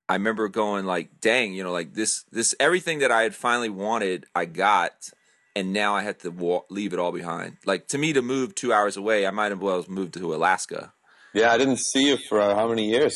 I 0.09 0.13
remember 0.13 0.47
going 0.49 0.85
like, 0.85 1.19
dang, 1.21 1.53
you 1.53 1.63
know, 1.63 1.71
like 1.71 1.93
this, 1.93 2.23
this 2.31 2.55
everything 2.59 2.99
that 2.99 3.11
I 3.11 3.23
had 3.23 3.35
finally 3.35 3.69
wanted, 3.69 4.25
I 4.33 4.45
got, 4.45 4.93
and 5.55 5.71
now 5.71 5.95
I 5.95 6.01
had 6.01 6.19
to 6.21 6.31
wa- 6.31 6.63
leave 6.69 6.93
it 6.93 6.99
all 6.99 7.11
behind. 7.11 7.57
Like 7.65 7.87
to 7.89 7.97
me, 7.97 8.13
to 8.13 8.21
move 8.21 8.55
two 8.55 8.73
hours 8.73 8.97
away, 8.97 9.27
I 9.27 9.31
might 9.31 9.51
as 9.51 9.57
well 9.59 9.75
have 9.75 9.89
moved 9.89 10.15
to 10.15 10.33
Alaska. 10.33 10.93
Yeah, 11.33 11.51
I 11.51 11.57
didn't 11.57 11.79
see 11.79 12.09
you 12.09 12.17
for 12.17 12.41
uh, 12.41 12.55
how 12.55 12.67
many 12.67 12.89
years? 12.89 13.15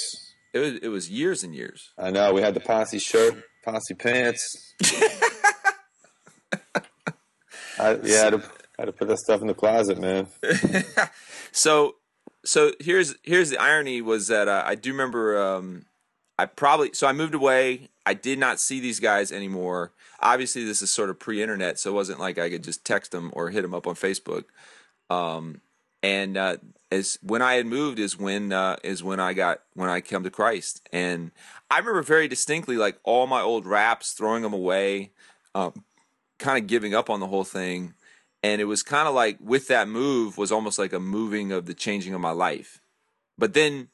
It 0.54 0.60
was, 0.60 0.74
it 0.84 0.90
was 0.90 1.10
years 1.10 1.44
and 1.44 1.56
years. 1.56 1.92
I 1.98 2.12
know. 2.12 2.34
We 2.34 2.42
had 2.42 2.54
the 2.54 2.60
posse 2.60 3.00
shirt, 3.00 3.42
posse 3.64 3.96
pants. 3.96 4.76
I, 7.82 8.00
yeah, 8.04 8.22
I 8.22 8.24
had, 8.24 8.30
to, 8.32 8.44
had 8.78 8.86
to 8.86 8.92
put 8.92 9.08
that 9.08 9.20
stuff 9.20 9.42
in 9.42 9.48
the 9.48 9.54
closet, 9.54 10.00
man. 10.00 10.28
so 11.52 11.96
so 12.44 12.72
here's 12.80 13.16
here's 13.24 13.50
the 13.50 13.58
irony 13.58 14.02
was 14.02 14.28
that 14.28 14.48
uh, 14.48 14.64
I 14.66 14.76
do 14.76 14.92
remember 14.92 15.42
um, 15.42 15.86
I 16.38 16.46
probably 16.46 16.92
so 16.94 17.08
I 17.08 17.14
moved 17.14 17.36
away. 17.36 17.90
I 18.06 18.14
did 18.14 18.40
not 18.40 18.60
see 18.60 18.80
these 18.80 19.00
guys 19.00 19.32
anymore. 19.32 19.92
Obviously, 20.20 20.64
this 20.64 20.82
is 20.82 20.92
sort 20.92 21.10
of 21.10 21.20
pre-internet, 21.20 21.80
so 21.80 21.92
it 21.92 21.94
wasn't 21.94 22.20
like 22.20 22.38
I 22.38 22.50
could 22.50 22.64
just 22.64 22.86
text 22.86 23.12
them 23.12 23.32
or 23.34 23.50
hit 23.50 23.62
them 23.62 23.74
up 23.74 23.88
on 23.88 23.96
Facebook. 23.96 24.46
Um, 25.10 25.62
and 26.04 26.38
uh, 26.38 26.58
as 26.92 27.20
when 27.22 27.42
I 27.42 27.56
had 27.56 27.66
moved 27.66 28.00
is 28.00 28.18
when 28.18 28.52
uh, 28.52 28.78
is 28.84 29.04
when 29.04 29.20
I 29.20 29.34
got 29.34 29.62
when 29.74 29.90
I 29.90 30.02
come 30.02 30.24
to 30.24 30.32
Christ, 30.32 30.88
and 30.92 31.32
I 31.70 31.78
remember 31.78 32.02
very 32.02 32.28
distinctly 32.28 32.78
like 32.78 33.00
all 33.04 33.28
my 33.28 33.42
old 33.42 33.66
raps, 33.66 34.14
throwing 34.14 34.42
them 34.42 34.54
away, 34.54 35.12
um, 35.54 35.84
kind 36.42 36.58
of 36.58 36.68
giving 36.68 36.94
up 36.94 37.10
on 37.10 37.22
the 37.22 37.28
whole 37.28 37.46
thing. 37.46 37.94
And 38.44 38.60
it 38.60 38.66
was 38.66 38.84
kind 38.84 39.08
of 39.08 39.16
like 39.16 39.38
with 39.40 39.68
that 39.70 39.88
move 39.88 40.38
was 40.38 40.52
almost 40.52 40.78
like 40.78 40.92
a 40.92 41.00
moving 41.00 41.52
of 41.52 41.68
the 41.68 41.74
changing 41.74 42.14
of 42.14 42.20
my 42.20 42.32
life. 42.32 42.82
But 43.38 43.54
then 43.54 43.90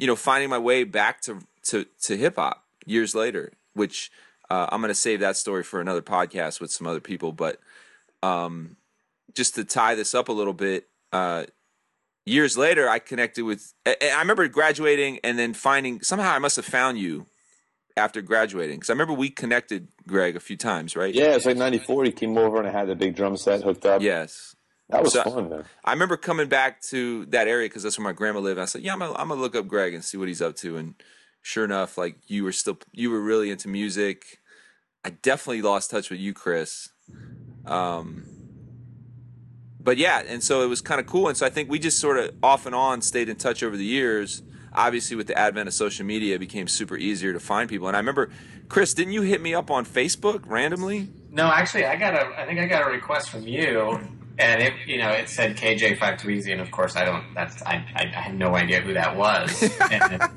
you 0.00 0.06
know 0.06 0.16
finding 0.16 0.48
my 0.48 0.58
way 0.58 0.82
back 0.82 1.20
to 1.20 1.40
to, 1.62 1.84
to 2.02 2.16
hip 2.16 2.36
hop 2.36 2.64
years 2.86 3.14
later 3.14 3.52
which 3.74 4.10
uh, 4.48 4.66
i'm 4.72 4.80
going 4.80 4.88
to 4.88 4.94
save 4.94 5.20
that 5.20 5.36
story 5.36 5.62
for 5.62 5.80
another 5.80 6.00
podcast 6.00 6.58
with 6.58 6.72
some 6.72 6.86
other 6.86 7.00
people 7.00 7.32
but 7.32 7.60
um, 8.22 8.76
just 9.34 9.54
to 9.54 9.64
tie 9.64 9.94
this 9.94 10.14
up 10.14 10.28
a 10.28 10.32
little 10.32 10.52
bit 10.54 10.88
uh, 11.12 11.44
years 12.24 12.56
later 12.56 12.88
i 12.88 12.98
connected 12.98 13.44
with 13.44 13.74
I, 13.86 13.96
I 14.02 14.18
remember 14.20 14.48
graduating 14.48 15.20
and 15.22 15.38
then 15.38 15.52
finding 15.52 16.00
somehow 16.00 16.32
i 16.32 16.38
must 16.38 16.56
have 16.56 16.64
found 16.64 16.98
you 16.98 17.26
after 18.00 18.20
graduating 18.22 18.76
because 18.78 18.90
i 18.90 18.92
remember 18.92 19.12
we 19.14 19.28
connected 19.30 19.88
greg 20.08 20.34
a 20.36 20.40
few 20.40 20.56
times 20.56 20.96
right 20.96 21.14
Yeah, 21.14 21.34
it's 21.36 21.46
like 21.46 21.56
'94. 21.56 22.04
He 22.04 22.12
came 22.12 22.36
over 22.38 22.58
and 22.58 22.66
I 22.66 22.72
had 22.72 22.88
the 22.88 22.96
big 22.96 23.14
drum 23.14 23.36
set 23.36 23.62
hooked 23.62 23.84
up. 23.86 24.02
yes 24.02 24.56
that 24.88 25.04
was 25.04 25.12
So- 25.12 25.22
fun, 25.22 25.48
man. 25.50 25.64
I 25.84 25.92
remember 25.92 26.16
coming 26.16 26.48
back 26.48 26.82
to 26.90 27.24
that 27.26 27.46
area 27.46 27.68
because 27.68 27.84
that's 27.84 27.96
where 27.96 28.04
my 28.04 28.12
grandma 28.12 28.40
lived. 28.40 28.58
I 28.58 28.64
said, 28.64 28.82
"Yeah, 28.82 28.92
I'm 28.94 28.98
gonna, 28.98 29.12
I'm 29.16 29.28
gonna 29.28 29.40
look 29.40 29.54
up 29.54 29.68
Greg 29.68 29.94
and 29.94 30.04
see 30.04 30.16
what 30.16 30.26
he's 30.26 30.42
up 30.42 30.56
to." 30.56 30.76
And 30.78 30.94
sure 31.42 31.64
enough, 31.64 31.96
like 31.96 32.16
you 32.26 32.42
were 32.42 32.50
still 32.50 32.76
you 32.92 33.08
were 33.12 33.20
really 33.20 33.52
into 33.52 33.68
music. 33.68 34.40
I 35.04 35.10
definitely 35.10 35.62
lost 35.62 35.92
touch 35.92 36.10
with 36.10 36.18
you, 36.18 36.32
Chris. 36.34 36.88
Um, 37.66 38.24
but 39.78 39.96
yeah, 39.96 40.22
and 40.26 40.42
so 40.42 40.62
it 40.62 40.66
was 40.68 40.80
kind 40.80 41.00
of 41.00 41.06
cool. 41.06 41.28
And 41.28 41.36
so 41.36 41.46
I 41.46 41.50
think 41.50 41.70
we 41.70 41.78
just 41.78 42.00
sort 42.00 42.18
of 42.18 42.34
off 42.42 42.66
and 42.66 42.74
on 42.74 43.00
stayed 43.00 43.28
in 43.28 43.36
touch 43.36 43.62
over 43.62 43.76
the 43.76 43.84
years. 43.84 44.42
Obviously, 44.74 45.16
with 45.16 45.26
the 45.26 45.36
advent 45.38 45.66
of 45.68 45.74
social 45.74 46.06
media, 46.06 46.36
it 46.36 46.38
became 46.38 46.68
super 46.68 46.96
easier 46.96 47.32
to 47.32 47.40
find 47.40 47.68
people. 47.68 47.88
And 47.88 47.96
I 47.96 48.00
remember, 48.00 48.30
Chris, 48.68 48.94
didn't 48.94 49.12
you 49.14 49.22
hit 49.22 49.40
me 49.40 49.52
up 49.54 49.70
on 49.70 49.84
Facebook 49.84 50.42
randomly? 50.46 51.08
No, 51.32 51.46
actually, 51.46 51.86
I 51.86 51.96
got 51.96 52.14
a. 52.14 52.26
I 52.40 52.46
think 52.46 52.60
I 52.60 52.66
got 52.66 52.86
a 52.86 52.90
request 52.90 53.30
from 53.30 53.46
you, 53.46 53.98
and 54.38 54.62
it, 54.62 54.72
you 54.86 54.98
know, 54.98 55.08
it 55.10 55.28
said 55.28 55.56
KJ 55.56 55.98
Five 55.98 56.18
Tweezy, 56.20 56.52
and 56.52 56.60
of 56.60 56.70
course, 56.70 56.96
I 56.96 57.04
don't. 57.04 57.24
That's 57.34 57.60
I. 57.62 57.84
I, 57.96 58.12
I 58.16 58.20
had 58.20 58.34
no 58.36 58.54
idea 58.54 58.80
who 58.80 58.94
that 58.94 59.16
was. 59.16 59.62
and, 59.90 60.22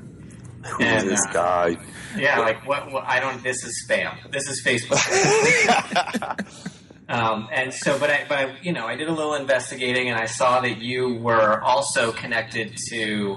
Who 0.64 0.82
is 0.82 1.02
And, 1.02 1.10
this 1.10 1.26
uh, 1.26 1.32
guy? 1.32 1.76
yeah, 2.16 2.38
like 2.38 2.66
what, 2.66 2.90
what? 2.90 3.04
I 3.06 3.20
don't. 3.20 3.42
This 3.42 3.62
is 3.64 3.84
spam. 3.86 4.32
This 4.32 4.48
is 4.48 4.64
Facebook. 4.64 4.98
um, 7.08 7.48
and 7.52 7.72
so, 7.72 7.98
but 7.98 8.08
I, 8.10 8.24
but 8.28 8.38
I, 8.38 8.56
you 8.62 8.72
know, 8.72 8.86
I 8.86 8.96
did 8.96 9.08
a 9.08 9.12
little 9.12 9.34
investigating, 9.34 10.08
and 10.08 10.18
I 10.18 10.24
saw 10.24 10.60
that 10.62 10.78
you 10.78 11.16
were 11.16 11.60
also 11.62 12.12
connected 12.12 12.76
to 12.90 13.36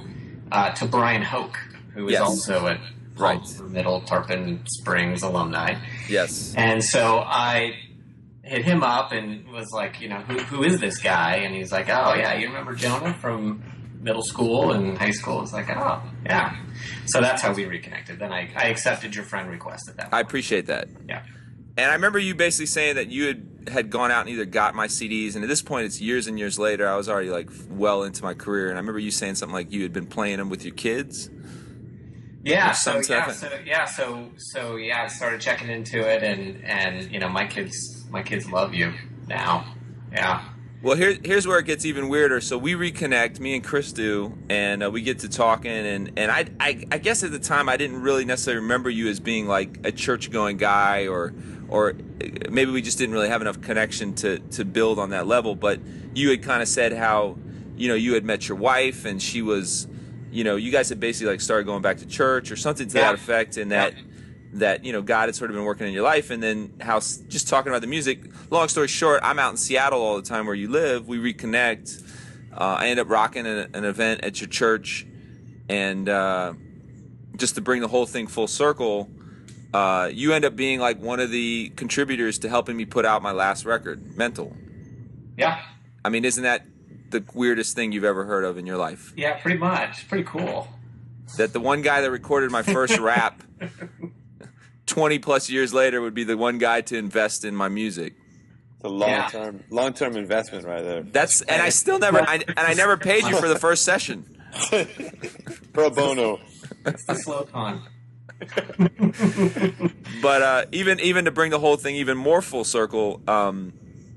uh, 0.51 0.71
to 0.71 0.85
Brian 0.85 1.21
Hoke, 1.21 1.57
who 1.93 2.07
is 2.07 2.13
Yes. 2.13 2.21
also 2.21 2.67
a 2.67 2.79
Right. 3.17 3.41
Middle 3.69 4.01
Tarpon 4.01 4.61
Springs 4.67 5.23
alumni. 5.23 5.75
Yes. 6.07 6.53
And 6.55 6.83
so 6.83 7.19
I 7.19 7.73
hit 8.43 8.63
him 8.63 8.83
up 8.83 9.11
and 9.11 9.47
was 9.49 9.71
like, 9.73 9.99
you 9.99 10.07
know, 10.07 10.17
who, 10.19 10.37
who 10.37 10.63
is 10.63 10.79
this 10.79 10.99
guy? 10.99 11.37
And 11.37 11.55
he's 11.55 11.71
like, 11.71 11.89
oh, 11.89 12.13
yeah, 12.13 12.35
you 12.35 12.45
remember 12.47 12.75
Jonah 12.75 13.15
from 13.15 13.63
middle 13.99 14.21
school 14.21 14.71
and 14.71 14.95
high 14.97 15.09
school. 15.11 15.41
It's 15.41 15.51
like, 15.51 15.67
oh, 15.69 15.99
yeah. 16.25 16.55
So 17.07 17.19
that's 17.19 17.41
how 17.41 17.53
we 17.53 17.65
reconnected. 17.65 18.19
Then 18.19 18.31
I, 18.31 18.51
I 18.55 18.67
accepted 18.67 19.15
your 19.15 19.25
friend 19.25 19.49
request 19.49 19.89
at 19.89 19.97
that. 19.97 20.09
I 20.13 20.19
appreciate 20.19 20.67
that. 20.67 20.87
yeah. 21.09 21.23
And 21.77 21.91
I 21.91 21.93
remember 21.93 22.17
you 22.17 22.33
basically 22.33 22.65
saying 22.65 22.95
that 22.95 23.09
you 23.09 23.27
had 23.27 23.47
had 23.69 23.89
gone 23.89 24.11
out 24.11 24.21
and 24.21 24.29
either 24.29 24.45
got 24.45 24.75
my 24.75 24.87
CDs, 24.87 25.35
and 25.35 25.43
at 25.43 25.47
this 25.47 25.61
point, 25.61 25.85
it's 25.85 26.01
years 26.01 26.27
and 26.27 26.39
years 26.39 26.57
later. 26.57 26.87
I 26.87 26.95
was 26.95 27.07
already 27.07 27.29
like 27.29 27.49
well 27.69 28.03
into 28.03 28.23
my 28.23 28.33
career, 28.33 28.69
and 28.69 28.77
I 28.77 28.79
remember 28.79 28.99
you 28.99 29.11
saying 29.11 29.35
something 29.35 29.53
like 29.53 29.71
you 29.71 29.83
had 29.83 29.93
been 29.93 30.07
playing 30.07 30.37
them 30.37 30.49
with 30.49 30.63
your 30.63 30.73
kids. 30.73 31.29
Yeah, 32.43 32.71
so 32.71 33.01
yeah, 33.07 33.31
so 33.31 33.49
yeah, 33.65 33.85
so 33.85 34.29
so 34.37 34.75
yeah, 34.77 35.03
I 35.03 35.07
started 35.07 35.41
checking 35.41 35.69
into 35.69 35.99
it, 35.99 36.23
and 36.23 36.63
and 36.63 37.11
you 37.11 37.19
know, 37.19 37.29
my 37.29 37.45
kids, 37.45 38.05
my 38.09 38.23
kids 38.23 38.49
love 38.49 38.73
you 38.73 38.93
now. 39.27 39.75
Yeah, 40.11 40.45
Well, 40.83 40.95
here, 40.95 41.17
here's 41.23 41.47
where 41.47 41.57
it 41.57 41.65
gets 41.65 41.85
even 41.85 42.07
weirder. 42.07 42.39
So 42.39 42.55
we 42.57 42.73
reconnect, 42.73 43.39
me 43.39 43.55
and 43.55 43.63
Chris 43.63 43.91
do, 43.91 44.37
and 44.47 44.83
uh, 44.83 44.91
we 44.91 45.01
get 45.01 45.19
to 45.19 45.29
talking. 45.29 45.71
And, 45.71 46.11
and 46.17 46.29
I, 46.31 46.45
I, 46.59 46.85
I 46.91 46.97
guess 46.99 47.23
at 47.23 47.31
the 47.31 47.39
time 47.39 47.67
I 47.67 47.77
didn't 47.77 48.01
really 48.03 48.25
necessarily 48.25 48.61
remember 48.61 48.89
you 48.91 49.07
as 49.09 49.19
being 49.19 49.47
like 49.47 49.79
a 49.85 49.91
church 49.91 50.29
going 50.29 50.57
guy, 50.57 51.07
or 51.07 51.33
or 51.67 51.95
maybe 52.49 52.71
we 52.71 52.81
just 52.81 52.97
didn't 52.97 53.13
really 53.13 53.27
have 53.27 53.41
enough 53.41 53.59
connection 53.59 54.13
to 54.15 54.37
to 54.39 54.63
build 54.63 54.99
on 54.99 55.09
that 55.09 55.25
level. 55.25 55.55
But 55.55 55.79
you 56.13 56.29
had 56.29 56.43
kind 56.43 56.61
of 56.61 56.67
said 56.67 56.93
how 56.93 57.37
you 57.75 57.87
know 57.87 57.95
you 57.95 58.13
had 58.13 58.23
met 58.23 58.47
your 58.47 58.57
wife, 58.57 59.03
and 59.05 59.19
she 59.21 59.41
was, 59.41 59.87
you 60.31 60.43
know, 60.43 60.57
you 60.57 60.71
guys 60.71 60.89
had 60.89 60.99
basically 60.99 61.31
like 61.31 61.41
started 61.41 61.65
going 61.65 61.81
back 61.81 61.97
to 61.97 62.05
church 62.05 62.51
or 62.51 62.55
something 62.55 62.87
to 62.87 62.97
Yeah. 62.97 63.05
that 63.05 63.15
effect, 63.15 63.57
and 63.57 63.71
that. 63.71 63.95
That 64.53 64.85
you 64.85 64.93
know, 64.93 65.01
God 65.01 65.27
had 65.27 65.35
sort 65.35 65.51
of 65.51 65.55
been 65.55 65.65
working 65.65 65.87
in 65.87 65.93
your 65.93 66.03
life, 66.03 66.29
and 66.31 66.41
then 66.41 66.73
how 66.79 66.99
just 66.99 67.47
talking 67.47 67.69
about 67.71 67.81
the 67.81 67.87
music. 67.87 68.19
Long 68.49 68.67
story 68.69 68.87
short, 68.87 69.19
I'm 69.23 69.39
out 69.39 69.51
in 69.51 69.57
Seattle 69.57 70.01
all 70.01 70.15
the 70.15 70.21
time 70.27 70.45
where 70.45 70.55
you 70.55 70.69
live. 70.69 71.07
We 71.07 71.17
reconnect. 71.17 72.03
Uh, 72.53 72.77
I 72.79 72.87
end 72.87 72.99
up 72.99 73.09
rocking 73.09 73.45
an, 73.45 73.69
an 73.75 73.83
event 73.85 74.23
at 74.23 74.39
your 74.41 74.47
church, 74.47 75.05
and 75.69 76.07
uh, 76.09 76.53
just 77.35 77.55
to 77.55 77.61
bring 77.61 77.81
the 77.81 77.87
whole 77.89 78.05
thing 78.05 78.25
full 78.27 78.47
circle, 78.47 79.09
uh, 79.73 80.09
you 80.11 80.33
end 80.33 80.45
up 80.45 80.55
being 80.55 80.79
like 80.79 80.99
one 80.99 81.19
of 81.19 81.29
the 81.29 81.69
contributors 81.75 82.39
to 82.39 82.49
helping 82.49 82.75
me 82.77 82.85
put 82.85 83.05
out 83.05 83.21
my 83.21 83.31
last 83.33 83.65
record, 83.65 84.17
Mental. 84.17 84.55
yeah, 85.37 85.61
I 86.03 86.09
mean, 86.09 86.23
isn't 86.25 86.43
that 86.43 86.65
the 87.09 87.23
weirdest 87.33 87.75
thing 87.75 87.91
you've 87.91 88.03
ever 88.05 88.25
heard 88.25 88.43
of 88.45 88.57
in 88.57 88.65
your 88.65 88.77
life? 88.77 89.13
yeah, 89.15 89.37
pretty 89.39 89.57
much, 89.57 90.07
pretty 90.07 90.23
cool. 90.23 90.67
That 91.35 91.51
the 91.53 91.59
one 91.59 91.81
guy 91.81 92.01
that 92.01 92.09
recorded 92.09 92.49
my 92.49 92.63
first 92.63 92.97
rap 92.97 93.43
20 94.87 95.19
plus 95.19 95.49
years 95.49 95.73
later 95.73 96.01
would 96.01 96.13
be 96.13 96.23
the 96.23 96.37
one 96.37 96.57
guy 96.57 96.81
to 96.81 96.97
invest 96.97 97.45
in 97.45 97.55
my 97.55 97.67
music. 97.67 98.15
It's 98.75 98.83
a 98.83 98.89
long 98.89 99.29
term, 99.29 99.63
long 99.69 99.93
term 99.93 100.17
investment 100.17 100.65
right 100.65 100.83
there. 100.83 101.03
That's 101.03 101.41
and 101.41 101.61
I 101.61 101.69
still 101.69 101.99
never 101.99 102.21
I, 102.21 102.35
and 102.35 102.59
I 102.59 102.73
never 102.73 102.97
paid 102.97 103.23
you 103.23 103.37
for 103.37 103.47
the 103.47 103.59
first 103.59 103.83
session. 103.83 104.25
Pro 105.73 105.89
bono. 105.89 106.39
It's 106.85 107.03
the 107.05 107.15
slow 107.15 107.43
con. 107.43 107.81
But 110.21 110.41
uh, 110.41 110.65
even 110.71 110.99
even 110.99 111.25
to 111.25 111.31
bring 111.31 111.51
the 111.51 111.59
whole 111.59 111.75
thing 111.75 111.95
even 111.95 112.17
more 112.17 112.41
full 112.41 112.63
circle, 112.63 113.21
um, 113.27 113.73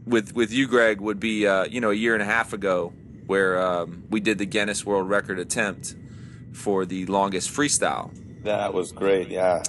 with 0.07 0.35
with 0.35 0.53
you, 0.53 0.67
Greg, 0.67 1.01
would 1.01 1.21
be 1.21 1.47
uh, 1.47 1.65
you 1.65 1.81
know 1.81 1.91
a 1.91 1.95
year 1.95 2.15
and 2.15 2.23
a 2.23 2.27
half 2.27 2.53
ago 2.53 2.93
where 3.27 3.61
um, 3.61 4.05
we 4.11 4.21
did 4.21 4.39
the 4.39 4.47
Guinness 4.47 4.85
World 4.85 5.09
Record 5.09 5.39
attempt 5.39 5.95
for 6.53 6.85
the 6.85 7.07
longest 7.07 7.51
freestyle. 7.51 8.11
That 8.43 8.75
was 8.75 8.93
great. 8.93 9.29
Yeah. 9.29 9.63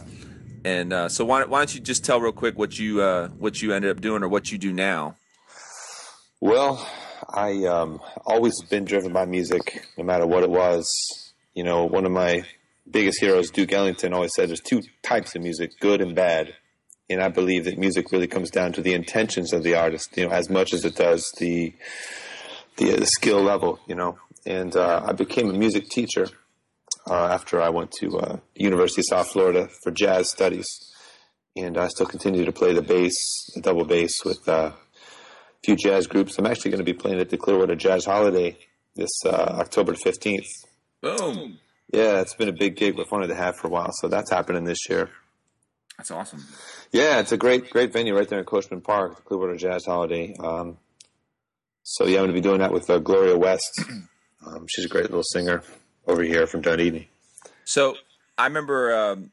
And 0.63 0.93
uh, 0.93 1.10
so 1.10 1.26
why, 1.26 1.43
why 1.45 1.60
don't 1.60 1.74
you 1.74 1.82
just 1.82 2.06
tell 2.06 2.19
real 2.21 2.32
quick 2.32 2.58
what 2.58 2.78
you 2.78 3.02
uh, 3.02 3.30
what 3.30 3.62
you 3.62 3.74
ended 3.74 3.91
up 3.91 4.02
doing 4.02 4.24
or 4.24 4.28
what 4.28 4.52
you 4.52 4.58
do 4.58 4.71
now? 4.71 5.15
Well, 6.39 6.88
I 7.34 7.65
um, 7.65 8.00
always 8.26 8.62
been 8.63 8.86
driven 8.86 9.13
by 9.13 9.26
music, 9.26 9.86
no 9.97 10.04
matter 10.04 10.28
what 10.28 10.43
it 10.43 10.50
was. 10.50 10.88
You 11.54 11.63
know, 11.63 11.86
one 11.86 12.06
of 12.06 12.12
my 12.12 12.45
biggest 12.89 13.19
heroes, 13.19 13.50
Duke 13.52 13.74
Ellington, 13.74 14.13
always 14.13 14.34
said 14.36 14.50
there's 14.50 14.62
two 14.62 14.82
types 15.04 15.36
of 15.36 15.41
music, 15.41 15.71
good 15.80 16.02
and 16.02 16.15
bad. 16.15 16.54
And 17.10 17.21
I 17.21 17.28
believe 17.28 17.65
that 17.65 17.78
music 17.78 18.12
really 18.12 18.28
comes 18.28 18.50
down 18.50 18.71
to 18.74 18.82
the 18.82 18.93
intentions 18.93 19.52
of 19.52 19.63
the 19.63 19.76
artist, 19.76 20.15
you 20.15 20.28
know, 20.28 20.32
as 20.32 20.50
much 20.50 20.74
as 20.74 20.86
it 20.86 20.95
does 20.95 21.30
the 21.38 21.74
the, 22.78 22.95
the 22.97 23.06
skill 23.06 23.41
level, 23.41 23.80
you 23.88 23.95
know. 23.95 24.17
And 24.45 24.76
uh, 24.76 25.04
I 25.06 25.12
became 25.12 25.50
a 25.50 25.54
music 25.54 25.89
teacher 25.89 26.28
uh, 27.10 27.26
after 27.26 27.62
I 27.62 27.70
went 27.70 27.92
to 28.00 28.18
uh, 28.20 28.38
University 28.56 29.02
of 29.02 29.06
South 29.06 29.32
Florida 29.32 29.70
for 29.84 29.92
jazz 29.92 30.30
studies, 30.30 30.68
and 31.56 31.78
I 31.78 31.88
still 31.88 32.06
continue 32.06 32.46
to 32.46 32.52
play 32.52 32.74
the 32.74 32.82
bass, 32.82 33.16
the 33.56 33.62
double 33.62 33.86
bass 33.86 34.24
with 34.24 34.48
uh, 34.48 34.72
a 34.72 34.76
few 35.64 35.76
jazz 35.76 36.08
groups. 36.08 36.38
I'm 36.38 36.46
actually 36.46 36.72
going 36.72 36.86
to 36.86 36.94
be 36.94 36.98
playing 36.98 37.20
at 37.20 37.30
the 37.30 37.38
Clearwater 37.38 37.76
Jazz 37.76 38.06
Holiday 38.06 38.58
this 38.96 39.12
uh, 39.26 39.30
October 39.60 39.94
15th. 39.94 40.48
Boom! 41.02 41.60
Yeah, 41.92 42.22
it's 42.22 42.36
been 42.36 42.50
a 42.50 42.54
big 42.54 42.78
gig 42.78 42.98
we've 42.98 43.12
wanted 43.12 43.28
to 43.28 43.36
have 43.36 43.58
for 43.58 43.68
a 43.68 43.72
while, 43.72 43.92
so 43.92 44.08
that's 44.08 44.30
happening 44.30 44.64
this 44.64 44.90
year. 44.90 45.10
That's 45.98 46.12
awesome. 46.12 46.46
Yeah, 46.92 47.20
it's 47.20 47.32
a 47.32 47.38
great, 47.38 47.70
great 47.70 47.94
venue 47.94 48.16
right 48.16 48.28
there 48.28 48.40
in 48.40 48.46
Coachman 48.46 48.82
Park, 48.82 49.18
the 49.18 49.22
Clearwater 49.24 49.58
Jazz 49.58 49.86
Holiday. 49.86 50.36
Um, 50.40 50.78
so 51.84 52.06
yeah, 52.06 52.20
I'm 52.20 52.26
going 52.26 52.30
to 52.30 52.34
be 52.34 52.42
doing 52.42 52.60
that 52.60 52.72
with 52.72 52.90
uh, 52.90 53.00
Gloria 53.00 53.38
West. 53.38 53.84
Um, 54.44 54.66
she's 54.68 54.86
a 54.86 54.90
great 54.90 55.04
little 55.04 55.22
singer 55.22 55.62
over 56.08 56.24
here 56.24 56.48
from 56.48 56.62
Dunedin. 56.62 57.06
So 57.64 57.96
I 58.38 58.46
remember 58.46 58.96
um, 58.96 59.32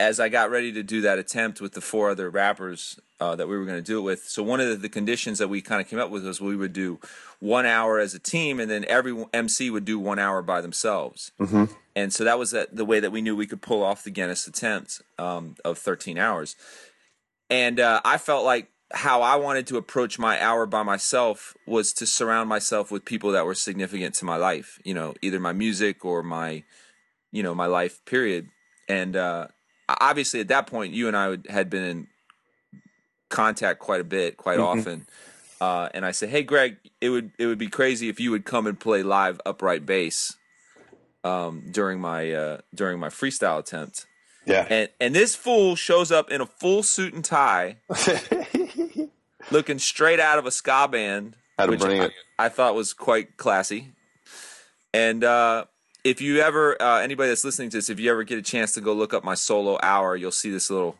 as 0.00 0.18
I 0.18 0.28
got 0.28 0.50
ready 0.50 0.72
to 0.72 0.82
do 0.82 1.00
that 1.02 1.18
attempt 1.18 1.60
with 1.60 1.72
the 1.72 1.80
four 1.80 2.10
other 2.10 2.28
rappers 2.28 2.98
uh, 3.20 3.36
that 3.36 3.46
we 3.46 3.56
were 3.56 3.64
going 3.64 3.78
to 3.78 3.82
do 3.82 3.98
it 3.98 4.02
with. 4.02 4.24
So 4.24 4.42
one 4.42 4.60
of 4.60 4.68
the, 4.68 4.74
the 4.74 4.88
conditions 4.88 5.38
that 5.38 5.48
we 5.48 5.60
kind 5.60 5.80
of 5.80 5.88
came 5.88 6.00
up 6.00 6.10
with 6.10 6.26
was 6.26 6.40
we 6.40 6.56
would 6.56 6.72
do 6.72 6.98
one 7.38 7.66
hour 7.66 8.00
as 8.00 8.12
a 8.12 8.18
team, 8.18 8.58
and 8.58 8.68
then 8.68 8.84
every 8.88 9.24
MC 9.32 9.70
would 9.70 9.84
do 9.84 10.00
one 10.00 10.18
hour 10.18 10.42
by 10.42 10.60
themselves. 10.60 11.30
Mm-hmm. 11.38 11.66
And 11.94 12.12
so 12.12 12.24
that 12.24 12.36
was 12.36 12.50
that, 12.50 12.74
the 12.74 12.84
way 12.84 12.98
that 12.98 13.12
we 13.12 13.22
knew 13.22 13.36
we 13.36 13.46
could 13.46 13.62
pull 13.62 13.82
off 13.82 14.02
the 14.02 14.10
Guinness 14.10 14.48
attempt 14.48 15.02
um, 15.18 15.54
of 15.64 15.78
13 15.78 16.18
hours. 16.18 16.56
And 17.48 17.78
uh, 17.78 18.00
I 18.04 18.18
felt 18.18 18.44
like 18.44 18.71
how 18.92 19.22
I 19.22 19.36
wanted 19.36 19.66
to 19.68 19.76
approach 19.76 20.18
my 20.18 20.40
hour 20.42 20.66
by 20.66 20.82
myself 20.82 21.56
was 21.66 21.92
to 21.94 22.06
surround 22.06 22.48
myself 22.48 22.90
with 22.90 23.04
people 23.04 23.32
that 23.32 23.46
were 23.46 23.54
significant 23.54 24.14
to 24.16 24.24
my 24.24 24.36
life. 24.36 24.78
You 24.84 24.94
know, 24.94 25.14
either 25.22 25.40
my 25.40 25.52
music 25.52 26.04
or 26.04 26.22
my, 26.22 26.64
you 27.30 27.42
know, 27.42 27.54
my 27.54 27.66
life. 27.66 28.04
Period. 28.04 28.48
And 28.88 29.16
uh, 29.16 29.48
obviously, 29.88 30.40
at 30.40 30.48
that 30.48 30.66
point, 30.66 30.94
you 30.94 31.08
and 31.08 31.16
I 31.16 31.28
would, 31.28 31.46
had 31.48 31.70
been 31.70 31.84
in 31.84 32.06
contact 33.28 33.80
quite 33.80 34.00
a 34.00 34.04
bit, 34.04 34.36
quite 34.36 34.58
often. 34.58 35.06
Uh, 35.60 35.88
and 35.94 36.04
I 36.04 36.10
said, 36.10 36.28
"Hey, 36.28 36.42
Greg, 36.42 36.76
it 37.00 37.10
would 37.10 37.30
it 37.38 37.46
would 37.46 37.58
be 37.58 37.68
crazy 37.68 38.08
if 38.08 38.18
you 38.18 38.32
would 38.32 38.44
come 38.44 38.66
and 38.66 38.78
play 38.78 39.04
live 39.04 39.40
upright 39.46 39.86
bass 39.86 40.36
um, 41.22 41.68
during 41.70 42.00
my 42.00 42.32
uh, 42.32 42.58
during 42.74 42.98
my 42.98 43.08
freestyle 43.08 43.60
attempt." 43.60 44.06
Yeah. 44.44 44.66
And 44.68 44.88
and 45.00 45.14
this 45.14 45.36
fool 45.36 45.76
shows 45.76 46.10
up 46.10 46.30
in 46.30 46.40
a 46.40 46.46
full 46.46 46.82
suit 46.82 47.14
and 47.14 47.24
tie, 47.24 47.76
looking 49.52 49.78
straight 49.78 50.20
out 50.20 50.38
of 50.38 50.46
a 50.46 50.50
ska 50.50 50.88
band, 50.88 51.36
to 51.58 51.66
which 51.68 51.80
bring 51.80 52.00
I, 52.00 52.04
it. 52.06 52.12
I 52.38 52.48
thought 52.48 52.74
was 52.74 52.92
quite 52.92 53.36
classy. 53.36 53.92
And 54.94 55.22
uh, 55.24 55.66
if 56.04 56.20
you 56.20 56.40
ever, 56.40 56.80
uh, 56.80 57.00
anybody 57.00 57.28
that's 57.28 57.44
listening 57.44 57.70
to 57.70 57.78
this, 57.78 57.88
if 57.88 58.00
you 58.00 58.10
ever 58.10 58.24
get 58.24 58.38
a 58.38 58.42
chance 58.42 58.72
to 58.72 58.80
go 58.80 58.92
look 58.92 59.14
up 59.14 59.24
my 59.24 59.34
solo 59.34 59.78
hour, 59.82 60.16
you'll 60.16 60.32
see 60.32 60.50
this 60.50 60.70
little 60.70 60.96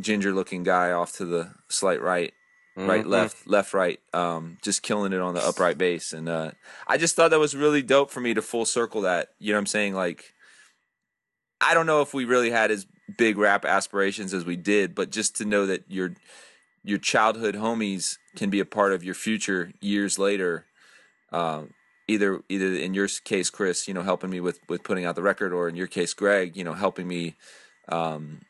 ginger-looking 0.00 0.62
guy 0.62 0.92
off 0.92 1.16
to 1.16 1.24
the 1.24 1.50
slight 1.68 2.02
right, 2.02 2.32
right, 2.76 3.00
Mm-hmm. 3.00 3.10
left, 3.10 3.46
left, 3.46 3.74
right, 3.74 3.98
um, 4.12 4.58
just 4.62 4.82
killing 4.82 5.12
it 5.12 5.20
on 5.20 5.34
the 5.34 5.44
upright 5.44 5.78
bass. 5.78 6.12
And 6.12 6.28
uh, 6.28 6.52
I 6.86 6.98
just 6.98 7.16
thought 7.16 7.30
that 7.30 7.38
was 7.40 7.56
really 7.56 7.82
dope 7.82 8.10
for 8.10 8.20
me 8.20 8.34
to 8.34 8.42
full 8.42 8.64
circle 8.64 9.02
that. 9.02 9.28
You 9.38 9.52
know 9.52 9.56
what 9.56 9.62
I'm 9.62 9.66
saying? 9.66 9.94
Like, 9.94 10.32
I 11.60 11.74
don't 11.74 11.86
know 11.86 12.02
if 12.02 12.14
we 12.14 12.24
really 12.24 12.50
had 12.50 12.70
as 12.70 12.86
big 13.16 13.38
rap 13.38 13.64
aspirations 13.64 14.34
as 14.34 14.44
we 14.44 14.56
did, 14.56 14.94
but 14.94 15.10
just 15.10 15.36
to 15.36 15.44
know 15.44 15.66
that 15.66 15.84
your 15.88 16.14
your 16.88 16.98
childhood 16.98 17.54
homies 17.54 18.16
can 18.34 18.48
be 18.48 18.60
a 18.60 18.64
part 18.64 18.92
of 18.94 19.04
your 19.04 19.14
future 19.14 19.72
years 19.80 20.18
later. 20.18 20.64
Um, 21.30 21.74
either 22.06 22.40
either 22.48 22.72
in 22.74 22.94
your 22.94 23.08
case, 23.24 23.50
Chris, 23.50 23.86
you 23.86 23.92
know, 23.92 24.02
helping 24.02 24.30
me 24.30 24.40
with 24.40 24.58
with 24.68 24.82
putting 24.82 25.04
out 25.04 25.14
the 25.14 25.22
record, 25.22 25.52
or 25.52 25.68
in 25.68 25.76
your 25.76 25.86
case, 25.86 26.14
Greg, 26.14 26.56
you 26.56 26.64
know, 26.64 26.72
helping 26.72 27.06
me, 27.06 27.34
um, 27.90 28.40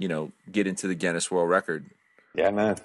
you 0.00 0.08
know, 0.08 0.32
get 0.50 0.66
into 0.66 0.88
the 0.88 0.96
Guinness 0.96 1.30
World 1.30 1.48
Record, 1.48 1.86
Yeah, 2.34 2.50
man. 2.50 2.76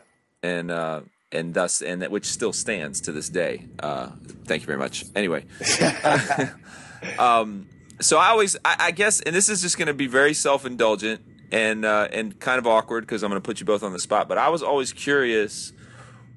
and 0.44 0.70
uh, 0.70 1.02
and 1.32 1.56
thus 1.56 1.82
and 1.82 2.04
that 2.04 2.12
which 2.12 2.26
still 2.26 2.54
stands 2.54 3.02
to 3.02 3.12
this 3.12 3.30
day. 3.30 3.66
Uh, 3.80 4.12
thank 4.46 4.62
you 4.62 4.68
very 4.68 4.78
much. 4.78 5.06
Anyway, 5.16 5.46
um, 7.20 7.68
so 8.00 8.18
I 8.20 8.28
always, 8.28 8.56
I, 8.64 8.76
I 8.80 8.92
guess, 8.92 9.22
and 9.22 9.36
this 9.36 9.50
is 9.50 9.62
just 9.64 9.78
going 9.78 9.88
to 9.88 9.94
be 9.96 10.08
very 10.08 10.36
self 10.36 10.66
indulgent 10.66 11.22
and 11.52 11.84
uh, 11.86 12.08
and 12.12 12.40
kind 12.40 12.60
of 12.60 12.68
awkward 12.68 13.02
because 13.02 13.24
I'm 13.24 13.30
going 13.30 13.42
to 13.42 13.46
put 13.46 13.60
you 13.60 13.66
both 13.66 13.84
on 13.84 13.94
the 13.94 14.00
spot. 14.00 14.28
But 14.28 14.38
I 14.38 14.50
was 14.50 14.64
always 14.64 14.94
curious 14.94 15.74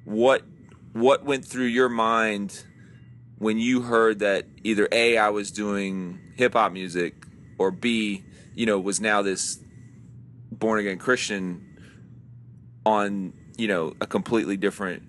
what 0.03 0.43
what 0.93 1.23
went 1.23 1.45
through 1.45 1.65
your 1.65 1.89
mind 1.89 2.65
when 3.37 3.59
you 3.59 3.81
heard 3.81 4.19
that 4.19 4.45
either 4.63 4.87
a 4.91 5.17
I 5.17 5.29
was 5.29 5.51
doing 5.51 6.19
hip 6.35 6.53
hop 6.53 6.71
music 6.71 7.25
or 7.57 7.71
b 7.71 8.23
you 8.53 8.65
know 8.65 8.79
was 8.79 8.99
now 8.99 9.21
this 9.21 9.59
born 10.51 10.79
again 10.79 10.97
Christian 10.97 11.77
on 12.85 13.33
you 13.57 13.67
know 13.67 13.93
a 14.01 14.07
completely 14.07 14.57
different 14.57 15.03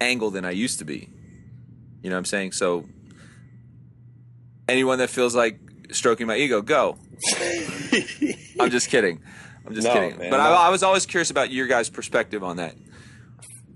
angle 0.00 0.30
than 0.30 0.44
I 0.44 0.50
used 0.50 0.78
to 0.78 0.84
be. 0.84 1.10
You 2.02 2.10
know 2.10 2.16
what 2.16 2.20
I'm 2.20 2.24
saying? 2.26 2.52
So 2.52 2.84
anyone 4.68 4.98
that 4.98 5.10
feels 5.10 5.34
like 5.34 5.58
stroking 5.90 6.26
my 6.26 6.36
ego, 6.36 6.60
go. 6.62 6.96
I'm 8.60 8.70
just 8.70 8.88
kidding. 8.90 9.20
I'm 9.66 9.74
just 9.74 9.86
No, 9.86 9.92
kidding. 9.94 10.18
man, 10.18 10.30
but 10.30 10.38
no. 10.38 10.42
I, 10.44 10.66
I 10.66 10.70
was 10.70 10.82
always 10.82 11.06
curious 11.06 11.30
about 11.30 11.50
your 11.50 11.66
guys' 11.66 11.88
perspective 11.90 12.42
on 12.42 12.56
that. 12.56 12.74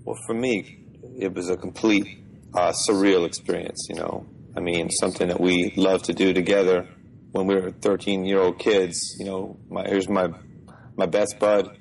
Well, 0.05 0.17
for 0.27 0.33
me, 0.33 0.79
it 1.17 1.33
was 1.33 1.49
a 1.49 1.57
complete 1.57 2.19
uh, 2.53 2.71
surreal 2.87 3.25
experience. 3.25 3.87
You 3.89 3.95
know, 3.95 4.25
I 4.55 4.59
mean, 4.59 4.89
something 4.89 5.27
that 5.27 5.39
we 5.39 5.73
loved 5.75 6.05
to 6.05 6.13
do 6.13 6.33
together 6.33 6.87
when 7.31 7.47
we 7.47 7.55
were 7.55 7.71
13 7.71 8.25
year 8.25 8.39
old 8.41 8.59
kids. 8.59 8.99
You 9.19 9.25
know, 9.25 9.57
my 9.69 9.87
here's 9.87 10.09
my 10.09 10.29
my 10.95 11.05
best 11.05 11.39
bud. 11.39 11.77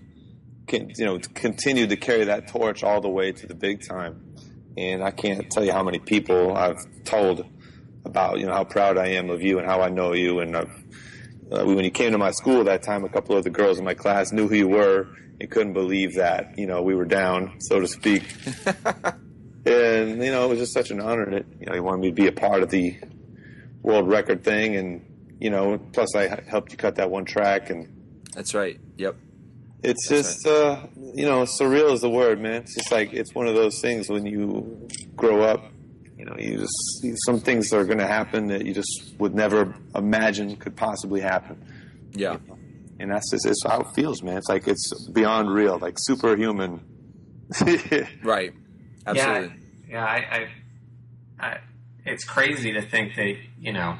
Can, 0.68 0.90
you 0.96 1.04
know, 1.04 1.18
continued 1.34 1.90
to 1.90 1.96
carry 1.96 2.24
that 2.24 2.48
torch 2.48 2.84
all 2.84 3.00
the 3.00 3.08
way 3.08 3.32
to 3.32 3.46
the 3.46 3.54
big 3.54 3.86
time. 3.86 4.34
And 4.76 5.02
I 5.02 5.10
can't 5.10 5.50
tell 5.50 5.64
you 5.64 5.72
how 5.72 5.82
many 5.82 5.98
people 5.98 6.56
I've 6.56 6.78
told 7.04 7.44
about 8.04 8.38
you 8.38 8.46
know 8.46 8.52
how 8.52 8.64
proud 8.64 8.98
I 8.98 9.08
am 9.08 9.30
of 9.30 9.42
you 9.42 9.58
and 9.58 9.66
how 9.66 9.80
I 9.80 9.88
know 9.88 10.12
you. 10.12 10.40
And 10.40 10.56
uh, 10.56 10.64
when 11.50 11.84
you 11.84 11.90
came 11.90 12.12
to 12.12 12.18
my 12.18 12.30
school 12.30 12.64
that 12.64 12.82
time, 12.82 13.04
a 13.04 13.08
couple 13.08 13.36
of 13.36 13.44
the 13.44 13.50
girls 13.50 13.78
in 13.78 13.84
my 13.84 13.94
class 13.94 14.32
knew 14.32 14.48
who 14.48 14.54
you 14.54 14.68
were 14.68 15.08
and 15.40 15.50
couldn't 15.50 15.72
believe 15.72 16.14
that 16.14 16.58
you 16.58 16.66
know 16.66 16.82
we 16.82 16.94
were 16.94 17.04
down, 17.04 17.60
so 17.60 17.80
to 17.80 17.88
speak. 17.88 18.22
and 19.66 20.22
you 20.22 20.30
know 20.30 20.46
it 20.46 20.48
was 20.48 20.58
just 20.58 20.72
such 20.72 20.90
an 20.90 21.00
honor 21.00 21.30
that 21.30 21.46
you 21.60 21.66
know 21.66 21.74
he 21.74 21.80
wanted 21.80 22.00
me 22.00 22.08
to 22.08 22.14
be 22.14 22.26
a 22.26 22.32
part 22.32 22.62
of 22.62 22.70
the 22.70 22.98
world 23.82 24.08
record 24.08 24.44
thing, 24.44 24.76
and 24.76 25.36
you 25.40 25.50
know 25.50 25.78
plus 25.92 26.14
I 26.14 26.42
helped 26.48 26.72
you 26.72 26.78
cut 26.78 26.96
that 26.96 27.10
one 27.10 27.24
track, 27.24 27.70
and 27.70 28.22
That's 28.34 28.54
right. 28.54 28.80
Yep. 28.96 29.16
it's 29.82 30.08
That's 30.08 30.42
just 30.42 30.46
uh, 30.46 30.86
you 31.14 31.26
know 31.26 31.42
surreal 31.42 31.92
is 31.92 32.00
the 32.00 32.10
word, 32.10 32.40
man. 32.40 32.62
It's 32.62 32.74
just 32.74 32.92
like 32.92 33.12
it's 33.12 33.34
one 33.34 33.46
of 33.46 33.54
those 33.54 33.80
things 33.80 34.08
when 34.08 34.26
you 34.26 34.88
grow 35.16 35.42
up. 35.42 35.71
You 36.22 36.28
know, 36.28 36.36
you 36.38 36.56
just 36.56 37.24
some 37.24 37.40
things 37.40 37.72
are 37.72 37.84
going 37.84 37.98
to 37.98 38.06
happen 38.06 38.46
that 38.46 38.64
you 38.64 38.72
just 38.72 39.12
would 39.18 39.34
never 39.34 39.74
imagine 39.96 40.54
could 40.54 40.76
possibly 40.76 41.20
happen. 41.20 41.60
Yeah. 42.12 42.36
and 43.00 43.10
that's 43.10 43.28
just 43.32 43.44
it's 43.44 43.64
how 43.66 43.80
it 43.80 43.88
feels, 43.96 44.22
man. 44.22 44.36
It's 44.36 44.48
like 44.48 44.68
it's 44.68 45.08
beyond 45.10 45.50
real, 45.50 45.80
like 45.80 45.96
superhuman. 45.98 46.80
Right. 48.22 48.52
Absolutely. 49.04 49.52
Yeah, 49.88 49.90
yeah. 49.90 50.04
I, 50.04 50.46
I, 51.40 51.44
I, 51.44 51.58
it's 52.06 52.22
crazy 52.22 52.72
to 52.74 52.82
think 52.82 53.16
that 53.16 53.34
you 53.58 53.72
know 53.72 53.98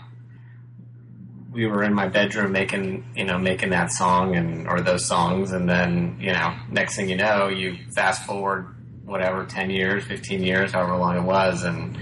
we 1.51 1.67
were 1.67 1.83
in 1.83 1.93
my 1.93 2.07
bedroom 2.07 2.53
making 2.53 3.05
you 3.17 3.25
know 3.25 3.37
making 3.37 3.71
that 3.71 3.91
song 3.91 4.37
and 4.37 4.69
or 4.69 4.81
those 4.81 5.09
songs, 5.09 5.51
and 5.51 5.69
then 5.69 6.19
you 6.21 6.33
know 6.33 6.55
next 6.71 6.95
thing 6.95 7.09
you 7.09 7.17
know, 7.17 7.49
you 7.49 7.79
fast 7.97 8.25
forward 8.25 8.73
whatever 9.05 9.45
ten 9.45 9.71
years, 9.71 10.05
fifteen 10.05 10.43
years, 10.43 10.73
however 10.73 10.97
long 10.97 11.17
it 11.17 11.23
was, 11.23 11.63
and 11.65 11.97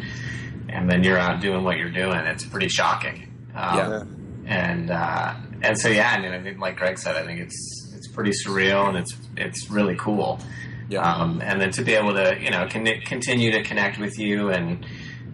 and 0.68 0.88
then 0.90 1.03
you're 1.03 1.18
out 1.18 1.40
doing 1.40 1.64
what 1.64 1.78
you're 1.78 1.90
doing. 1.90 2.18
It's 2.26 2.44
pretty 2.44 2.68
shocking. 2.68 3.26
Um, 3.55 3.76
Yeah. 3.78 4.03
and 4.46 4.90
uh, 4.90 5.34
and 5.62 5.78
so 5.78 5.88
yeah, 5.88 6.11
I 6.16 6.20
mean, 6.20 6.32
I 6.32 6.42
think 6.42 6.59
like 6.59 6.76
Greg 6.76 6.98
said, 6.98 7.16
I 7.16 7.24
think 7.24 7.40
it's 7.40 7.92
it's 7.96 8.09
pretty 8.09 8.30
surreal 8.32 8.88
and 8.88 8.96
it's 8.96 9.16
it's 9.36 9.70
really 9.70 9.96
cool. 9.96 10.40
Yeah. 10.88 11.01
Um, 11.03 11.40
and 11.44 11.61
then 11.61 11.70
to 11.72 11.82
be 11.82 11.94
able 11.94 12.12
to 12.14 12.36
you 12.40 12.51
know 12.51 12.66
con- 12.68 13.01
continue 13.05 13.51
to 13.53 13.62
connect 13.62 13.98
with 13.98 14.18
you 14.18 14.51
and 14.51 14.84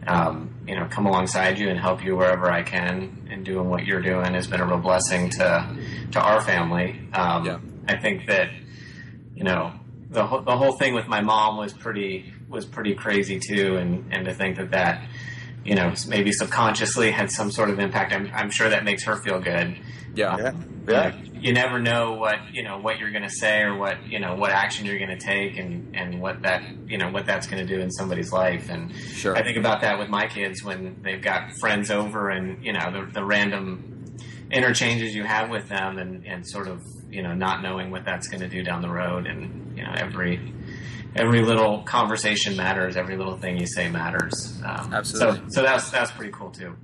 um, 0.07 0.55
you 0.67 0.75
know 0.77 0.87
come 0.91 1.07
alongside 1.07 1.59
you 1.59 1.69
and 1.69 1.79
help 1.79 2.05
you 2.05 2.17
wherever 2.17 2.51
I 2.51 2.63
can 2.63 3.27
and 3.31 3.45
doing 3.45 3.69
what 3.69 3.85
you're 3.87 4.03
doing 4.03 4.35
has 4.35 4.47
been 4.47 4.61
a 4.61 4.67
real 4.67 4.79
blessing 4.79 5.31
to 5.31 5.77
to 6.13 6.21
our 6.21 6.41
family. 6.43 7.01
Um, 7.13 7.45
Yeah. 7.45 7.59
I 7.89 7.97
think 7.97 8.27
that 8.27 8.51
you 9.35 9.45
know 9.45 9.73
the 10.17 10.27
whole, 10.27 10.41
the 10.41 10.57
whole 10.57 10.73
thing 10.73 10.95
with 10.95 11.07
my 11.07 11.21
mom 11.21 11.59
was 11.59 11.73
pretty 11.75 12.33
was 12.49 12.65
pretty 12.65 12.95
crazy 12.95 13.39
too, 13.39 13.77
and 13.77 14.13
and 14.13 14.25
to 14.25 14.33
think 14.33 14.57
that 14.57 14.71
that 14.71 15.07
you 15.63 15.75
know 15.75 15.93
maybe 16.09 16.33
subconsciously 16.33 17.11
had 17.11 17.31
some 17.31 17.51
sort 17.51 17.69
of 17.69 17.79
impact. 17.79 18.13
I'm, 18.15 18.31
I'm 18.35 18.51
sure 18.51 18.69
that 18.71 18.83
makes 18.83 19.05
her 19.05 19.17
feel 19.17 19.39
good. 19.41 19.77
yeah. 20.15 20.37
yeah, 20.39 20.49
um, 20.49 20.65
You, 20.89 20.93
yeah. 20.95 21.09
know, 21.11 21.17
you 21.39 21.53
never 21.53 21.79
know 21.79 22.15
what 22.15 22.39
you 22.55 22.63
know 22.63 22.79
what 22.79 22.99
you're 22.99 23.11
going 23.11 23.25
to 23.25 23.37
say 23.45 23.61
or 23.61 23.77
what 23.77 23.97
you 24.07 24.19
know 24.19 24.35
what 24.37 24.53
action 24.53 24.87
you're 24.87 24.99
going 24.99 25.17
to 25.19 25.25
take, 25.35 25.59
and 25.59 25.95
and 25.95 26.19
what 26.21 26.41
that 26.43 26.63
you 26.89 26.97
know 26.97 27.11
what 27.11 27.27
that's 27.27 27.47
going 27.47 27.65
to 27.67 27.75
do 27.75 27.81
in 27.83 27.91
somebody's 27.91 28.33
life. 28.33 28.71
And 28.71 28.95
Sure. 28.95 29.37
I 29.37 29.43
think 29.43 29.59
about 29.59 29.83
that 29.83 29.99
with 29.99 30.09
my 30.09 30.27
kids 30.29 30.65
when 30.65 30.97
they've 31.03 31.21
got 31.21 31.53
friends 31.61 31.91
over, 31.91 32.31
and 32.31 32.65
you 32.65 32.73
know 32.73 32.91
the, 32.91 33.13
the 33.13 33.25
random 33.25 33.96
interchanges 34.51 35.15
you 35.15 35.25
have 35.25 35.51
with 35.51 35.69
them, 35.69 35.99
and 35.99 36.27
and 36.27 36.47
sort 36.47 36.69
of 36.69 36.83
you 37.11 37.23
know 37.23 37.35
not 37.35 37.63
knowing 37.63 37.91
what 37.91 38.05
that's 38.05 38.29
going 38.29 38.41
to 38.41 38.49
do 38.49 38.63
down 38.63 38.83
the 38.83 38.91
road, 38.91 39.27
and 39.27 39.77
you 39.77 39.85
know 39.85 39.93
every 39.97 40.53
every 41.15 41.43
little 41.43 41.83
conversation 41.83 42.57
matters. 42.57 42.97
Every 42.97 43.17
little 43.17 43.37
thing 43.37 43.59
you 43.59 43.67
say 43.67 43.89
matters. 43.89 44.61
Um, 44.65 44.93
Absolutely. 44.93 45.39
So, 45.39 45.49
so 45.49 45.63
that's 45.63 45.91
that's 45.91 46.11
pretty 46.13 46.33
cool 46.33 46.51
too. 46.51 46.77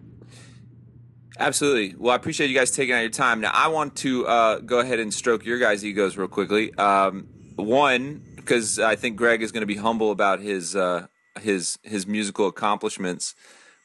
Absolutely. 1.39 1.95
Well, 1.99 2.13
I 2.13 2.17
appreciate 2.17 2.51
you 2.51 2.57
guys 2.57 2.71
taking 2.71 2.95
out 2.95 3.01
your 3.01 3.11
time. 3.11 3.41
Now, 3.41 3.51
I 3.55 3.69
want 3.69 3.97
to 3.97 4.27
uh, 4.27 4.59
go 4.61 4.81
ahead 4.81 5.01
and 5.01 5.13
stroke 5.13 5.45
your 5.45 5.59
guys' 5.59 5.85
egos 5.85 6.17
real 6.17 6.29
quickly. 6.29 6.75
Um, 6.75 7.27
one, 7.57 8.23
because 8.37 8.79
I 8.79 8.97
think 8.97 9.17
Greg 9.17 9.43
is 9.43 9.51
going 9.51 9.63
to 9.63 9.67
be 9.67 9.77
humble 9.77 10.11
about 10.11 10.41
his 10.41 10.77
uh, 10.77 11.07
his 11.41 11.79
his 11.83 12.07
musical 12.07 12.49
accomplishments. 12.49 13.35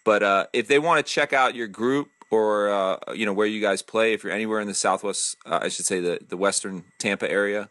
But 0.03 0.23
uh, 0.23 0.47
if 0.53 0.67
they 0.67 0.79
want 0.79 1.05
to 1.05 1.11
check 1.11 1.33
out 1.33 1.55
your 1.55 1.67
group 1.67 2.09
or 2.29 2.69
uh, 2.69 2.97
you 3.13 3.25
know 3.25 3.33
where 3.33 3.47
you 3.47 3.61
guys 3.61 3.81
play, 3.81 4.13
if 4.13 4.23
you're 4.23 4.33
anywhere 4.33 4.59
in 4.59 4.67
the 4.67 4.73
Southwest, 4.73 5.37
uh, 5.45 5.59
I 5.61 5.69
should 5.69 5.85
say 5.85 5.99
the 5.99 6.19
the 6.27 6.37
Western 6.37 6.83
Tampa 6.99 7.29
area, 7.29 7.69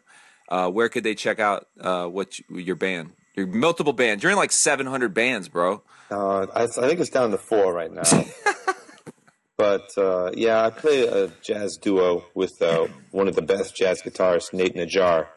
uh, 0.49 0.69
where 0.69 0.89
could 0.89 1.03
they 1.03 1.15
check 1.15 1.39
out 1.39 1.67
uh, 1.79 2.05
what 2.05 2.39
you, 2.39 2.57
your 2.57 2.75
band? 2.75 3.11
Your 3.35 3.47
multiple 3.47 3.93
bands. 3.93 4.23
You're 4.23 4.31
in 4.31 4.37
like 4.37 4.51
700 4.51 5.13
bands, 5.13 5.47
bro. 5.47 5.83
Uh, 6.09 6.47
I, 6.55 6.63
I 6.63 6.67
think 6.67 6.99
it's 6.99 7.09
down 7.09 7.31
to 7.31 7.37
four 7.37 7.71
right 7.71 7.91
now. 7.91 8.03
but 9.57 9.89
uh, 9.97 10.31
yeah, 10.33 10.65
I 10.65 10.71
play 10.71 11.05
a 11.07 11.27
jazz 11.43 11.77
duo 11.77 12.25
with 12.33 12.61
uh, 12.61 12.87
one 13.11 13.27
of 13.27 13.35
the 13.35 13.43
best 13.43 13.75
jazz 13.75 14.01
guitarists, 14.01 14.53
Nate 14.53 14.75
Najar, 14.75 15.27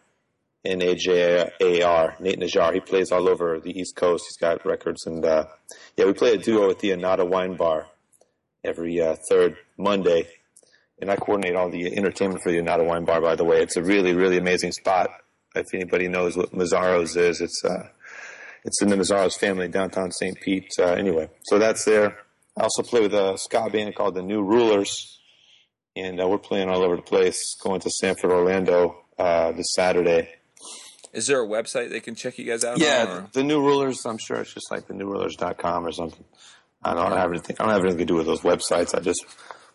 N 0.64 0.80
A 0.80 0.94
J 0.94 1.50
A 1.60 1.82
R. 1.82 2.16
Nate 2.20 2.38
Najar. 2.38 2.72
He 2.72 2.80
plays 2.80 3.12
all 3.12 3.28
over 3.28 3.60
the 3.60 3.78
East 3.78 3.96
Coast. 3.96 4.24
He's 4.28 4.36
got 4.36 4.64
records, 4.64 5.06
and 5.06 5.24
uh, 5.24 5.46
yeah, 5.96 6.06
we 6.06 6.12
play 6.12 6.34
a 6.34 6.38
duo 6.38 6.70
at 6.70 6.78
the 6.78 6.90
Anata 6.90 7.28
Wine 7.28 7.56
Bar 7.56 7.86
every 8.64 9.00
uh, 9.00 9.16
third 9.28 9.56
Monday. 9.76 10.28
And 11.00 11.10
I 11.10 11.16
coordinate 11.16 11.56
all 11.56 11.70
the 11.70 11.96
entertainment 11.96 12.42
for 12.42 12.52
the 12.52 12.58
Anata 12.58 12.86
Wine 12.86 13.04
Bar. 13.04 13.20
By 13.20 13.34
the 13.34 13.44
way, 13.44 13.62
it's 13.62 13.76
a 13.76 13.82
really, 13.82 14.14
really 14.14 14.36
amazing 14.36 14.72
spot. 14.72 15.10
If 15.54 15.66
anybody 15.72 16.08
knows 16.08 16.36
what 16.36 16.52
Mazzaro's 16.52 17.16
is, 17.16 17.40
it's 17.40 17.64
uh, 17.64 17.88
it's 18.64 18.82
in 18.82 18.88
the 18.88 18.96
Mazzaro's 18.96 19.36
family 19.36 19.68
downtown 19.68 20.12
St. 20.12 20.38
Pete. 20.40 20.70
Uh, 20.78 20.92
anyway, 20.92 21.30
so 21.44 21.58
that's 21.58 21.84
there. 21.84 22.18
I 22.56 22.64
also 22.64 22.82
play 22.82 23.00
with 23.00 23.14
a 23.14 23.38
ska 23.38 23.68
band 23.70 23.94
called 23.94 24.14
the 24.14 24.22
New 24.22 24.42
Rulers, 24.42 25.18
and 25.96 26.20
uh, 26.20 26.28
we're 26.28 26.38
playing 26.38 26.68
all 26.68 26.82
over 26.82 26.96
the 26.96 27.02
place. 27.02 27.56
Going 27.62 27.80
to 27.80 27.90
Sanford, 27.90 28.30
Orlando 28.30 29.04
uh, 29.18 29.52
this 29.52 29.72
Saturday. 29.74 30.28
Is 31.12 31.26
there 31.26 31.42
a 31.42 31.46
website 31.46 31.90
they 31.90 32.00
can 32.00 32.14
check 32.14 32.38
you 32.38 32.44
guys 32.44 32.62
out? 32.62 32.74
on, 32.74 32.80
Yeah, 32.80 33.26
the 33.32 33.42
New 33.42 33.60
Rulers. 33.60 34.04
I'm 34.06 34.18
sure 34.18 34.36
it's 34.36 34.54
just 34.54 34.70
like 34.70 34.86
the 34.86 34.94
newrulers.com 34.94 35.86
or 35.86 35.92
something. 35.92 36.24
I 36.82 36.94
don't, 36.94 37.04
I 37.04 37.08
don't 37.10 37.18
have 37.18 37.30
anything. 37.30 37.56
I 37.60 37.64
don't 37.64 37.72
have 37.72 37.84
anything 37.84 37.98
to 37.98 38.04
do 38.06 38.14
with 38.14 38.26
those 38.26 38.40
websites. 38.40 38.94
I 38.94 39.00
just 39.00 39.24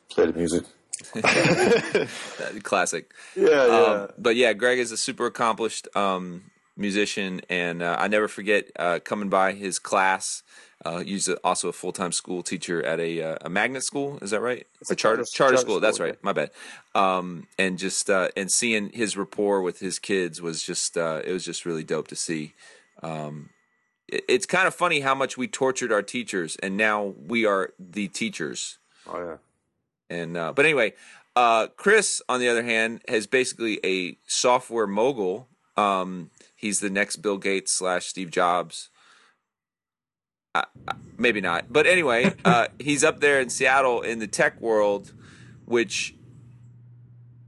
play 0.10 0.26
the 0.26 0.34
music. 0.34 0.66
Classic. 2.64 3.12
Yeah, 3.36 3.68
yeah. 3.68 3.74
Um, 3.74 4.10
but 4.18 4.36
yeah, 4.36 4.54
Greg 4.54 4.80
is 4.80 4.92
a 4.92 4.98
super 4.98 5.26
accomplished 5.26 5.88
um, 5.96 6.44
musician, 6.78 7.42
and 7.50 7.82
uh, 7.82 7.98
I 8.00 8.08
never 8.08 8.28
forget 8.28 8.72
uh, 8.78 9.00
coming 9.04 9.30
by 9.30 9.54
his 9.54 9.78
class. 9.78 10.44
Uh, 10.84 11.00
he's 11.00 11.30
also 11.44 11.70
a 11.70 11.74
full 11.74 11.92
time 11.92 12.12
school 12.12 12.44
teacher 12.44 12.84
at 12.86 13.00
a 13.00 13.22
uh, 13.22 13.38
a 13.42 13.50
magnet 13.50 13.84
school. 13.84 14.20
Is 14.22 14.32
that 14.32 14.42
right? 14.42 14.66
It's 14.82 14.92
a 14.92 14.96
charter 14.96 15.24
charter- 15.24 15.32
charter 15.32 15.54
charter 15.54 15.58
school. 15.58 15.80
That's 15.80 15.98
school, 15.98 16.08
right. 16.08 16.24
My 16.24 16.34
bad. 16.34 16.52
Um, 16.94 17.48
and 17.58 17.78
just 17.78 18.10
uh, 18.10 18.30
and 18.36 18.52
seeing 18.52 18.90
his 18.90 19.18
rapport 19.18 19.62
with 19.62 19.80
his 19.80 20.00
kids 20.00 20.42
was 20.42 20.64
just 20.64 20.98
uh, 20.98 21.22
it 21.26 21.32
was 21.32 21.46
just 21.46 21.66
really 21.66 21.84
dope 21.84 22.08
to 22.10 22.16
see. 22.16 22.54
Um, 23.02 23.50
it's 24.08 24.46
kind 24.46 24.68
of 24.68 24.76
funny 24.76 25.00
how 25.00 25.16
much 25.16 25.38
we 25.38 25.48
tortured 25.48 25.92
our 25.92 26.02
teachers, 26.02 26.56
and 26.58 26.78
now 26.78 27.14
we 27.28 27.46
are 27.46 27.74
the 27.80 28.08
teachers. 28.08 28.78
oh 29.08 29.20
yeah. 29.20 29.38
And 30.10 30.38
uh, 30.38 30.54
but 30.54 30.66
anyway, 30.66 30.94
uh, 31.36 31.68
Chris, 31.76 32.22
on 32.30 32.40
the 32.40 32.48
other 32.48 32.64
hand, 32.64 33.02
has 33.08 33.28
basically 33.28 33.80
a 33.84 34.18
software 34.28 34.88
mogul. 34.88 35.48
Um, 35.76 36.30
he's 36.56 36.80
the 36.80 36.90
next 36.90 37.18
Bill 37.18 37.38
Gates 37.38 37.72
slash 37.72 38.06
Steve 38.06 38.32
Jobs. 38.32 38.90
Uh, 40.54 40.64
maybe 41.18 41.42
not, 41.42 41.66
but 41.70 41.86
anyway, 41.86 42.34
uh, 42.46 42.68
he's 42.80 43.04
up 43.04 43.20
there 43.20 43.42
in 43.42 43.50
Seattle 43.50 44.02
in 44.02 44.20
the 44.20 44.28
tech 44.28 44.62
world, 44.62 45.12
which 45.66 46.16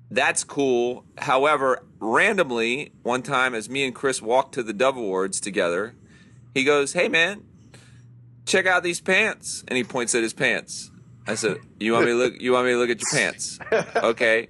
that's 0.09 0.43
cool. 0.43 1.05
However, 1.19 1.83
randomly, 1.99 2.93
one 3.03 3.21
time 3.21 3.53
as 3.53 3.69
me 3.69 3.85
and 3.85 3.93
Chris 3.93 4.21
walked 4.21 4.53
to 4.55 4.63
the 4.63 4.73
Dove 4.73 4.97
Awards 4.97 5.39
together, 5.39 5.95
he 6.57 6.63
goes, 6.63 6.93
"Hey 6.93 7.07
man, 7.07 7.43
check 8.45 8.65
out 8.65 8.83
these 8.83 8.99
pants," 8.99 9.63
and 9.67 9.77
he 9.77 9.83
points 9.83 10.15
at 10.15 10.23
his 10.23 10.33
pants. 10.33 10.91
I 11.27 11.35
said, 11.35 11.57
"You 11.79 11.93
want 11.93 12.05
me 12.05 12.11
to 12.11 12.17
look? 12.17 12.33
You 12.39 12.53
want 12.53 12.65
me 12.65 12.71
to 12.71 12.77
look 12.77 12.89
at 12.89 12.99
your 12.99 13.21
pants? 13.21 13.59
Okay." 13.95 14.49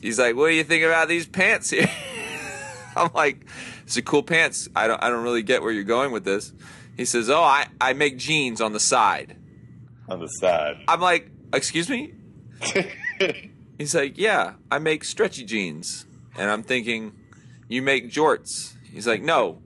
He's 0.00 0.18
like, 0.18 0.34
"What 0.34 0.48
do 0.48 0.54
you 0.54 0.64
think 0.64 0.82
about 0.82 1.08
these 1.08 1.26
pants 1.26 1.70
here?" 1.70 1.90
I'm 2.96 3.10
like, 3.14 3.46
"It's 3.84 3.96
a 3.96 4.02
cool 4.02 4.22
pants. 4.22 4.68
I 4.74 4.86
don't, 4.86 5.02
I 5.02 5.10
don't 5.10 5.22
really 5.22 5.42
get 5.42 5.62
where 5.62 5.72
you're 5.72 5.84
going 5.84 6.10
with 6.12 6.24
this." 6.24 6.52
He 6.96 7.04
says, 7.04 7.28
"Oh, 7.28 7.42
I, 7.42 7.66
I 7.80 7.92
make 7.92 8.16
jeans 8.16 8.60
on 8.60 8.72
the 8.72 8.80
side." 8.80 9.36
on 10.08 10.20
the 10.20 10.28
side. 10.28 10.76
I'm 10.86 11.00
like, 11.00 11.30
excuse 11.52 11.88
me? 11.88 12.12
He's 13.78 13.94
like, 13.94 14.18
yeah, 14.18 14.54
I 14.70 14.78
make 14.78 15.04
stretchy 15.04 15.44
jeans. 15.44 16.06
And 16.36 16.50
I'm 16.50 16.62
thinking, 16.62 17.12
you 17.68 17.82
make 17.82 18.10
jorts. 18.10 18.74
He's 18.84 19.06
like, 19.06 19.22
no, 19.22 19.62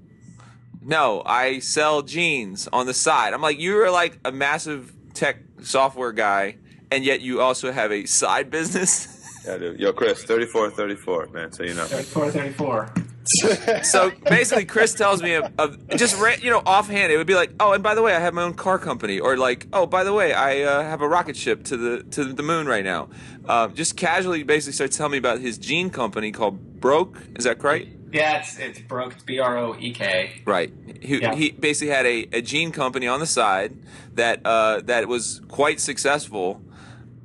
no, 0.82 1.22
I 1.24 1.58
sell 1.58 2.02
jeans 2.02 2.68
on 2.72 2.86
the 2.86 2.94
side. 2.94 3.34
I'm 3.34 3.42
like, 3.42 3.60
you're 3.60 3.90
like 3.90 4.18
a 4.24 4.32
massive 4.32 4.92
tech 5.14 5.38
software 5.62 6.12
guy, 6.12 6.56
and 6.90 7.04
yet 7.04 7.20
you 7.20 7.40
also 7.40 7.72
have 7.72 7.92
a 7.92 8.06
side 8.06 8.50
business. 8.50 9.14
Yeah, 9.46 9.56
dude. 9.56 9.80
Yo, 9.80 9.92
Chris, 9.94 10.24
34, 10.24 10.72
34, 10.72 11.28
man. 11.28 11.52
So 11.52 11.62
you 11.62 11.72
know. 11.72 11.86
34, 11.86 12.32
34. 12.32 12.92
so 13.82 14.10
basically, 14.28 14.64
Chris 14.64 14.92
tells 14.94 15.22
me 15.22 15.34
of, 15.34 15.50
of 15.58 15.88
just 15.96 16.20
ra- 16.20 16.34
you 16.40 16.50
know 16.50 16.62
offhand, 16.66 17.12
it 17.12 17.16
would 17.16 17.26
be 17.26 17.34
like, 17.34 17.52
oh, 17.60 17.72
and 17.72 17.82
by 17.82 17.94
the 17.94 18.02
way, 18.02 18.14
I 18.14 18.20
have 18.20 18.34
my 18.34 18.42
own 18.42 18.54
car 18.54 18.78
company, 18.78 19.20
or 19.20 19.36
like, 19.36 19.66
oh, 19.72 19.86
by 19.86 20.04
the 20.04 20.12
way, 20.12 20.32
I 20.32 20.62
uh, 20.62 20.82
have 20.82 21.00
a 21.00 21.08
rocket 21.08 21.36
ship 21.36 21.64
to 21.64 21.76
the 21.76 22.02
to 22.10 22.24
the 22.24 22.42
moon 22.42 22.66
right 22.66 22.84
now. 22.84 23.08
Uh, 23.46 23.68
just 23.68 23.96
casually, 23.96 24.42
basically 24.42 24.72
starts 24.72 24.96
telling 24.96 25.12
me 25.12 25.18
about 25.18 25.40
his 25.40 25.56
jean 25.56 25.88
company 25.90 26.32
called 26.32 26.80
Broek. 26.80 27.18
Is 27.36 27.44
that 27.44 27.62
right? 27.62 27.88
Yeah, 28.12 28.38
it's 28.38 28.58
it's 28.58 28.78
Broek. 28.80 29.12
It's 29.14 29.22
B 29.24 29.38
R 29.38 29.58
O 29.58 29.76
E 29.78 29.92
K. 29.92 30.42
Right. 30.44 30.72
He, 31.00 31.18
Yeah. 31.20 31.34
he 31.34 31.50
basically 31.50 31.92
had 31.94 32.06
a, 32.06 32.26
a 32.32 32.42
jean 32.42 32.72
company 32.72 33.06
on 33.06 33.20
the 33.20 33.26
side 33.26 33.76
that 34.14 34.40
uh, 34.44 34.80
that 34.84 35.06
was 35.08 35.40
quite 35.48 35.80
successful, 35.80 36.60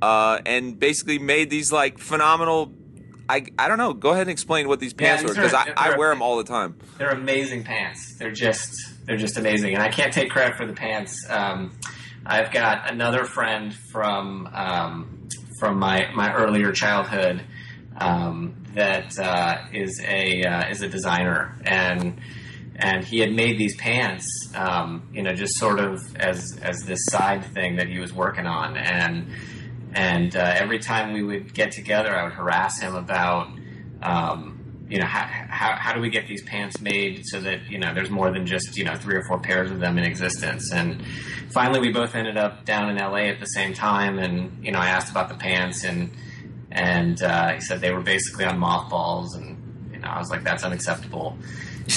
uh, 0.02 0.40
and 0.44 0.78
basically 0.78 1.18
made 1.18 1.50
these 1.50 1.72
like 1.72 1.98
phenomenal. 1.98 2.72
I, 3.26 3.46
I 3.58 3.68
don't 3.68 3.78
know. 3.78 3.94
Go 3.94 4.10
ahead 4.10 4.22
and 4.22 4.30
explain 4.30 4.68
what 4.68 4.80
these 4.80 4.92
Yeah, 4.98 5.06
pants 5.16 5.22
these 5.22 5.30
were 5.30 5.34
because 5.34 5.54
I, 5.54 5.72
I 5.76 5.96
wear 5.96 6.10
them 6.10 6.20
all 6.20 6.36
the 6.36 6.44
time. 6.44 6.76
They're 6.98 7.08
amazing 7.08 7.64
pants. 7.64 8.16
They're 8.18 8.30
just 8.30 8.70
they're 9.06 9.16
just 9.16 9.38
amazing, 9.38 9.74
and 9.74 9.82
I 9.82 9.88
can't 9.88 10.12
take 10.12 10.30
credit 10.30 10.56
for 10.56 10.66
the 10.66 10.74
pants. 10.74 11.24
Um, 11.30 11.72
I've 12.26 12.52
got 12.52 12.90
another 12.92 13.24
friend 13.24 13.74
from 13.74 14.46
um, 14.52 15.28
from 15.58 15.78
my 15.78 16.10
my 16.14 16.34
earlier 16.34 16.70
childhood 16.72 17.42
um, 17.96 18.54
that 18.74 19.18
uh, 19.18 19.58
is 19.72 20.00
a 20.04 20.42
uh, 20.42 20.68
is 20.68 20.82
a 20.82 20.88
designer, 20.88 21.56
and 21.64 22.20
and 22.76 23.04
he 23.04 23.20
had 23.20 23.32
made 23.32 23.56
these 23.58 23.76
pants, 23.76 24.26
um, 24.54 25.08
you 25.12 25.22
know, 25.22 25.32
just 25.32 25.56
sort 25.58 25.78
of 25.78 26.16
as 26.16 26.58
as 26.62 26.82
this 26.86 27.00
side 27.10 27.44
thing 27.44 27.76
that 27.76 27.88
he 27.88 27.98
was 27.98 28.12
working 28.12 28.46
on, 28.46 28.76
and 28.76 29.28
and 29.94 30.34
uh, 30.34 30.40
every 30.40 30.80
time 30.80 31.12
we 31.12 31.22
would 31.22 31.54
get 31.54 31.70
together, 31.70 32.14
I 32.14 32.24
would 32.24 32.32
harass 32.32 32.80
him 32.80 32.96
about, 32.96 33.48
um, 34.02 34.86
you 34.88 34.98
know, 34.98 35.06
how, 35.06 35.24
how 35.48 35.76
how 35.76 35.92
do 35.92 36.00
we 36.00 36.10
get 36.10 36.26
these 36.26 36.42
pants 36.42 36.80
made 36.80 37.22
so 37.26 37.40
that 37.40 37.70
you 37.70 37.78
know 37.78 37.94
there's 37.94 38.10
more 38.10 38.32
than 38.32 38.44
just 38.44 38.76
you 38.76 38.84
know 38.84 38.96
three 38.96 39.14
or 39.14 39.22
four 39.28 39.38
pairs 39.38 39.70
of 39.70 39.78
them 39.78 39.98
in 39.98 40.04
existence, 40.04 40.72
and 40.72 41.00
finally 41.52 41.78
we 41.78 41.92
both 41.92 42.16
ended 42.16 42.36
up 42.36 42.64
down 42.64 42.90
in 42.90 42.96
LA 42.96 43.28
at 43.28 43.38
the 43.38 43.46
same 43.46 43.72
time, 43.72 44.18
and 44.18 44.64
you 44.64 44.72
know 44.72 44.80
I 44.80 44.88
asked 44.88 45.12
about 45.12 45.28
the 45.28 45.36
pants 45.36 45.84
and 45.84 46.10
and 46.74 47.22
uh, 47.22 47.52
he 47.52 47.60
said 47.60 47.80
they 47.80 47.92
were 47.92 48.02
basically 48.02 48.44
on 48.44 48.58
mothballs, 48.58 49.34
and 49.34 49.90
you 49.92 49.98
know 49.98 50.08
I 50.08 50.18
was 50.18 50.28
like 50.28 50.42
that's 50.42 50.64
unacceptable. 50.64 51.38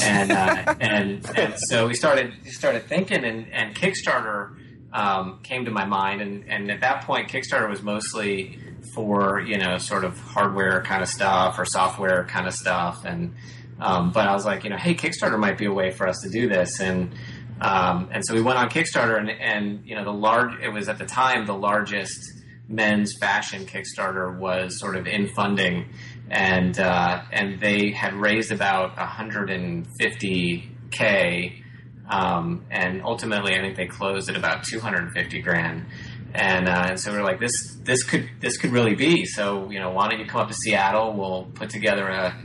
and, 0.01 0.31
uh, 0.31 0.75
and 0.79 1.29
and 1.37 1.55
so 1.57 1.87
we 1.87 1.95
started 1.95 2.33
we 2.43 2.51
started 2.51 2.83
thinking, 2.83 3.25
and, 3.25 3.51
and 3.51 3.75
Kickstarter 3.75 4.55
um, 4.93 5.39
came 5.43 5.65
to 5.65 5.71
my 5.71 5.85
mind, 5.85 6.21
and, 6.21 6.49
and 6.49 6.71
at 6.71 6.81
that 6.81 7.03
point, 7.03 7.29
Kickstarter 7.29 7.69
was 7.69 7.81
mostly 7.81 8.59
for 8.93 9.41
you 9.41 9.57
know 9.57 9.77
sort 9.77 10.03
of 10.03 10.17
hardware 10.19 10.81
kind 10.83 11.01
of 11.01 11.09
stuff 11.09 11.57
or 11.57 11.65
software 11.65 12.23
kind 12.25 12.47
of 12.47 12.53
stuff, 12.53 13.03
and 13.03 13.35
um, 13.79 14.11
but 14.11 14.27
I 14.27 14.33
was 14.33 14.45
like, 14.45 14.63
you 14.63 14.69
know, 14.69 14.77
hey, 14.77 14.95
Kickstarter 14.95 15.37
might 15.37 15.57
be 15.57 15.65
a 15.65 15.73
way 15.73 15.91
for 15.91 16.07
us 16.07 16.19
to 16.23 16.29
do 16.29 16.47
this, 16.47 16.79
and 16.79 17.13
um, 17.61 18.09
and 18.11 18.23
so 18.25 18.35
we 18.35 18.41
went 18.41 18.59
on 18.59 18.69
Kickstarter, 18.69 19.17
and, 19.17 19.29
and 19.29 19.85
you 19.85 19.95
know 19.95 20.03
the 20.03 20.13
large 20.13 20.59
it 20.61 20.69
was 20.69 20.87
at 20.87 20.99
the 20.99 21.05
time 21.05 21.47
the 21.47 21.57
largest 21.57 22.36
men's 22.69 23.15
fashion 23.19 23.65
Kickstarter 23.65 24.37
was 24.37 24.79
sort 24.79 24.95
of 24.95 25.07
in 25.07 25.29
funding, 25.29 25.89
and 26.29 26.77
uh, 26.79 27.23
and 27.31 27.59
they 27.59 27.89
had 27.91 28.13
raised 28.13 28.51
about 28.51 28.95
150k, 28.97 31.63
um, 32.09 32.63
and 32.69 33.01
ultimately 33.03 33.55
I 33.55 33.59
think 33.59 33.77
they 33.77 33.87
closed 33.87 34.29
at 34.29 34.35
about 34.35 34.63
250 34.63 35.41
grand. 35.41 35.87
And, 36.33 36.67
uh, 36.67 36.87
and 36.89 36.99
so 36.99 37.13
we 37.13 37.17
are 37.17 37.23
like, 37.23 37.39
this 37.39 37.77
this 37.83 38.03
could 38.03 38.29
this 38.39 38.57
could 38.57 38.71
really 38.71 38.95
be. 38.95 39.25
So 39.25 39.69
you 39.71 39.79
know, 39.79 39.91
why 39.91 40.09
don't 40.09 40.19
you 40.19 40.25
come 40.25 40.41
up 40.41 40.49
to 40.49 40.53
Seattle? 40.53 41.13
We'll 41.13 41.45
put 41.53 41.69
together 41.69 42.05
a 42.07 42.37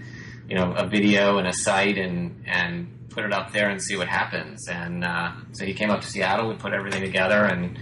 you 0.48 0.54
know 0.56 0.72
a 0.72 0.86
video 0.86 1.38
and 1.38 1.48
a 1.48 1.52
site 1.52 1.98
and 1.98 2.44
and 2.46 3.08
put 3.10 3.24
it 3.24 3.32
up 3.32 3.52
there 3.52 3.68
and 3.68 3.82
see 3.82 3.96
what 3.96 4.06
happens. 4.08 4.68
And 4.68 5.04
uh, 5.04 5.32
so 5.52 5.66
he 5.66 5.74
came 5.74 5.90
up 5.90 6.00
to 6.00 6.06
Seattle. 6.06 6.48
We 6.48 6.54
put 6.54 6.72
everything 6.72 7.02
together 7.02 7.44
and 7.44 7.76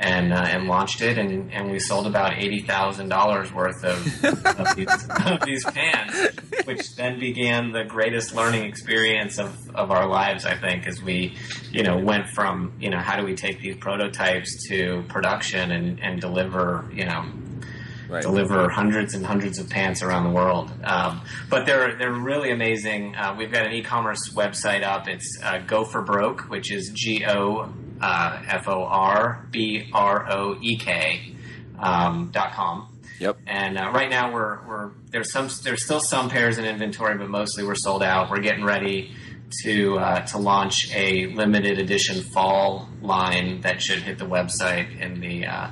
and 0.00 0.32
uh, 0.32 0.36
and 0.36 0.66
launched 0.66 1.02
it, 1.02 1.18
and, 1.18 1.52
and 1.52 1.70
we 1.70 1.78
sold 1.78 2.06
about 2.06 2.38
eighty 2.38 2.62
thousand 2.62 3.10
dollars 3.10 3.52
worth 3.52 3.84
of, 3.84 4.24
of, 4.24 4.74
these, 4.76 5.08
of 5.26 5.40
these 5.44 5.64
pants, 5.64 6.36
which 6.64 6.96
then 6.96 7.20
began 7.20 7.70
the 7.70 7.84
greatest 7.84 8.34
learning 8.34 8.64
experience 8.64 9.38
of, 9.38 9.54
of 9.74 9.90
our 9.90 10.08
lives. 10.08 10.46
I 10.46 10.56
think, 10.56 10.86
as 10.86 11.02
we, 11.02 11.36
you 11.70 11.82
know, 11.82 11.98
went 11.98 12.28
from 12.28 12.72
you 12.80 12.88
know 12.90 12.98
how 12.98 13.16
do 13.20 13.24
we 13.24 13.34
take 13.34 13.60
these 13.60 13.76
prototypes 13.76 14.66
to 14.68 15.04
production 15.08 15.70
and, 15.70 16.00
and 16.02 16.20
deliver, 16.20 16.88
you 16.92 17.04
know, 17.04 17.26
Right. 18.08 18.22
deliver 18.22 18.68
hundreds 18.68 19.14
and 19.14 19.24
hundreds 19.24 19.60
of 19.60 19.70
pants 19.70 20.02
around 20.02 20.24
the 20.24 20.30
world. 20.30 20.72
Um, 20.82 21.20
but 21.48 21.64
they're 21.64 21.96
they're 21.96 22.10
really 22.12 22.50
amazing. 22.50 23.14
Uh, 23.14 23.36
we've 23.38 23.52
got 23.52 23.66
an 23.66 23.72
e-commerce 23.72 24.32
website 24.34 24.82
up. 24.82 25.06
It's 25.06 25.38
uh, 25.44 25.58
Go 25.58 25.84
for 25.84 26.02
Broek, 26.02 26.46
which 26.48 26.72
is 26.72 26.90
G 26.92 27.24
O 27.28 27.72
uh, 28.00 28.42
F 28.48 28.68
O 28.68 28.84
R 28.84 29.46
B 29.50 29.88
R 29.92 30.30
O 30.30 30.56
E 30.60 30.76
K 30.76 31.34
um, 31.78 32.30
dot 32.32 32.52
com. 32.52 32.86
Yep. 33.18 33.38
And 33.46 33.76
uh, 33.78 33.90
right 33.94 34.08
now 34.08 34.32
we're 34.32 34.66
we're 34.66 34.90
there's 35.10 35.30
some 35.32 35.48
there's 35.64 35.84
still 35.84 36.00
some 36.00 36.30
pairs 36.30 36.58
in 36.58 36.64
inventory, 36.64 37.16
but 37.18 37.28
mostly 37.28 37.64
we're 37.64 37.74
sold 37.74 38.02
out. 38.02 38.30
We're 38.30 38.40
getting 38.40 38.64
ready 38.64 39.12
to 39.64 39.98
uh, 39.98 40.20
to 40.26 40.38
launch 40.38 40.94
a 40.94 41.26
limited 41.34 41.78
edition 41.78 42.22
fall 42.32 42.88
line 43.02 43.60
that 43.62 43.82
should 43.82 43.98
hit 44.02 44.18
the 44.18 44.24
website 44.24 45.00
in 45.00 45.20
the 45.20 45.44
uh, 45.46 45.68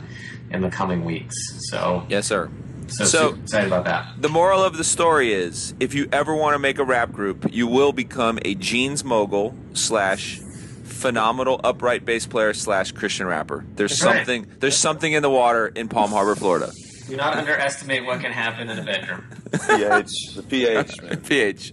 in 0.50 0.60
the 0.60 0.68
coming 0.70 1.04
weeks. 1.04 1.34
So 1.70 2.04
Yes, 2.08 2.26
sir. 2.26 2.50
so, 2.88 3.04
So- 3.04 3.34
excited 3.34 3.68
about 3.68 3.84
that. 3.84 4.20
The 4.20 4.28
moral 4.28 4.62
of 4.64 4.76
the 4.76 4.84
story 4.84 5.32
is 5.32 5.74
if 5.78 5.94
you 5.94 6.08
ever 6.12 6.34
want 6.34 6.54
to 6.54 6.58
make 6.58 6.78
a 6.78 6.84
rap 6.84 7.12
group, 7.12 7.46
you 7.52 7.66
will 7.66 7.92
become 7.92 8.38
a 8.44 8.54
jeans 8.54 9.04
mogul 9.04 9.54
slash 9.74 10.40
phenomenal 10.98 11.60
upright 11.62 12.04
bass 12.04 12.26
player 12.26 12.52
slash 12.52 12.92
Christian 12.92 13.26
rapper. 13.26 13.64
There's 13.74 13.92
That's 13.92 14.04
right. 14.04 14.16
something 14.26 14.46
there's 14.58 14.76
something 14.76 15.12
in 15.12 15.22
the 15.22 15.30
water 15.30 15.68
in 15.68 15.88
Palm 15.88 16.10
Harbor, 16.10 16.34
Florida. 16.34 16.72
Do 17.08 17.16
not 17.16 17.36
underestimate 17.38 18.04
what 18.04 18.20
can 18.20 18.32
happen 18.32 18.68
in 18.68 18.78
a 18.78 18.82
bedroom. 18.82 19.24
pH, 19.50 20.34
the 20.34 20.42
pH, 20.42 21.00
man. 21.00 21.20
PH. 21.22 21.72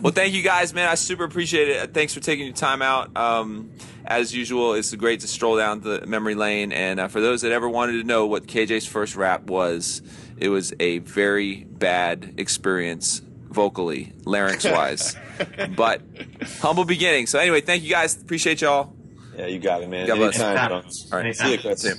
Well, 0.00 0.12
thank 0.12 0.32
you 0.32 0.42
guys, 0.42 0.72
man. 0.72 0.88
I 0.88 0.94
super 0.94 1.24
appreciate 1.24 1.68
it. 1.68 1.92
Thanks 1.92 2.14
for 2.14 2.20
taking 2.20 2.46
your 2.46 2.54
time 2.54 2.82
out. 2.82 3.16
Um, 3.16 3.72
as 4.04 4.32
usual, 4.32 4.74
it's 4.74 4.94
great 4.94 5.20
to 5.20 5.26
stroll 5.28 5.56
down 5.56 5.80
the 5.80 6.06
memory 6.06 6.36
lane. 6.36 6.70
And 6.70 7.00
uh, 7.00 7.08
for 7.08 7.20
those 7.20 7.42
that 7.42 7.50
ever 7.50 7.68
wanted 7.68 8.00
to 8.00 8.04
know 8.04 8.26
what 8.26 8.46
KJ's 8.46 8.86
first 8.86 9.16
rap 9.16 9.50
was, 9.50 10.02
it 10.36 10.50
was 10.50 10.72
a 10.78 10.98
very 10.98 11.64
bad 11.64 12.34
experience 12.36 13.22
vocally, 13.50 14.12
larynx 14.24 14.64
wise, 14.64 15.16
but 15.76 16.02
humble 16.60 16.84
beginning. 16.84 17.26
So 17.26 17.38
anyway, 17.38 17.60
thank 17.60 17.82
you 17.82 17.90
guys. 17.90 18.20
Appreciate 18.20 18.60
y'all. 18.60 18.94
Yeah, 19.36 19.46
you 19.46 19.58
got 19.58 19.82
it, 19.82 19.88
man. 19.88 20.06
God 20.06 20.16
bless. 20.16 20.40
Anytime, 20.40 20.72
All 20.72 20.82
right. 21.12 21.26
Anytime. 21.26 21.46
See 21.46 21.52
you, 21.52 21.58
Chris. 21.58 21.82
See 21.82 21.88
ya. 21.88 21.94